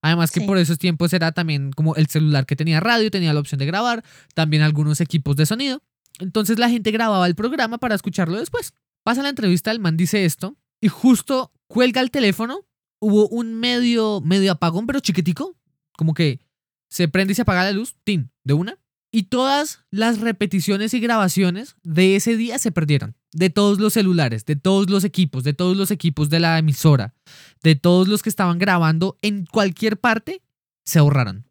Además 0.00 0.30
que 0.30 0.40
por 0.40 0.56
esos 0.56 0.78
tiempos 0.78 1.12
era 1.12 1.32
también 1.32 1.70
como 1.72 1.96
el 1.96 2.06
celular 2.06 2.46
que 2.46 2.56
tenía 2.56 2.80
radio, 2.80 3.10
tenía 3.10 3.34
la 3.34 3.40
opción 3.40 3.58
de 3.58 3.66
grabar, 3.66 4.02
también 4.34 4.62
algunos 4.62 5.02
equipos 5.02 5.36
de 5.36 5.44
sonido. 5.44 5.82
Entonces 6.20 6.58
la 6.58 6.70
gente 6.70 6.90
grababa 6.90 7.26
el 7.26 7.34
programa 7.34 7.78
para 7.78 7.94
escucharlo 7.94 8.38
después. 8.38 8.72
Pasa 9.02 9.22
la 9.22 9.30
entrevista, 9.30 9.70
el 9.70 9.80
man 9.80 9.96
dice 9.96 10.24
esto 10.24 10.56
y 10.80 10.88
justo 10.88 11.52
cuelga 11.66 12.00
el 12.00 12.10
teléfono 12.10 12.66
hubo 13.00 13.28
un 13.28 13.54
medio, 13.54 14.20
medio 14.20 14.52
apagón, 14.52 14.86
pero 14.86 15.00
chiquitico. 15.00 15.56
Como 15.96 16.14
que 16.14 16.40
se 16.88 17.08
prende 17.08 17.32
y 17.32 17.34
se 17.34 17.42
apaga 17.42 17.64
la 17.64 17.72
luz, 17.72 17.96
tin, 18.04 18.30
de 18.44 18.54
una. 18.54 18.78
Y 19.12 19.24
todas 19.24 19.80
las 19.90 20.20
repeticiones 20.20 20.94
y 20.94 21.00
grabaciones 21.00 21.74
de 21.82 22.14
ese 22.14 22.36
día 22.36 22.58
se 22.58 22.70
perdieron. 22.70 23.16
De 23.32 23.50
todos 23.50 23.80
los 23.80 23.94
celulares, 23.94 24.44
de 24.44 24.56
todos 24.56 24.88
los 24.88 25.04
equipos, 25.04 25.42
de 25.42 25.52
todos 25.52 25.76
los 25.76 25.90
equipos 25.90 26.30
de 26.30 26.40
la 26.40 26.58
emisora, 26.58 27.14
de 27.62 27.74
todos 27.74 28.06
los 28.06 28.22
que 28.22 28.28
estaban 28.28 28.58
grabando 28.58 29.18
en 29.22 29.46
cualquier 29.46 29.98
parte, 29.98 30.42
se 30.84 30.98
ahorraron. 30.98 31.46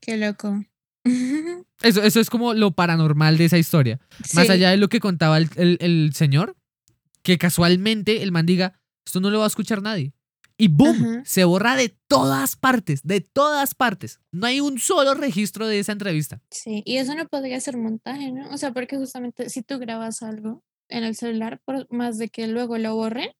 Qué 0.00 0.16
loco. 0.16 0.64
Eso, 1.04 2.02
eso 2.02 2.20
es 2.20 2.30
como 2.30 2.54
lo 2.54 2.72
paranormal 2.72 3.36
de 3.38 3.46
esa 3.46 3.58
historia. 3.58 4.00
Más 4.34 4.48
allá 4.48 4.70
de 4.70 4.76
lo 4.76 4.88
que 4.88 5.00
contaba 5.00 5.38
el, 5.38 5.48
el, 5.56 6.12
señor, 6.14 6.56
que 7.22 7.38
casualmente 7.38 8.22
el 8.22 8.32
man 8.32 8.46
diga, 8.46 8.80
esto 9.04 9.20
no 9.20 9.30
lo 9.30 9.38
va 9.38 9.44
a 9.44 9.48
escuchar 9.48 9.82
nadie. 9.82 10.12
Y 10.56 10.68
boom, 10.68 11.22
se 11.24 11.44
borra 11.44 11.74
de 11.74 11.96
todas 12.06 12.54
partes, 12.54 13.02
de 13.02 13.20
todas 13.20 13.74
partes. 13.74 14.20
No 14.30 14.46
hay 14.46 14.60
un 14.60 14.78
solo 14.78 15.14
registro 15.14 15.66
de 15.66 15.80
esa 15.80 15.92
entrevista. 15.92 16.40
Sí, 16.50 16.82
y 16.84 16.98
eso 16.98 17.14
no 17.14 17.26
podría 17.26 17.60
ser 17.60 17.76
montaje, 17.76 18.30
¿no? 18.30 18.48
O 18.50 18.56
sea, 18.58 18.72
porque 18.72 18.96
justamente 18.96 19.48
si 19.50 19.62
tú 19.62 19.78
grabas 19.78 20.22
algo 20.22 20.62
en 20.88 21.04
el 21.04 21.16
celular, 21.16 21.60
por 21.64 21.90
más 21.90 22.18
de 22.18 22.28
que 22.28 22.46
luego 22.46 22.78
lo 22.78 22.94
borren, 22.94 23.30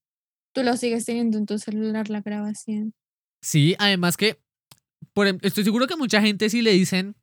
tú 0.52 0.64
lo 0.64 0.76
sigues 0.76 1.04
teniendo 1.04 1.38
en 1.38 1.46
tu 1.46 1.58
celular 1.58 2.10
la 2.10 2.22
grabación. 2.22 2.94
Sí, 3.40 3.76
además 3.78 4.16
que 4.16 4.38
por, 5.12 5.26
em, 5.26 5.38
estoy 5.42 5.64
seguro 5.64 5.86
que 5.86 5.96
mucha 5.96 6.20
gente 6.20 6.48
si 6.48 6.62
le 6.62 6.72
dicen, 6.72 7.16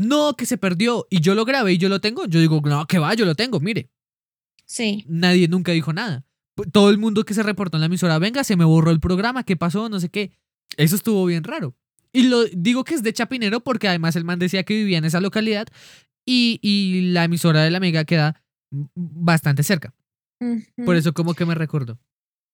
no, 0.00 0.34
que 0.36 0.46
se 0.46 0.58
perdió 0.58 1.06
y 1.10 1.20
yo 1.20 1.34
lo 1.34 1.44
grabé 1.44 1.74
y 1.74 1.78
yo 1.78 1.88
lo 1.88 2.00
tengo, 2.00 2.26
yo 2.26 2.40
digo, 2.40 2.60
no, 2.64 2.86
que 2.86 2.98
va, 2.98 3.14
yo 3.14 3.24
lo 3.24 3.34
tengo, 3.34 3.60
mire. 3.60 3.90
Sí. 4.64 5.04
Nadie 5.08 5.48
nunca 5.48 5.72
dijo 5.72 5.92
nada 5.92 6.24
todo 6.66 6.90
el 6.90 6.98
mundo 6.98 7.24
que 7.24 7.34
se 7.34 7.42
reportó 7.42 7.76
en 7.76 7.80
la 7.80 7.86
emisora, 7.86 8.18
venga, 8.18 8.44
se 8.44 8.56
me 8.56 8.64
borró 8.64 8.90
el 8.90 9.00
programa, 9.00 9.44
¿qué 9.44 9.56
pasó? 9.56 9.88
No 9.88 10.00
sé 10.00 10.08
qué. 10.08 10.32
Eso 10.76 10.96
estuvo 10.96 11.24
bien 11.24 11.44
raro. 11.44 11.74
Y 12.12 12.24
lo 12.24 12.44
digo 12.44 12.84
que 12.84 12.94
es 12.94 13.02
de 13.02 13.12
Chapinero 13.12 13.60
porque 13.60 13.88
además 13.88 14.16
el 14.16 14.24
man 14.24 14.38
decía 14.38 14.64
que 14.64 14.74
vivía 14.74 14.98
en 14.98 15.04
esa 15.04 15.20
localidad 15.20 15.68
y, 16.26 17.10
la 17.12 17.24
emisora 17.24 17.62
de 17.62 17.70
la 17.70 17.80
Mega 17.80 18.04
queda 18.04 18.42
bastante 18.70 19.62
cerca. 19.62 19.94
Por 20.84 20.96
eso 20.96 21.12
como 21.12 21.34
que 21.34 21.44
me 21.44 21.54
recuerdo. 21.54 21.98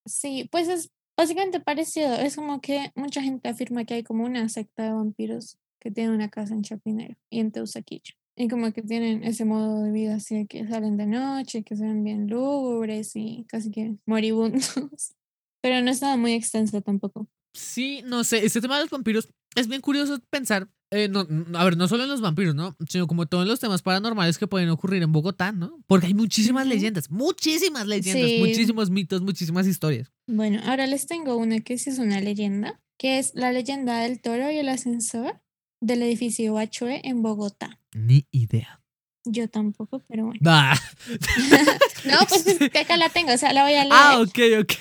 Sí, 0.07 0.49
pues 0.51 0.68
es 0.68 0.90
básicamente 1.16 1.61
parecido. 1.61 2.14
Es 2.14 2.36
como 2.36 2.61
que 2.61 2.90
mucha 2.94 3.22
gente 3.22 3.49
afirma 3.49 3.84
que 3.84 3.94
hay 3.94 4.03
como 4.03 4.24
una 4.24 4.49
secta 4.49 4.84
de 4.84 4.92
vampiros 4.92 5.59
que 5.80 5.90
tiene 5.90 6.14
una 6.14 6.28
casa 6.28 6.54
en 6.54 6.62
Chapinero 6.62 7.16
y 7.30 7.40
en 7.40 7.52
Teusaquillo. 7.52 8.14
Y 8.36 8.48
como 8.48 8.72
que 8.72 8.82
tienen 8.82 9.24
ese 9.24 9.46
modo 9.46 9.82
de 9.82 9.92
vida 9.92 10.16
así 10.16 10.36
de 10.36 10.46
que 10.46 10.66
salen 10.66 10.98
de 10.98 11.06
noche, 11.06 11.62
que 11.62 11.74
se 11.74 11.84
ven 11.84 12.04
bien 12.04 12.28
lúgubres 12.28 13.16
y 13.16 13.46
casi 13.48 13.70
que 13.70 13.96
moribundos. 14.04 14.74
Pero 15.62 15.80
no 15.80 15.90
es 15.90 16.02
nada 16.02 16.16
muy 16.16 16.32
extenso 16.32 16.82
tampoco. 16.82 17.28
Sí, 17.54 18.02
no 18.04 18.22
sé, 18.24 18.44
este 18.44 18.60
tema 18.60 18.76
de 18.76 18.82
los 18.82 18.90
vampiros 18.90 19.28
es 19.54 19.68
bien 19.68 19.80
curioso 19.80 20.20
pensar, 20.28 20.68
eh, 20.90 21.08
no, 21.08 21.26
a 21.54 21.64
ver, 21.64 21.78
no 21.78 21.88
solo 21.88 22.04
en 22.04 22.10
los 22.10 22.20
vampiros, 22.20 22.54
¿no? 22.54 22.76
Sino 22.88 23.06
como 23.06 23.24
todos 23.26 23.46
los 23.46 23.58
temas 23.58 23.80
paranormales 23.80 24.36
que 24.36 24.46
pueden 24.46 24.68
ocurrir 24.68 25.02
en 25.02 25.10
Bogotá, 25.10 25.52
¿no? 25.52 25.82
Porque 25.86 26.06
hay 26.06 26.14
muchísimas 26.14 26.66
leyendas, 26.66 27.10
muchísimas 27.10 27.86
leyendas, 27.86 28.38
muchísimos 28.38 28.90
mitos, 28.90 29.22
muchísimas 29.22 29.66
historias. 29.66 30.12
Bueno, 30.26 30.60
ahora 30.64 30.86
les 30.86 31.06
tengo 31.06 31.36
una 31.36 31.60
que 31.60 31.78
sí 31.78 31.88
es 31.88 31.98
una 31.98 32.20
leyenda, 32.20 32.78
que 32.98 33.18
es 33.18 33.34
la 33.34 33.50
leyenda 33.50 34.00
del 34.00 34.20
toro 34.20 34.50
y 34.50 34.58
el 34.58 34.68
ascensor 34.68 35.40
del 35.80 36.02
edificio 36.02 36.54
Bachue 36.54 37.00
en 37.04 37.22
Bogotá. 37.22 37.78
Ni 37.94 38.26
idea. 38.30 38.82
Yo 39.28 39.48
tampoco, 39.48 40.02
pero 40.06 40.26
bueno. 40.26 40.40
no, 42.04 42.18
pues 42.28 42.46
es 42.46 42.70
que 42.70 42.78
acá 42.78 42.96
la 42.96 43.08
tengo, 43.08 43.32
o 43.32 43.36
sea, 43.36 43.52
la 43.52 43.64
voy 43.64 43.74
a 43.74 43.84
leer. 43.84 43.92
Ah, 43.92 44.20
ok, 44.20 44.38
ok. 44.60 44.74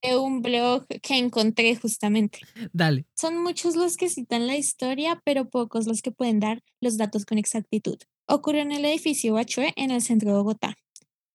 De 0.02 0.16
un 0.16 0.40
blog 0.40 0.86
que 1.02 1.18
encontré 1.18 1.76
justamente. 1.76 2.40
Dale. 2.72 3.04
Son 3.14 3.42
muchos 3.42 3.76
los 3.76 3.96
que 3.96 4.08
citan 4.08 4.46
la 4.46 4.56
historia, 4.56 5.20
pero 5.24 5.50
pocos 5.50 5.86
los 5.86 6.00
que 6.00 6.10
pueden 6.10 6.40
dar 6.40 6.62
los 6.80 6.96
datos 6.96 7.26
con 7.26 7.36
exactitud. 7.36 7.98
Ocurrió 8.26 8.62
en 8.62 8.72
el 8.72 8.84
edificio 8.84 9.34
Bachue, 9.34 9.74
en 9.76 9.90
el 9.90 10.00
centro 10.00 10.30
de 10.30 10.36
Bogotá, 10.36 10.76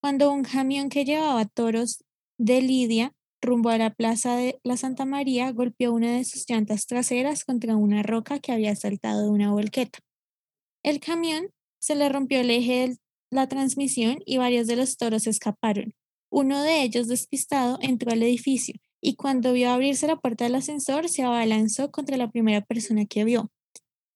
cuando 0.01 0.31
un 0.31 0.43
camión 0.43 0.89
que 0.89 1.05
llevaba 1.05 1.45
toros 1.45 2.03
de 2.37 2.61
Lidia 2.61 3.13
rumbo 3.43 3.69
a 3.69 3.77
la 3.77 3.93
plaza 3.93 4.35
de 4.35 4.59
la 4.63 4.77
Santa 4.77 5.05
María 5.05 5.51
golpeó 5.51 5.93
una 5.93 6.13
de 6.13 6.23
sus 6.23 6.49
llantas 6.49 6.87
traseras 6.87 7.45
contra 7.45 7.75
una 7.75 8.01
roca 8.01 8.39
que 8.39 8.51
había 8.51 8.75
saltado 8.75 9.23
de 9.23 9.29
una 9.29 9.51
volqueta. 9.51 9.99
El 10.81 10.99
camión 10.99 11.49
se 11.79 11.95
le 11.95 12.09
rompió 12.09 12.39
el 12.39 12.49
eje 12.49 12.89
de 12.89 12.97
la 13.29 13.47
transmisión 13.47 14.17
y 14.25 14.37
varios 14.37 14.65
de 14.67 14.75
los 14.75 14.97
toros 14.97 15.27
escaparon. 15.27 15.93
Uno 16.31 16.63
de 16.63 16.81
ellos, 16.81 17.07
despistado, 17.07 17.77
entró 17.81 18.11
al 18.11 18.23
edificio 18.23 18.75
y 19.01 19.15
cuando 19.15 19.53
vio 19.53 19.69
abrirse 19.69 20.07
la 20.07 20.15
puerta 20.15 20.45
del 20.45 20.55
ascensor 20.55 21.09
se 21.09 21.23
abalanzó 21.23 21.91
contra 21.91 22.17
la 22.17 22.31
primera 22.31 22.61
persona 22.61 23.05
que 23.05 23.25
vio. 23.25 23.51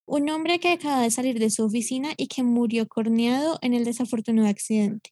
Un 0.06 0.30
hombre 0.30 0.58
que 0.58 0.72
acaba 0.72 1.02
de 1.02 1.10
salir 1.10 1.38
de 1.38 1.50
su 1.50 1.64
oficina 1.64 2.14
y 2.16 2.28
que 2.28 2.42
murió 2.42 2.88
corneado 2.88 3.58
en 3.60 3.74
el 3.74 3.84
desafortunado 3.84 4.48
accidente. 4.48 5.10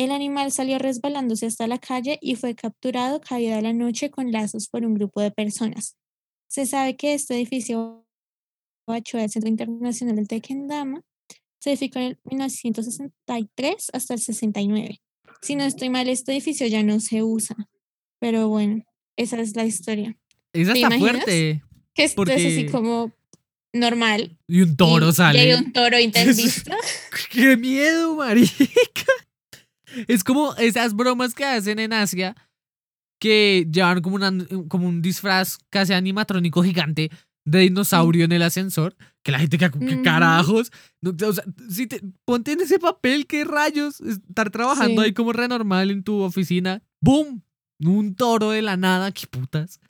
El 0.00 0.12
animal 0.12 0.50
salió 0.50 0.78
resbalándose 0.78 1.44
hasta 1.44 1.66
la 1.66 1.76
calle 1.76 2.18
y 2.22 2.34
fue 2.36 2.54
capturado 2.54 3.20
caída 3.20 3.60
la 3.60 3.74
noche 3.74 4.08
con 4.08 4.32
lazos 4.32 4.66
por 4.66 4.86
un 4.86 4.94
grupo 4.94 5.20
de 5.20 5.30
personas. 5.30 5.98
Se 6.48 6.64
sabe 6.64 6.96
que 6.96 7.12
este 7.12 7.34
edificio 7.34 8.06
del 8.86 9.30
Centro 9.30 9.50
Internacional 9.50 10.16
del 10.16 10.26
Tequendama, 10.26 11.02
se 11.58 11.72
edificó 11.72 11.98
en 11.98 12.18
1963 12.24 13.90
hasta 13.92 14.14
el 14.14 14.20
69. 14.20 15.02
Si 15.42 15.54
no 15.54 15.64
estoy 15.64 15.90
mal, 15.90 16.08
este 16.08 16.32
edificio 16.32 16.66
ya 16.66 16.82
no 16.82 16.98
se 17.00 17.22
usa. 17.22 17.68
Pero 18.18 18.48
bueno, 18.48 18.82
esa 19.16 19.38
es 19.38 19.54
la 19.54 19.66
historia. 19.66 20.16
Esa 20.54 20.72
está 20.72 20.98
fuerte. 20.98 21.62
Que 21.92 22.04
esto 22.04 22.22
es 22.22 22.46
así 22.46 22.66
como 22.72 23.12
normal. 23.74 24.38
Y 24.48 24.62
un 24.62 24.78
toro 24.78 25.12
sale. 25.12 25.38
Y 25.38 25.50
hay 25.50 25.58
un 25.58 25.74
toro 25.74 26.00
intervista. 26.00 26.74
¡Qué 27.30 27.58
miedo, 27.58 28.16
marica! 28.16 29.04
Es 30.08 30.24
como 30.24 30.54
esas 30.56 30.94
bromas 30.94 31.34
que 31.34 31.44
hacen 31.44 31.78
en 31.78 31.92
Asia 31.92 32.36
que 33.20 33.66
llevan 33.70 34.00
como, 34.00 34.16
una, 34.16 34.32
como 34.68 34.88
un 34.88 35.02
disfraz 35.02 35.58
casi 35.68 35.92
animatrónico 35.92 36.62
gigante 36.62 37.10
de 37.44 37.60
dinosaurio 37.60 38.24
en 38.24 38.32
el 38.32 38.42
ascensor, 38.42 38.96
que 39.22 39.32
la 39.32 39.38
gente 39.38 39.58
que, 39.58 40.02
carajos, 40.02 40.72
o 41.04 41.32
sea, 41.32 41.44
si 41.68 41.86
te, 41.86 42.00
ponte 42.24 42.52
en 42.52 42.60
ese 42.60 42.78
papel, 42.78 43.26
qué 43.26 43.44
rayos, 43.44 44.00
estar 44.00 44.50
trabajando 44.50 45.02
ahí 45.02 45.12
como 45.12 45.32
re 45.32 45.48
normal 45.48 45.90
en 45.90 46.02
tu 46.02 46.20
oficina, 46.20 46.82
¡boom! 47.00 47.42
Un 47.82 48.14
toro 48.14 48.50
de 48.50 48.62
la 48.62 48.76
nada, 48.76 49.10
qué 49.10 49.26
putas. 49.26 49.80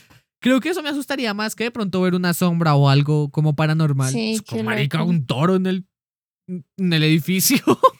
Creo 0.40 0.60
que 0.60 0.70
eso 0.70 0.82
me 0.82 0.88
asustaría 0.88 1.34
más 1.34 1.54
que 1.54 1.64
de 1.64 1.70
pronto 1.70 2.00
ver 2.00 2.14
una 2.14 2.34
sombra 2.34 2.74
o 2.74 2.88
algo 2.88 3.30
como 3.30 3.54
paranormal. 3.54 4.12
Sí, 4.12 4.40
como 4.46 4.62
marica, 4.62 5.02
un 5.02 5.26
toro 5.26 5.56
en 5.56 5.66
el 5.66 5.86
en 6.48 6.92
el 6.92 7.02
edificio. 7.02 7.58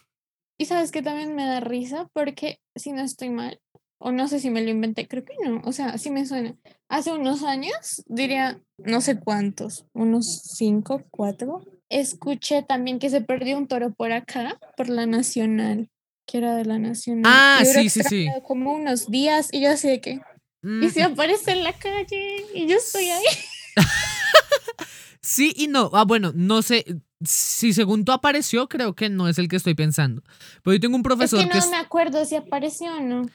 Y 0.61 0.66
sabes 0.66 0.90
que 0.90 1.00
también 1.00 1.34
me 1.34 1.46
da 1.46 1.61
risa 1.61 2.11
porque 2.12 2.61
si 2.76 2.92
no 2.92 3.00
estoy 3.00 3.30
mal, 3.30 3.58
o 3.98 4.12
no 4.12 4.28
sé 4.28 4.40
si 4.40 4.50
me 4.50 4.61
lo 4.61 4.68
inventé, 4.68 5.08
creo 5.08 5.24
que 5.24 5.32
no, 5.42 5.62
o 5.64 5.72
sea, 5.72 5.96
sí 5.96 6.11
me 6.11 6.26
suena. 6.26 6.54
Hace 6.90 7.12
unos 7.12 7.44
años, 7.44 8.02
diría, 8.04 8.61
no 8.76 9.00
sé 9.00 9.18
cuántos, 9.18 9.86
unos 9.94 10.42
cinco, 10.54 11.02
cuatro, 11.11 11.64
escuché 11.88 12.62
también 12.62 12.98
que 12.98 13.08
se 13.08 13.22
perdió 13.22 13.56
un 13.56 13.68
toro 13.68 13.94
por 13.94 14.12
acá, 14.12 14.58
por 14.76 14.90
la 14.90 15.06
Nacional, 15.06 15.88
que 16.26 16.36
era 16.36 16.54
de 16.56 16.66
la 16.66 16.78
Nacional. 16.78 17.32
Ah, 17.34 17.62
sí, 17.64 17.88
sí, 17.88 18.02
sí. 18.02 18.28
Como 18.46 18.74
unos 18.74 19.11
días 19.11 19.48
y 19.52 19.62
yo 19.62 19.74
sé 19.78 20.02
que... 20.02 20.20
Y 20.62 20.90
se 20.90 21.04
aparece 21.04 21.52
en 21.52 21.64
la 21.64 21.72
calle 21.72 22.44
y 22.54 22.66
yo 22.66 22.76
estoy 22.76 23.08
ahí. 23.08 23.24
sí 25.22 25.54
y 25.56 25.68
no. 25.68 25.88
Ah, 25.94 26.04
bueno, 26.04 26.32
no 26.34 26.61
sé 26.61 26.84
si 27.24 27.72
según 27.72 28.04
tú 28.04 28.12
apareció, 28.12 28.68
creo 28.68 28.94
que 28.94 29.08
no 29.08 29.28
es 29.28 29.38
el 29.38 29.48
que 29.48 29.56
estoy 29.56 29.74
pensando. 29.74 30.22
Pero 30.62 30.74
yo 30.74 30.80
tengo 30.80 30.96
un 30.96 31.02
profesor 31.02 31.40
es 31.40 31.46
que 31.46 31.58
no 31.58 31.70
me 31.70 31.76
acuerdo 31.76 32.24
si 32.24 32.36
apareció 32.36 32.96
o 32.96 33.00
no. 33.00 33.26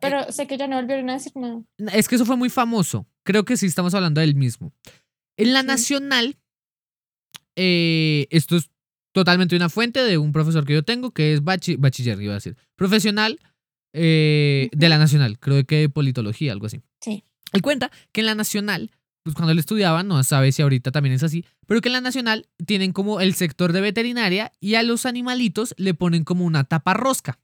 Pero 0.00 0.20
eh, 0.20 0.32
sé 0.32 0.46
que 0.46 0.56
ya 0.56 0.66
no 0.66 0.76
volvieron 0.76 1.08
a 1.10 1.14
decir 1.14 1.32
nada. 1.34 1.62
Es 1.92 2.08
que 2.08 2.16
eso 2.16 2.26
fue 2.26 2.36
muy 2.36 2.50
famoso. 2.50 3.06
Creo 3.22 3.44
que 3.44 3.56
sí 3.56 3.66
estamos 3.66 3.94
hablando 3.94 4.20
del 4.20 4.34
mismo. 4.34 4.72
En 5.36 5.52
la 5.52 5.62
Nacional, 5.62 6.36
eh, 7.56 8.26
esto 8.30 8.56
es 8.56 8.70
totalmente 9.12 9.56
una 9.56 9.68
fuente 9.68 10.02
de 10.04 10.18
un 10.18 10.32
profesor 10.32 10.66
que 10.66 10.74
yo 10.74 10.84
tengo, 10.84 11.12
que 11.12 11.32
es 11.32 11.42
bachiller, 11.42 12.20
iba 12.20 12.32
a 12.32 12.36
decir. 12.36 12.56
Profesional 12.76 13.40
eh, 13.92 14.68
de 14.72 14.88
la 14.88 14.98
Nacional, 14.98 15.38
creo 15.38 15.64
que 15.64 15.76
de 15.76 15.88
politología, 15.88 16.52
algo 16.52 16.66
así. 16.66 16.82
Sí. 17.00 17.24
Él 17.52 17.62
cuenta 17.62 17.90
que 18.12 18.20
en 18.20 18.26
la 18.26 18.34
Nacional 18.34 18.90
pues 19.22 19.34
cuando 19.34 19.52
él 19.52 19.58
estudiaba, 19.58 20.02
no 20.02 20.22
sabe 20.24 20.52
si 20.52 20.62
ahorita 20.62 20.90
también 20.90 21.14
es 21.14 21.22
así, 21.22 21.44
pero 21.66 21.80
que 21.80 21.88
en 21.88 21.94
la 21.94 22.00
nacional 22.00 22.48
tienen 22.66 22.92
como 22.92 23.20
el 23.20 23.34
sector 23.34 23.72
de 23.72 23.80
veterinaria 23.80 24.52
y 24.60 24.74
a 24.74 24.82
los 24.82 25.06
animalitos 25.06 25.74
le 25.76 25.94
ponen 25.94 26.24
como 26.24 26.44
una 26.44 26.64
tapa 26.64 26.94
rosca. 26.94 27.38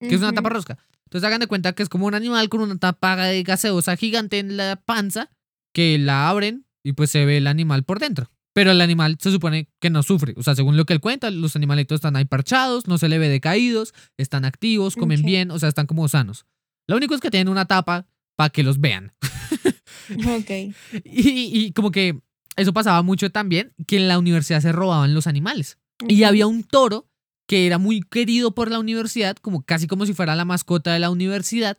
¿Qué 0.00 0.14
es 0.14 0.20
una 0.20 0.32
tapa 0.32 0.50
rosca? 0.50 0.78
Entonces 1.04 1.26
hagan 1.26 1.40
de 1.40 1.46
cuenta 1.46 1.72
que 1.72 1.82
es 1.82 1.88
como 1.88 2.06
un 2.06 2.14
animal 2.14 2.48
con 2.48 2.60
una 2.60 2.76
tapa 2.76 3.16
de 3.16 3.42
gaseosa 3.42 3.96
gigante 3.96 4.38
en 4.38 4.56
la 4.56 4.76
panza, 4.76 5.30
que 5.72 5.98
la 5.98 6.28
abren 6.28 6.66
y 6.82 6.92
pues 6.92 7.10
se 7.10 7.24
ve 7.24 7.38
el 7.38 7.46
animal 7.46 7.84
por 7.84 7.98
dentro. 7.98 8.30
Pero 8.52 8.70
el 8.70 8.80
animal 8.80 9.16
se 9.20 9.32
supone 9.32 9.68
que 9.80 9.90
no 9.90 10.04
sufre. 10.04 10.34
O 10.36 10.42
sea, 10.42 10.54
según 10.54 10.76
lo 10.76 10.84
que 10.84 10.92
él 10.92 11.00
cuenta, 11.00 11.30
los 11.30 11.56
animalitos 11.56 11.96
están 11.96 12.14
ahí 12.14 12.24
parchados, 12.24 12.86
no 12.86 12.98
se 12.98 13.08
le 13.08 13.18
ve 13.18 13.28
decaídos, 13.28 13.94
están 14.16 14.44
activos, 14.44 14.94
comen 14.94 15.22
bien, 15.22 15.50
o 15.50 15.58
sea, 15.58 15.68
están 15.68 15.86
como 15.86 16.06
sanos. 16.06 16.46
Lo 16.86 16.96
único 16.96 17.14
es 17.14 17.20
que 17.20 17.30
tienen 17.30 17.48
una 17.48 17.64
tapa 17.64 18.06
para 18.36 18.50
que 18.50 18.62
los 18.62 18.80
vean. 18.80 19.12
Ok. 20.10 20.74
Y, 21.04 21.72
como 21.72 21.90
que 21.90 22.20
eso 22.56 22.72
pasaba 22.72 23.02
mucho 23.02 23.30
también, 23.30 23.72
que 23.86 23.96
en 23.96 24.08
la 24.08 24.18
universidad 24.18 24.60
se 24.60 24.72
robaban 24.72 25.14
los 25.14 25.26
animales. 25.26 25.78
Y 26.08 26.24
había 26.24 26.46
un 26.46 26.64
toro 26.64 27.08
que 27.46 27.66
era 27.66 27.78
muy 27.78 28.00
querido 28.00 28.54
por 28.54 28.70
la 28.70 28.78
universidad, 28.78 29.36
como 29.36 29.62
casi 29.62 29.86
como 29.86 30.06
si 30.06 30.14
fuera 30.14 30.34
la 30.34 30.44
mascota 30.44 30.92
de 30.92 30.98
la 30.98 31.10
universidad. 31.10 31.78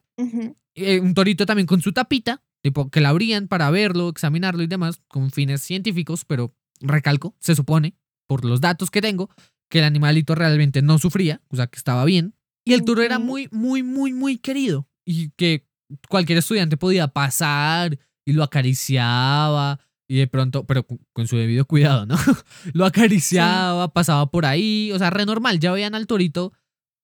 Eh, 0.76 1.00
un 1.00 1.14
torito 1.14 1.46
también 1.46 1.66
con 1.66 1.82
su 1.82 1.92
tapita, 1.92 2.44
tipo 2.62 2.90
que 2.90 3.02
la 3.02 3.10
abrían 3.10 3.48
para 3.48 3.70
verlo, 3.72 4.10
examinarlo 4.10 4.64
y 4.64 4.68
demás, 4.68 5.02
con 5.08 5.32
fines 5.32 5.62
científicos, 5.62 6.26
pero 6.26 6.54
recalco, 6.82 7.36
se 7.40 7.56
supone, 7.56 7.96
por 8.28 8.46
los 8.46 8.62
datos 8.62 8.92
que 8.92 9.02
tengo, 9.02 9.30
que 9.70 9.80
el 9.80 9.86
animalito 9.86 10.36
realmente 10.36 10.82
no 10.82 11.00
sufría, 11.00 11.42
o 11.50 11.56
sea, 11.56 11.68
que 11.68 11.78
estaba 11.78 12.06
bien. 12.06 12.36
Y 12.64 12.74
el 12.74 12.84
toro 12.84 13.02
era 13.04 13.20
muy, 13.20 13.48
muy, 13.52 13.84
muy, 13.84 14.14
muy 14.14 14.38
querido. 14.38 14.88
Y 15.06 15.30
que 15.32 15.68
cualquier 16.10 16.40
estudiante 16.40 16.78
podía 16.78 17.08
pasar 17.08 18.00
y 18.26 18.34
lo 18.34 18.44
acariciaba 18.44 19.80
y 20.08 20.18
de 20.18 20.28
pronto, 20.28 20.66
pero 20.66 20.86
con 21.14 21.28
su 21.28 21.38
debido 21.38 21.66
cuidado, 21.66 22.06
¿no? 22.06 22.16
lo 22.74 22.86
acariciaba, 22.86 23.92
pasaba 23.92 24.30
por 24.30 24.46
ahí, 24.46 24.92
o 24.92 25.00
sea, 25.00 25.10
re 25.10 25.26
normal, 25.26 25.60
ya 25.60 25.72
veían 25.72 25.96
al 25.96 26.08
torito 26.08 26.54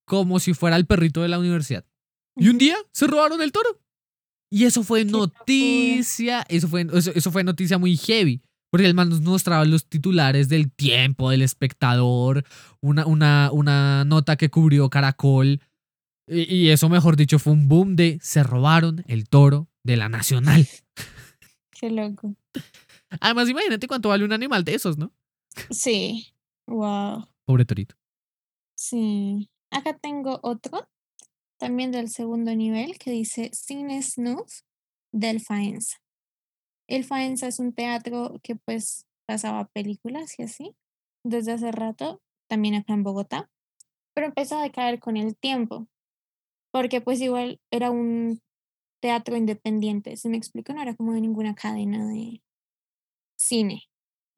como 0.06 0.40
si 0.40 0.54
fuera 0.54 0.76
el 0.76 0.86
perrito 0.86 1.22
de 1.22 1.30
la 1.30 1.40
universidad. 1.40 1.86
Y 2.36 2.50
un 2.50 2.58
día 2.58 2.76
se 2.92 3.08
robaron 3.08 3.42
el 3.42 3.52
toro. 3.52 3.82
Y 4.50 4.66
eso 4.66 4.84
fue 4.84 5.06
noticia, 5.06 6.46
eso 6.50 6.68
fue, 6.68 6.86
eso, 6.94 7.32
fue 7.32 7.44
noticia 7.44 7.78
muy 7.78 7.96
heavy. 7.96 8.42
Porque 8.70 8.86
el 8.86 8.94
man 8.94 9.10
nos 9.10 9.22
mostraba 9.22 9.66
los 9.66 9.88
titulares 9.88 10.48
del 10.48 10.72
tiempo, 10.72 11.30
del 11.30 11.42
espectador, 11.42 12.46
una, 12.82 13.06
una, 13.06 13.50
una 13.52 14.06
nota 14.06 14.36
que 14.38 14.50
cubrió 14.50 14.90
Caracol. 14.90 15.62
Y, 16.28 16.54
y, 16.54 16.70
eso, 16.70 16.88
mejor 16.88 17.16
dicho, 17.16 17.40
fue 17.40 17.54
un 17.54 17.68
boom 17.68 17.96
de 17.96 18.18
se 18.22 18.44
robaron 18.44 19.04
el 19.08 19.28
toro 19.28 19.71
de 19.84 19.98
la 19.98 20.10
Nacional. 20.10 20.68
Qué 21.72 21.90
loco. 21.90 22.36
Además, 23.20 23.50
imagínate 23.50 23.88
cuánto 23.88 24.10
vale 24.10 24.24
un 24.24 24.34
animal 24.34 24.64
de 24.64 24.76
esos, 24.76 24.98
¿no? 24.98 25.12
Sí. 25.70 26.34
Wow. 26.68 27.28
Pobre 27.46 27.66
torito. 27.66 27.96
Sí. 28.76 29.50
Acá 29.70 29.98
tengo 29.98 30.40
otro, 30.44 30.88
también 31.58 31.92
del 31.92 32.10
segundo 32.10 32.56
nivel, 32.56 32.98
que 32.98 33.12
dice 33.12 33.50
Cine 33.54 34.02
Snooze 34.02 34.64
del 35.12 35.42
Faenza. 35.42 35.98
El 36.88 37.04
Faenza 37.04 37.48
es 37.48 37.60
un 37.60 37.74
teatro 37.74 38.40
que 38.44 38.56
pues 38.56 39.06
pasaba 39.26 39.66
películas 39.70 40.38
y 40.40 40.44
así, 40.44 40.76
desde 41.24 41.54
hace 41.54 41.72
rato, 41.72 42.22
también 42.48 42.76
acá 42.76 42.94
en 42.94 43.04
Bogotá, 43.04 43.50
pero 44.14 44.28
empezó 44.28 44.58
a 44.58 44.64
decaer 44.64 45.00
con 45.00 45.16
el 45.16 45.38
tiempo, 45.38 45.88
porque 46.72 47.00
pues 47.00 47.22
igual 47.22 47.62
era 47.72 47.92
un 47.92 48.42
teatro 49.02 49.36
independiente. 49.36 50.16
Si 50.16 50.30
me 50.30 50.38
explico, 50.38 50.74
no 50.74 50.82
era 50.82 50.96
como 50.96 51.14
de 51.14 51.22
ninguna 51.22 51.56
cadena 51.56 52.08
de 52.08 52.42
cine. 53.38 53.84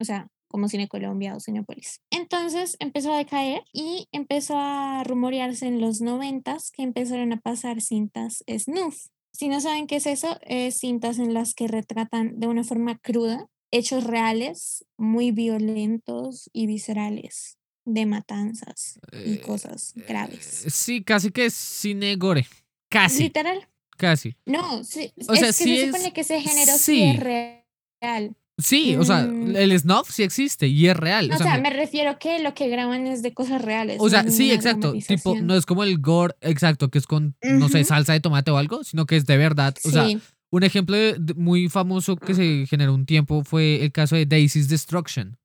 O 0.00 0.04
sea, 0.04 0.28
como 0.48 0.68
Cine 0.68 0.88
Colombia 0.88 1.34
o 1.34 1.40
Cinepolis. 1.40 2.00
Entonces 2.10 2.76
empezó 2.78 3.12
a 3.12 3.18
decaer 3.18 3.64
y 3.72 4.08
empezó 4.12 4.54
a 4.56 5.02
rumorearse 5.04 5.66
en 5.66 5.80
los 5.80 6.00
noventas 6.00 6.70
que 6.70 6.82
empezaron 6.82 7.32
a 7.32 7.40
pasar 7.40 7.80
cintas 7.80 8.44
snuff. 8.48 9.06
Si 9.32 9.48
no 9.48 9.60
saben 9.60 9.88
qué 9.88 9.96
es 9.96 10.06
eso, 10.06 10.38
es 10.42 10.78
cintas 10.78 11.18
en 11.18 11.34
las 11.34 11.54
que 11.54 11.66
retratan 11.66 12.38
de 12.38 12.46
una 12.46 12.62
forma 12.62 12.98
cruda 12.98 13.48
hechos 13.72 14.04
reales 14.04 14.84
muy 14.96 15.32
violentos 15.32 16.48
y 16.52 16.68
viscerales 16.68 17.58
de 17.84 18.06
matanzas 18.06 19.00
y 19.12 19.34
eh, 19.34 19.40
cosas 19.40 19.92
graves. 20.06 20.66
Eh, 20.66 20.70
sí, 20.70 21.02
casi 21.02 21.32
que 21.32 21.46
es 21.46 21.54
cine 21.54 22.14
gore. 22.14 22.46
Casi. 22.88 23.24
Literal. 23.24 23.68
Casi. 23.96 24.36
No, 24.46 24.82
sí. 24.84 25.12
O 25.28 25.36
sea, 25.36 25.52
sí 25.52 25.76
se 25.76 25.86
supone 25.86 26.12
que 26.12 26.20
ese 26.22 26.40
género 26.40 26.72
sí, 26.76 27.02
es 27.02 27.20
real. 27.20 28.36
Sí, 28.56 28.94
o 28.94 29.04
sea, 29.04 29.26
mm. 29.26 29.56
el 29.56 29.78
snuff 29.78 30.10
sí 30.10 30.22
existe 30.22 30.68
y 30.68 30.86
es 30.86 30.96
real. 30.96 31.28
o, 31.32 31.36
sea, 31.36 31.58
me 31.58 31.70
refiero 31.70 32.18
que 32.20 32.38
lo 32.38 32.54
que 32.54 32.68
graban 32.68 33.06
es 33.06 33.20
de 33.22 33.34
cosas 33.34 33.60
reales. 33.60 33.96
O 34.00 34.08
sea, 34.08 34.28
sí, 34.28 34.52
exacto. 34.52 34.92
Tipo, 34.92 35.40
no 35.40 35.56
es 35.56 35.66
como 35.66 35.82
el 35.82 35.98
gore, 35.98 36.34
exacto, 36.40 36.88
que 36.88 36.98
es 36.98 37.06
con, 37.06 37.36
no 37.42 37.68
sé, 37.68 37.82
salsa 37.84 38.12
de 38.12 38.20
tomate 38.20 38.52
o 38.52 38.56
algo, 38.56 38.84
sino 38.84 39.06
que 39.06 39.16
es 39.16 39.26
de 39.26 39.36
verdad. 39.36 39.74
O 39.84 39.90
sea, 39.90 40.06
un 40.50 40.62
ejemplo 40.62 40.96
muy 41.34 41.68
famoso 41.68 42.14
que 42.16 42.34
se 42.34 42.66
generó 42.66 42.94
un 42.94 43.06
tiempo 43.06 43.42
fue 43.42 43.82
el 43.82 43.90
caso 43.90 44.14
de 44.14 44.26
Daisy's 44.26 44.68
Destruction. 44.68 45.36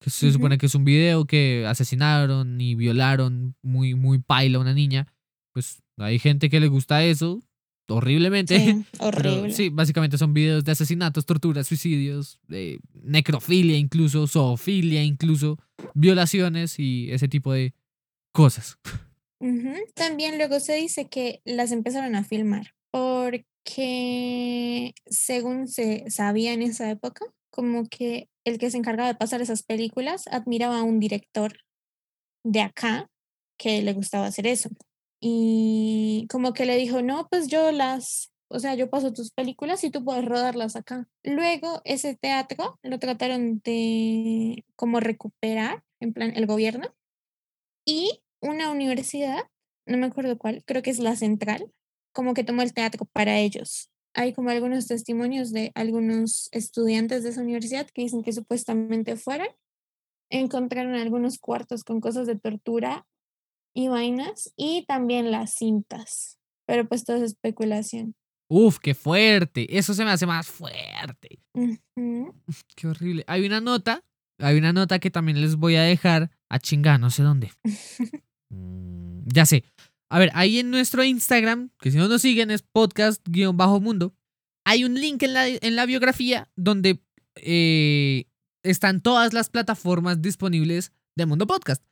Que 0.00 0.10
se 0.10 0.32
supone 0.32 0.58
que 0.58 0.66
es 0.66 0.74
un 0.74 0.84
video 0.84 1.26
que 1.26 1.64
asesinaron 1.66 2.60
y 2.60 2.74
violaron 2.74 3.54
muy, 3.62 3.94
muy 3.94 4.18
paila 4.18 4.58
a 4.58 4.60
una 4.60 4.74
niña. 4.74 5.06
Pues 5.52 5.82
hay 5.96 6.18
gente 6.18 6.48
que 6.48 6.60
le 6.60 6.68
gusta 6.68 7.04
eso, 7.04 7.40
horriblemente. 7.88 8.58
Sí, 8.58 8.84
horrible. 9.00 9.52
sí, 9.52 9.68
básicamente 9.68 10.18
son 10.18 10.34
videos 10.34 10.64
de 10.64 10.72
asesinatos, 10.72 11.26
torturas, 11.26 11.66
suicidios, 11.66 12.40
necrofilia 13.02 13.76
incluso, 13.76 14.26
zoofilia 14.26 15.02
incluso, 15.02 15.58
violaciones 15.94 16.78
y 16.78 17.10
ese 17.10 17.28
tipo 17.28 17.52
de 17.52 17.74
cosas. 18.32 18.78
También 19.94 20.38
luego 20.38 20.60
se 20.60 20.74
dice 20.74 21.08
que 21.08 21.42
las 21.44 21.72
empezaron 21.72 22.14
a 22.14 22.24
filmar 22.24 22.74
porque 22.92 24.94
según 25.06 25.66
se 25.66 26.08
sabía 26.10 26.52
en 26.52 26.62
esa 26.62 26.90
época, 26.90 27.24
como 27.50 27.88
que 27.88 28.28
el 28.44 28.58
que 28.58 28.70
se 28.70 28.78
encargaba 28.78 29.08
de 29.08 29.14
pasar 29.14 29.40
esas 29.40 29.62
películas 29.62 30.26
admiraba 30.28 30.78
a 30.78 30.82
un 30.82 31.00
director 31.00 31.56
de 32.44 32.60
acá 32.60 33.10
que 33.58 33.82
le 33.82 33.92
gustaba 33.92 34.26
hacer 34.26 34.46
eso 34.46 34.70
y 35.24 36.26
como 36.28 36.52
que 36.52 36.66
le 36.66 36.76
dijo, 36.76 37.00
no, 37.00 37.28
pues 37.30 37.46
yo 37.46 37.70
las, 37.70 38.32
o 38.48 38.58
sea, 38.58 38.74
yo 38.74 38.90
paso 38.90 39.12
tus 39.12 39.30
películas 39.30 39.84
y 39.84 39.90
tú 39.90 40.04
puedes 40.04 40.24
rodarlas 40.24 40.74
acá. 40.74 41.08
Luego 41.22 41.80
ese 41.84 42.16
teatro 42.16 42.80
lo 42.82 42.98
trataron 42.98 43.60
de 43.64 44.64
como 44.74 44.98
recuperar, 44.98 45.84
en 46.00 46.12
plan, 46.12 46.32
el 46.34 46.46
gobierno. 46.46 46.92
Y 47.86 48.20
una 48.40 48.72
universidad, 48.72 49.38
no 49.86 49.96
me 49.96 50.06
acuerdo 50.06 50.36
cuál, 50.38 50.64
creo 50.64 50.82
que 50.82 50.90
es 50.90 50.98
la 50.98 51.14
central, 51.14 51.72
como 52.12 52.34
que 52.34 52.42
tomó 52.42 52.62
el 52.62 52.74
teatro 52.74 53.04
para 53.04 53.38
ellos. 53.38 53.92
Hay 54.14 54.32
como 54.32 54.50
algunos 54.50 54.88
testimonios 54.88 55.52
de 55.52 55.70
algunos 55.76 56.48
estudiantes 56.50 57.22
de 57.22 57.30
esa 57.30 57.42
universidad 57.42 57.86
que 57.86 58.02
dicen 58.02 58.24
que 58.24 58.32
supuestamente 58.32 59.14
fueron, 59.14 59.46
encontraron 60.30 60.96
algunos 60.96 61.38
cuartos 61.38 61.84
con 61.84 62.00
cosas 62.00 62.26
de 62.26 62.36
tortura 62.36 63.06
y 63.74 63.88
vainas 63.88 64.52
y 64.56 64.84
también 64.86 65.30
las 65.30 65.54
cintas. 65.54 66.38
Pero 66.66 66.88
pues 66.88 67.04
todo 67.04 67.16
es 67.16 67.22
especulación. 67.22 68.14
Uf, 68.48 68.78
qué 68.78 68.94
fuerte. 68.94 69.78
Eso 69.78 69.94
se 69.94 70.04
me 70.04 70.10
hace 70.10 70.26
más 70.26 70.46
fuerte. 70.46 71.40
Qué 72.76 72.86
horrible. 72.86 73.24
Hay 73.26 73.46
una 73.46 73.62
nota, 73.62 74.04
hay 74.38 74.58
una 74.58 74.74
nota 74.74 74.98
que 74.98 75.10
también 75.10 75.40
les 75.40 75.56
voy 75.56 75.76
a 75.76 75.82
dejar 75.82 76.30
A 76.50 76.58
chingar, 76.58 77.00
no 77.00 77.10
sé 77.10 77.22
dónde. 77.22 77.50
Mm, 78.54 79.22
ya 79.32 79.46
sé. 79.46 79.64
A 80.10 80.18
ver, 80.18 80.30
ahí 80.34 80.58
en 80.58 80.70
nuestro 80.70 81.02
Instagram, 81.02 81.70
que 81.80 81.90
si 81.90 81.96
no 81.96 82.06
nos 82.06 82.20
siguen 82.20 82.50
es 82.50 82.62
podcast-mundo, 82.62 84.14
hay 84.66 84.84
un 84.84 84.92
link 84.92 85.22
en 85.22 85.32
la, 85.32 85.48
en 85.48 85.74
la 85.74 85.86
biografía 85.86 86.50
donde 86.54 87.02
eh, 87.36 88.26
están 88.62 89.00
todas 89.00 89.32
las 89.32 89.48
plataformas 89.48 90.20
disponibles 90.20 90.92
de 91.16 91.24
Mundo 91.24 91.46
Podcast. 91.46 91.82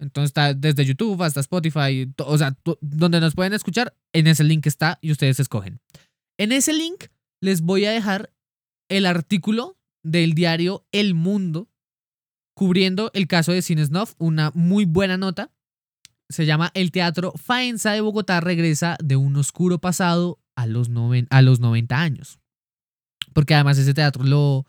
Entonces 0.00 0.30
está 0.30 0.54
desde 0.54 0.84
YouTube 0.84 1.22
hasta 1.22 1.40
Spotify, 1.40 2.10
o 2.18 2.38
sea, 2.38 2.56
donde 2.80 3.20
nos 3.20 3.34
pueden 3.34 3.52
escuchar, 3.52 3.94
en 4.12 4.26
ese 4.26 4.44
link 4.44 4.66
está 4.66 4.98
y 5.02 5.12
ustedes 5.12 5.38
escogen. 5.38 5.80
En 6.38 6.52
ese 6.52 6.72
link 6.72 7.04
les 7.40 7.60
voy 7.60 7.84
a 7.84 7.92
dejar 7.92 8.32
el 8.88 9.04
artículo 9.06 9.76
del 10.02 10.34
diario 10.34 10.86
El 10.90 11.14
Mundo 11.14 11.68
cubriendo 12.54 13.10
el 13.14 13.26
caso 13.26 13.52
de 13.52 13.62
Cinesnoff, 13.62 14.14
una 14.18 14.50
muy 14.54 14.84
buena 14.84 15.16
nota. 15.16 15.50
Se 16.28 16.46
llama 16.46 16.70
El 16.74 16.92
Teatro 16.92 17.32
Faenza 17.36 17.92
de 17.92 18.00
Bogotá 18.00 18.40
regresa 18.40 18.96
de 19.02 19.16
un 19.16 19.36
oscuro 19.36 19.78
pasado 19.78 20.38
a 20.56 20.66
los, 20.66 20.90
a 21.30 21.42
los 21.42 21.60
90 21.60 22.00
años. 22.00 22.40
Porque 23.32 23.54
además 23.54 23.78
ese 23.78 23.94
teatro 23.94 24.24
lo, 24.24 24.66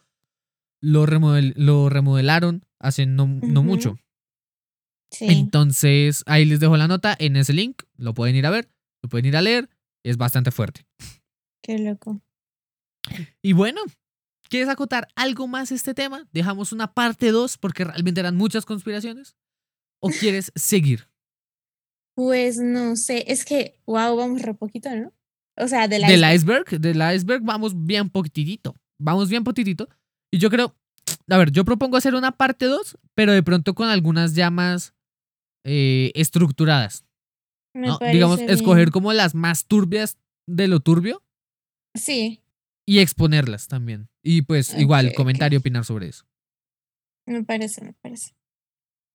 lo, 0.82 1.06
lo 1.06 1.90
remodelaron 1.90 2.66
hace 2.80 3.06
no, 3.06 3.28
mucho. 3.28 3.98
Entonces, 5.20 6.24
ahí 6.26 6.46
les 6.46 6.60
dejo 6.60 6.78
la 6.78 6.88
nota 6.88 7.16
en 7.20 7.36
ese 7.36 7.54
link. 7.54 7.84
Lo 7.98 8.14
pueden 8.14 8.36
ir 8.36 8.46
a 8.46 8.50
ver, 8.50 8.70
lo 9.02 9.10
pueden 9.10 9.26
ir 9.26 9.36
a 9.36 9.42
leer. 9.42 9.70
Es 10.04 10.18
bastante 10.18 10.52
fuerte. 10.52 10.86
Qué 11.62 11.78
loco. 11.78 12.22
Y 13.42 13.54
bueno, 13.54 13.82
¿Quieres 14.52 14.68
acotar 14.68 15.08
algo 15.16 15.48
más 15.48 15.72
este 15.72 15.94
tema? 15.94 16.28
¿Dejamos 16.34 16.74
una 16.74 16.94
parte 16.94 17.32
2 17.32 17.58
porque 17.58 17.86
realmente 17.86 18.20
eran 18.20 18.36
muchas 18.36 18.66
conspiraciones? 18.66 19.38
¿O 20.02 20.10
quieres 20.20 20.52
seguir? 20.56 21.08
Pues 22.16 22.58
no 22.58 22.98
sé, 22.98 23.24
es 23.32 23.46
que, 23.46 23.80
wow, 23.86 24.18
vamos 24.18 24.42
re 24.42 24.54
poquito, 24.54 24.94
¿no? 24.94 25.14
O 25.56 25.70
sea, 25.70 25.88
del 25.88 26.02
iceberg. 26.02 26.20
Del 26.20 26.36
iceberg, 26.36 26.82
del 26.82 27.16
iceberg 27.16 27.44
vamos 27.44 27.86
bien 27.86 28.10
poquitito. 28.10 28.76
Vamos 29.00 29.30
bien 29.30 29.46
poquitito. 29.46 29.88
Y 30.30 30.38
yo 30.38 30.50
creo, 30.50 30.76
a 31.30 31.38
ver, 31.38 31.52
yo 31.52 31.64
propongo 31.64 31.96
hacer 31.96 32.14
una 32.14 32.34
parte 32.34 32.66
2, 32.66 32.98
pero 33.16 33.32
de 33.32 33.44
pronto 33.44 33.74
con 33.74 33.88
algunas 33.88 34.36
llamas 34.36 34.94
eh, 35.64 36.12
estructuradas. 36.16 37.06
¿no? 37.74 37.98
Digamos, 38.00 38.42
escoger 38.42 38.92
como 38.92 39.14
las 39.14 39.34
más 39.36 39.66
turbias 39.66 40.18
de 40.48 40.68
lo 40.68 40.80
turbio. 40.82 41.24
Sí 41.94 42.42
y 42.86 43.00
exponerlas 43.00 43.70
también. 43.70 44.10
Y 44.22 44.42
pues 44.42 44.78
igual, 44.78 45.14
comentario, 45.14 45.60
opinar 45.60 45.86
sobre 45.86 46.10
eso. 46.10 46.26
Me 47.26 47.42
parece, 47.44 47.82
me 47.84 47.94
parece. 47.94 48.36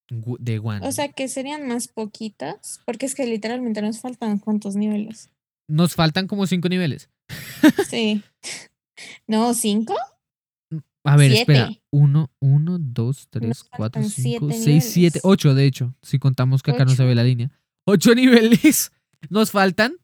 De 0.09 0.59
one. 0.59 0.87
O 0.87 0.93
sea, 0.93 1.13
que 1.13 1.29
serían 1.29 1.67
más 1.67 1.89
poquitas, 1.89 2.81
porque 2.87 3.07
es 3.07 3.15
que 3.15 3.27
literalmente 3.27 3.83
nos 3.83 4.01
faltan 4.01 4.39
cuántos 4.39 4.77
niveles. 4.77 5.31
Nos 5.69 5.95
faltan 5.95 6.27
como 6.27 6.47
cinco 6.47 6.71
niveles. 6.71 7.11
Sí. 7.89 8.23
¿No, 9.27 9.53
cinco? 9.53 9.95
A 11.07 11.17
ver, 11.17 11.33
espera. 11.33 11.71
Uno, 11.91 12.31
uno, 12.41 12.79
dos, 12.79 13.29
tres, 13.31 13.65
cuatro, 13.65 14.03
cinco, 14.03 14.51
seis, 14.53 14.85
siete, 14.85 15.21
ocho, 15.23 15.55
de 15.55 15.67
hecho. 15.67 15.95
Si 16.03 16.19
contamos 16.19 16.63
que 16.63 16.73
acá 16.73 16.85
no 16.85 16.95
se 16.95 17.05
ve 17.05 17.15
la 17.15 17.25
línea. 17.25 17.51
Ocho 17.87 18.15
niveles. 18.15 18.93
Nos 19.31 19.51
faltan. 19.51 19.97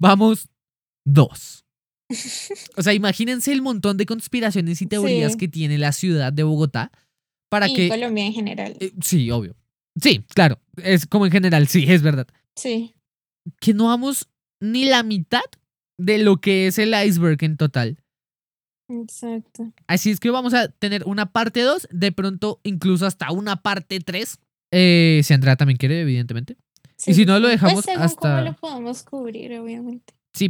Vamos, 0.00 0.48
dos. 1.04 1.64
O 2.76 2.82
sea, 2.82 2.92
imagínense 2.92 3.52
el 3.52 3.62
montón 3.62 3.96
de 3.96 4.06
conspiraciones 4.06 4.82
y 4.82 4.86
teorías 4.86 5.36
que 5.36 5.48
tiene 5.48 5.78
la 5.78 5.92
ciudad 5.92 6.32
de 6.32 6.42
Bogotá 6.42 6.92
para 7.48 7.68
y 7.68 7.74
que... 7.74 7.88
Colombia 7.88 8.26
en 8.26 8.32
general. 8.32 8.76
Eh, 8.80 8.92
sí, 9.02 9.30
obvio. 9.30 9.56
Sí, 10.00 10.24
claro. 10.34 10.60
Es 10.76 11.06
como 11.06 11.26
en 11.26 11.32
general, 11.32 11.68
sí, 11.68 11.84
es 11.88 12.02
verdad. 12.02 12.26
Sí. 12.56 12.94
Que 13.60 13.74
no 13.74 13.86
vamos 13.86 14.28
ni 14.60 14.84
la 14.84 15.02
mitad 15.02 15.42
de 15.98 16.18
lo 16.18 16.40
que 16.40 16.66
es 16.66 16.78
el 16.78 16.94
iceberg 16.94 17.42
en 17.44 17.56
total. 17.56 18.01
Exacto. 19.00 19.72
Así 19.86 20.10
es 20.10 20.20
que 20.20 20.30
vamos 20.30 20.54
a 20.54 20.68
tener 20.68 21.04
una 21.06 21.26
parte 21.26 21.62
2, 21.62 21.88
de 21.90 22.12
pronto 22.12 22.60
incluso 22.62 23.06
hasta 23.06 23.30
una 23.32 23.56
parte 23.56 24.00
3. 24.00 24.38
Eh, 24.72 25.20
si 25.24 25.34
Andrea 25.34 25.56
también 25.56 25.78
quiere, 25.78 26.00
evidentemente. 26.02 26.56
y 27.06 27.14
si 27.14 27.24
no, 27.24 27.38
lo 27.38 27.48
dejamos 27.48 27.84
pues 27.84 27.96
hasta... 27.96 28.36
Cómo 28.36 28.50
lo 28.50 28.54
podemos 28.54 29.02
cubrir, 29.02 29.58
obviamente. 29.58 30.14
Sí, 30.34 30.48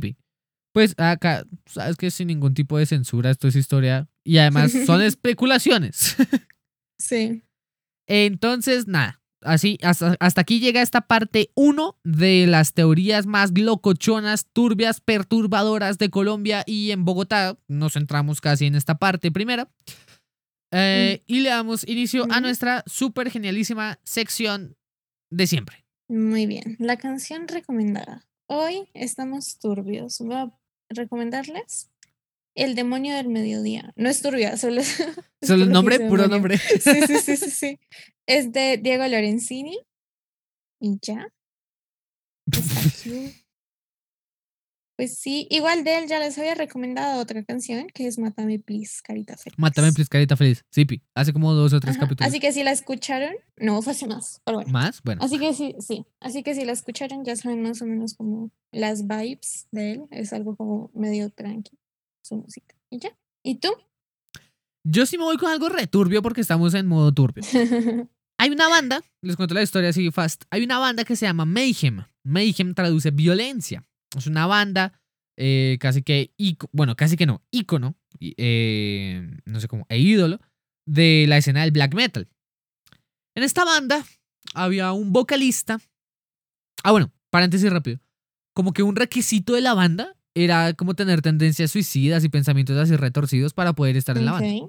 pues 0.73 0.95
acá, 0.99 1.45
sabes 1.67 1.97
que 1.97 2.11
sin 2.11 2.29
ningún 2.29 2.55
tipo 2.55 2.79
de 2.79 2.87
censura, 2.87 3.31
esto 3.31 3.47
es 3.47 3.57
historia 3.57 4.09
y 4.25 4.39
además 4.39 4.73
son 4.87 5.03
especulaciones. 5.03 6.17
sí. 6.99 7.43
Entonces, 8.07 8.89
nada, 8.89 9.22
así, 9.45 9.79
hasta, 9.83 10.17
hasta 10.21 10.41
aquí 10.41 10.61
llega 10.61 10.83
esta 10.83 11.03
parte 11.03 11.51
1 11.55 11.99
de 12.05 12.47
las 12.47 12.73
teorías 12.73 13.27
más 13.27 13.53
locochonas, 13.57 14.47
turbias, 14.53 15.01
perturbadoras 15.01 15.99
de 15.99 16.11
Colombia 16.11 16.65
y 16.67 16.91
en 16.91 17.05
Bogotá. 17.05 17.59
Nos 17.69 17.95
centramos 17.95 18.41
casi 18.41 18.67
en 18.67 18.75
esta 18.75 18.97
parte 18.97 19.31
primera. 19.31 19.69
Eh, 20.73 21.21
mm. 21.21 21.25
Y 21.27 21.41
le 21.41 21.51
damos 21.51 21.87
inicio 21.87 22.27
a 22.31 22.41
nuestra 22.41 22.83
súper 22.87 23.31
genialísima 23.31 23.99
sección 24.05 24.77
de 25.31 25.47
siempre. 25.47 25.85
Muy 26.09 26.47
bien, 26.47 26.77
la 26.79 26.97
canción 26.97 27.49
recomendada. 27.49 28.27
Hoy 28.47 28.89
estamos 28.95 29.59
turbios. 29.59 30.19
Voy 30.19 30.35
a 30.35 30.51
recomendarles 30.91 31.91
El 32.55 32.75
demonio 32.75 33.17
del 33.17 33.29
mediodía. 33.29 33.93
No 33.97 34.11
es 34.11 34.21
turbia, 34.21 34.57
solo 34.57 34.81
es. 34.83 35.03
¿Solo 35.43 35.65
el 35.65 35.71
nombre? 35.71 36.01
Puro 36.01 36.29
nombre. 36.29 36.59
Sí, 36.59 37.01
sí, 37.07 37.17
sí, 37.23 37.37
sí, 37.37 37.51
sí. 37.51 37.81
Es 38.27 38.53
de 38.53 38.79
Diego 38.79 39.07
Lorenzini. 39.07 39.79
Y 40.81 40.99
ya. 41.01 41.29
Pues 44.97 45.19
sí, 45.19 45.49
igual 45.51 45.85
de 45.85 45.99
él 45.99 46.07
ya 46.07 46.19
les 46.19 46.39
había 46.39 46.55
recomendado 46.55 47.21
otra 47.21 47.43
canción 47.43 47.89
que 47.89 48.07
es 48.07 48.19
Mátame 48.19 48.59
Please, 48.59 49.01
Carita 49.03 49.37
Feliz. 49.37 49.59
Mátame 49.59 49.93
Please, 49.93 50.09
Carita 50.09 50.37
Feliz. 50.37 50.65
Sí, 50.71 50.87
hace 51.15 51.33
como 51.33 51.55
dos 51.55 51.73
o 51.73 51.81
tres 51.81 51.97
capítulos. 51.97 52.29
Así 52.29 52.39
que 52.39 52.53
si 52.53 52.63
la 52.63 52.73
escucharon, 52.73 53.35
no, 53.57 53.81
fue 53.81 53.95
hace 53.95 54.07
más, 54.07 54.41
pero 54.45 54.59
bueno. 54.59 54.71
¿Más? 54.71 55.03
Bueno. 55.03 55.25
Así 55.25 55.39
que 55.39 55.55
sí, 55.55 55.75
sí. 55.81 56.05
Así 56.21 56.43
que 56.43 56.55
si 56.55 56.65
la 56.65 56.73
escucharon 56.73 57.25
ya 57.25 57.35
saben 57.37 57.63
más 57.63 57.81
o 57.81 57.87
menos 57.87 58.15
como 58.15 58.53
las 58.71 59.07
vibes 59.09 59.67
de 59.73 59.93
él. 59.93 60.05
Es 60.11 60.33
algo 60.33 60.55
como 60.57 60.91
medio 60.95 61.31
tranqui, 61.31 61.77
su 62.23 62.37
música. 62.37 62.77
Y 62.91 62.99
ya. 62.99 63.17
¿Y 63.43 63.57
tú? 63.57 63.71
Yo 64.85 65.07
sí 65.07 65.17
me 65.17 65.25
voy 65.25 65.37
con 65.37 65.51
algo 65.51 65.69
returbio 65.69 66.23
porque 66.23 66.41
estamos 66.41 66.75
en 66.75 66.87
modo 66.87 67.13
turbio. 67.13 67.45
Hay 68.39 68.51
una 68.51 68.69
banda, 68.69 69.03
les 69.21 69.37
cuento 69.37 69.55
la 69.55 69.63
historia 69.63 69.91
así 69.91 70.11
fast. 70.11 70.45
Hay 70.51 70.65
una 70.65 70.79
banda 70.79 71.05
que 71.05 71.15
se 71.15 71.27
llama 71.27 71.45
Mayhem. 71.45 72.05
Mayhem 72.25 72.75
traduce 72.75 73.13
violencia. 73.13 73.85
Es 74.17 74.27
una 74.27 74.47
banda 74.47 75.01
eh, 75.37 75.79
casi 75.81 76.03
que, 76.03 76.35
bueno, 76.73 76.97
casi 76.97 77.17
que 77.17 77.27
no, 77.27 77.43
ícono, 77.53 77.95
eh, 78.21 79.39
no 79.45 79.61
sé 79.61 79.69
cómo, 79.69 79.87
e 79.89 79.99
ídolo 79.99 80.41
de 80.87 81.27
la 81.29 81.37
escena 81.37 81.63
del 81.63 81.71
black 81.71 81.95
metal. 81.95 82.29
En 83.37 83.45
esta 83.45 83.65
banda 83.65 84.05
había 84.55 84.93
un 84.93 85.13
vocalista. 85.13 85.81
Ah, 86.83 86.91
bueno, 86.91 87.13
paréntesis 87.31 87.71
rápido. 87.71 88.01
Como 88.55 88.73
que 88.73 88.83
un 88.83 88.97
requisito 88.97 89.55
de 89.55 89.61
la 89.61 89.75
banda 89.75 90.17
era 90.35 90.73
como 90.75 90.95
tener 90.95 91.23
tendencias 91.23 91.71
suicidas 91.71 92.25
y 92.25 92.29
pensamientos 92.29 92.77
así 92.77 92.97
retorcidos 92.97 93.53
para 93.53 93.73
poder 93.75 93.97
estar 93.97 94.17
en 94.17 94.25
la 94.25 94.33
banda. 94.33 94.67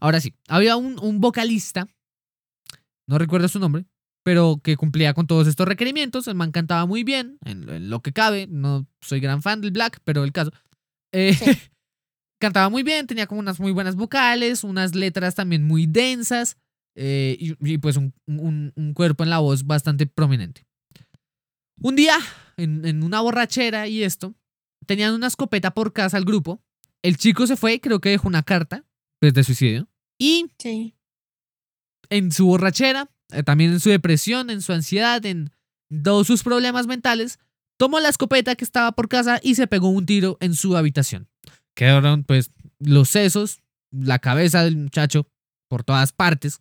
Ahora 0.00 0.20
sí, 0.20 0.34
había 0.48 0.76
un, 0.76 0.98
un 1.00 1.20
vocalista, 1.20 1.86
no 3.06 3.18
recuerdo 3.18 3.48
su 3.48 3.58
nombre, 3.58 3.84
pero 4.22 4.60
que 4.62 4.76
cumplía 4.76 5.14
con 5.14 5.26
todos 5.26 5.46
estos 5.46 5.66
requerimientos. 5.66 6.28
El 6.28 6.34
man 6.34 6.52
cantaba 6.52 6.86
muy 6.86 7.04
bien, 7.04 7.38
en, 7.44 7.90
lo 7.90 8.00
que 8.00 8.12
cabe. 8.12 8.46
No 8.48 8.86
soy 9.00 9.20
gran 9.20 9.42
fan 9.42 9.60
del 9.60 9.72
Black, 9.72 10.00
pero 10.04 10.24
el 10.24 10.32
caso. 10.32 10.52
Eh, 11.12 11.36
cantaba 12.40 12.68
muy 12.68 12.82
bien, 12.82 13.06
tenía 13.06 13.26
como 13.26 13.40
unas 13.40 13.60
muy 13.60 13.72
buenas 13.72 13.96
vocales, 13.96 14.64
unas 14.64 14.94
letras 14.94 15.34
también 15.34 15.64
muy 15.64 15.86
densas 15.86 16.56
eh, 16.94 17.36
y, 17.38 17.78
pues 17.78 17.96
un, 17.96 18.14
un, 18.26 18.94
cuerpo 18.94 19.24
en 19.24 19.30
la 19.30 19.38
voz 19.38 19.66
bastante 19.66 20.06
prominente. 20.06 20.64
Un 21.82 21.96
día, 21.96 22.18
en, 22.56 22.84
en 22.84 23.02
una 23.02 23.20
borrachera 23.20 23.88
y 23.88 24.02
esto, 24.02 24.34
tenían 24.90 25.14
una 25.14 25.28
escopeta 25.28 25.70
por 25.72 25.92
casa 25.92 26.16
al 26.16 26.24
grupo. 26.24 26.60
El 27.00 27.16
chico 27.16 27.46
se 27.46 27.56
fue, 27.56 27.80
creo 27.80 28.00
que 28.00 28.08
dejó 28.08 28.26
una 28.26 28.42
carta 28.42 28.84
pues, 29.20 29.32
de 29.32 29.44
suicidio. 29.44 29.88
Y 30.18 30.50
sí. 30.58 30.96
en 32.08 32.32
su 32.32 32.46
borrachera 32.46 33.08
eh, 33.30 33.44
también 33.44 33.70
en 33.70 33.78
su 33.78 33.90
depresión, 33.90 34.50
en 34.50 34.62
su 34.62 34.72
ansiedad, 34.72 35.24
en 35.24 35.52
todos 36.02 36.26
sus 36.26 36.42
problemas 36.42 36.88
mentales, 36.88 37.38
tomó 37.76 38.00
la 38.00 38.08
escopeta 38.08 38.56
que 38.56 38.64
estaba 38.64 38.90
por 38.90 39.08
casa 39.08 39.38
y 39.40 39.54
se 39.54 39.68
pegó 39.68 39.90
un 39.90 40.06
tiro 40.06 40.38
en 40.40 40.54
su 40.54 40.76
habitación. 40.76 41.28
Quedaron 41.76 42.24
pues 42.24 42.50
los 42.80 43.10
sesos, 43.10 43.60
la 43.92 44.18
cabeza 44.18 44.64
del 44.64 44.76
muchacho 44.76 45.28
por 45.68 45.84
todas 45.84 46.10
partes. 46.10 46.58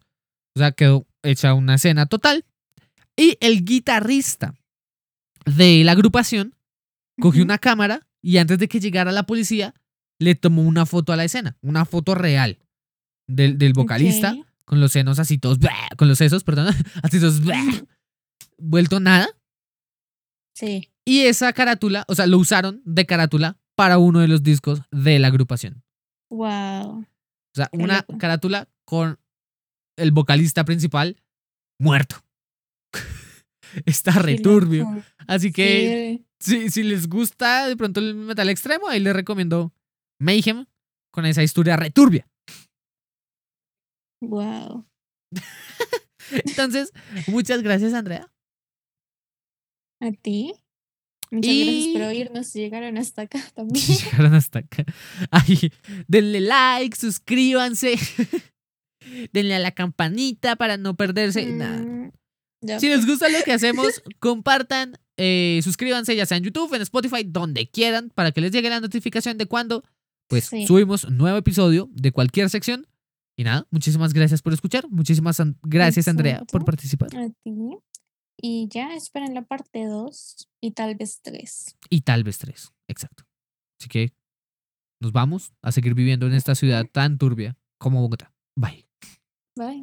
O 0.56 0.60
sea, 0.60 0.72
quedó 0.72 1.08
hecha 1.24 1.56
una 1.56 1.74
escena 1.74 2.06
total. 2.06 2.46
Y 3.16 3.40
el 3.42 3.66
guitarrista 3.66 4.54
de 5.48 5.84
la 5.84 5.94
agrupación 5.94 6.54
cogió 7.20 7.44
una 7.44 7.58
cámara 7.58 8.06
y 8.22 8.38
antes 8.38 8.58
de 8.58 8.68
que 8.68 8.80
llegara 8.80 9.12
la 9.12 9.24
policía, 9.24 9.74
le 10.20 10.36
tomó 10.36 10.64
una 10.64 10.86
foto 10.86 11.14
a 11.14 11.16
la 11.16 11.24
escena, 11.24 11.58
una 11.62 11.86
foto 11.86 12.16
real 12.16 12.60
del, 13.28 13.74
vocalista 13.74 14.36
con 14.66 14.80
los 14.80 14.92
senos 14.92 15.18
así 15.18 15.38
todos, 15.38 15.58
con 15.98 16.08
los 16.08 16.18
sesos, 16.18 16.44
perdón, 16.44 16.68
así 17.04 17.20
todos, 17.20 17.42
vuelto 18.58 19.00
nada. 19.00 19.28
Sí. 20.54 20.92
Y 21.06 21.22
esa 21.22 21.54
carátula, 21.54 22.06
o 22.08 22.16
sea, 22.16 22.28
lo 22.28 22.38
usaron 22.38 22.82
de 22.86 23.06
carátula 23.06 23.58
para 23.76 23.98
uno 23.98 24.20
de 24.20 24.28
los 24.28 24.44
discos 24.44 24.82
de 24.92 25.18
la 25.20 25.28
agrupación. 25.28 25.84
Wow. 26.30 27.00
O 27.00 27.56
sea, 27.56 27.70
una 27.72 28.06
carátula 28.20 28.68
con 28.86 29.20
el 29.98 30.12
vocalista 30.12 30.66
principal 30.66 31.18
muerto. 31.80 32.18
Está 33.86 34.12
returbio. 34.12 34.86
Así 35.28 35.52
que 35.52 36.24
si, 36.40 36.70
si 36.70 36.84
les 36.84 37.08
gusta 37.08 37.68
de 37.68 37.76
pronto 37.76 38.00
el 38.00 38.16
metal 38.16 38.50
extremo, 38.50 38.88
ahí 38.88 39.00
les 39.00 39.14
recomiendo 39.14 39.74
Mayhem 40.20 40.66
con 41.12 41.26
esa 41.26 41.44
historia 41.44 41.78
returbia. 41.78 42.28
Wow. 44.22 44.86
Entonces, 46.32 46.92
muchas 47.28 47.64
gracias, 47.64 47.94
Andrea. 47.94 48.32
A 50.02 50.12
ti. 50.12 50.54
Muchas 51.32 51.54
gracias 51.54 51.88
por 51.94 52.02
oírnos. 52.04 52.54
Llegaron 52.54 52.98
hasta 52.98 53.22
acá 53.24 53.40
también. 53.56 53.86
Llegaron 53.86 54.34
hasta 54.34 54.60
acá. 54.60 54.86
Ay, 55.32 55.72
denle 56.08 56.42
like, 56.42 56.96
suscríbanse. 56.96 57.96
denle 59.34 59.56
a 59.56 59.60
la 59.60 59.72
campanita 59.72 60.56
para 60.56 60.78
no 60.78 60.96
perderse. 60.96 61.46
nada. 61.46 61.78
Mm, 61.78 62.12
si 62.80 62.90
les 62.90 63.06
gusta 63.06 63.30
lo 63.30 63.42
que 63.44 63.54
hacemos, 63.54 64.02
compartan, 64.20 64.98
eh, 65.22 65.60
suscríbanse 65.62 66.16
ya 66.16 66.26
sea 66.26 66.38
en 66.38 66.46
YouTube, 66.46 66.74
en 66.74 66.82
Spotify, 66.82 67.24
donde 67.26 67.70
quieran, 67.70 68.10
para 68.10 68.32
que 68.32 68.40
les 68.40 68.52
llegue 68.52 68.70
la 68.70 68.80
notificación 68.80 69.38
de 69.38 69.48
cuando 69.48 69.84
pues 70.28 70.46
subimos 70.46 71.10
nuevo 71.10 71.38
episodio 71.38 71.90
de 71.92 72.14
cualquier 72.14 72.50
sección. 72.50 72.88
Y 73.36 73.44
nada, 73.44 73.68
muchísimas 73.70 74.14
gracias 74.14 74.42
por 74.42 74.54
escuchar. 74.54 74.88
Muchísimas 74.90 75.42
gracias, 75.62 76.08
Andrea, 76.08 76.44
por 76.50 76.64
participar. 76.64 77.10
A 77.18 77.30
ti. 77.44 77.78
Y 78.42 78.70
ya 78.70 78.96
esperen 78.96 79.34
la 79.34 79.42
parte 79.42 79.86
2 79.86 80.48
y 80.62 80.72
tal 80.72 80.96
vez 80.96 81.20
3. 81.22 81.78
Y 81.90 82.02
tal 82.02 82.24
vez 82.24 82.38
3, 82.38 82.74
exacto. 82.88 83.26
Así 83.78 83.90
que 83.90 84.14
nos 85.02 85.12
vamos 85.12 85.52
a 85.62 85.74
seguir 85.74 85.96
viviendo 85.96 86.28
en 86.28 86.34
esta 86.34 86.56
ciudad 86.56 86.86
tan 86.90 87.18
turbia 87.18 87.58
como 87.78 88.02
Bogotá. 88.02 88.34
Bye. 88.56 88.88
Bye. 89.58 89.78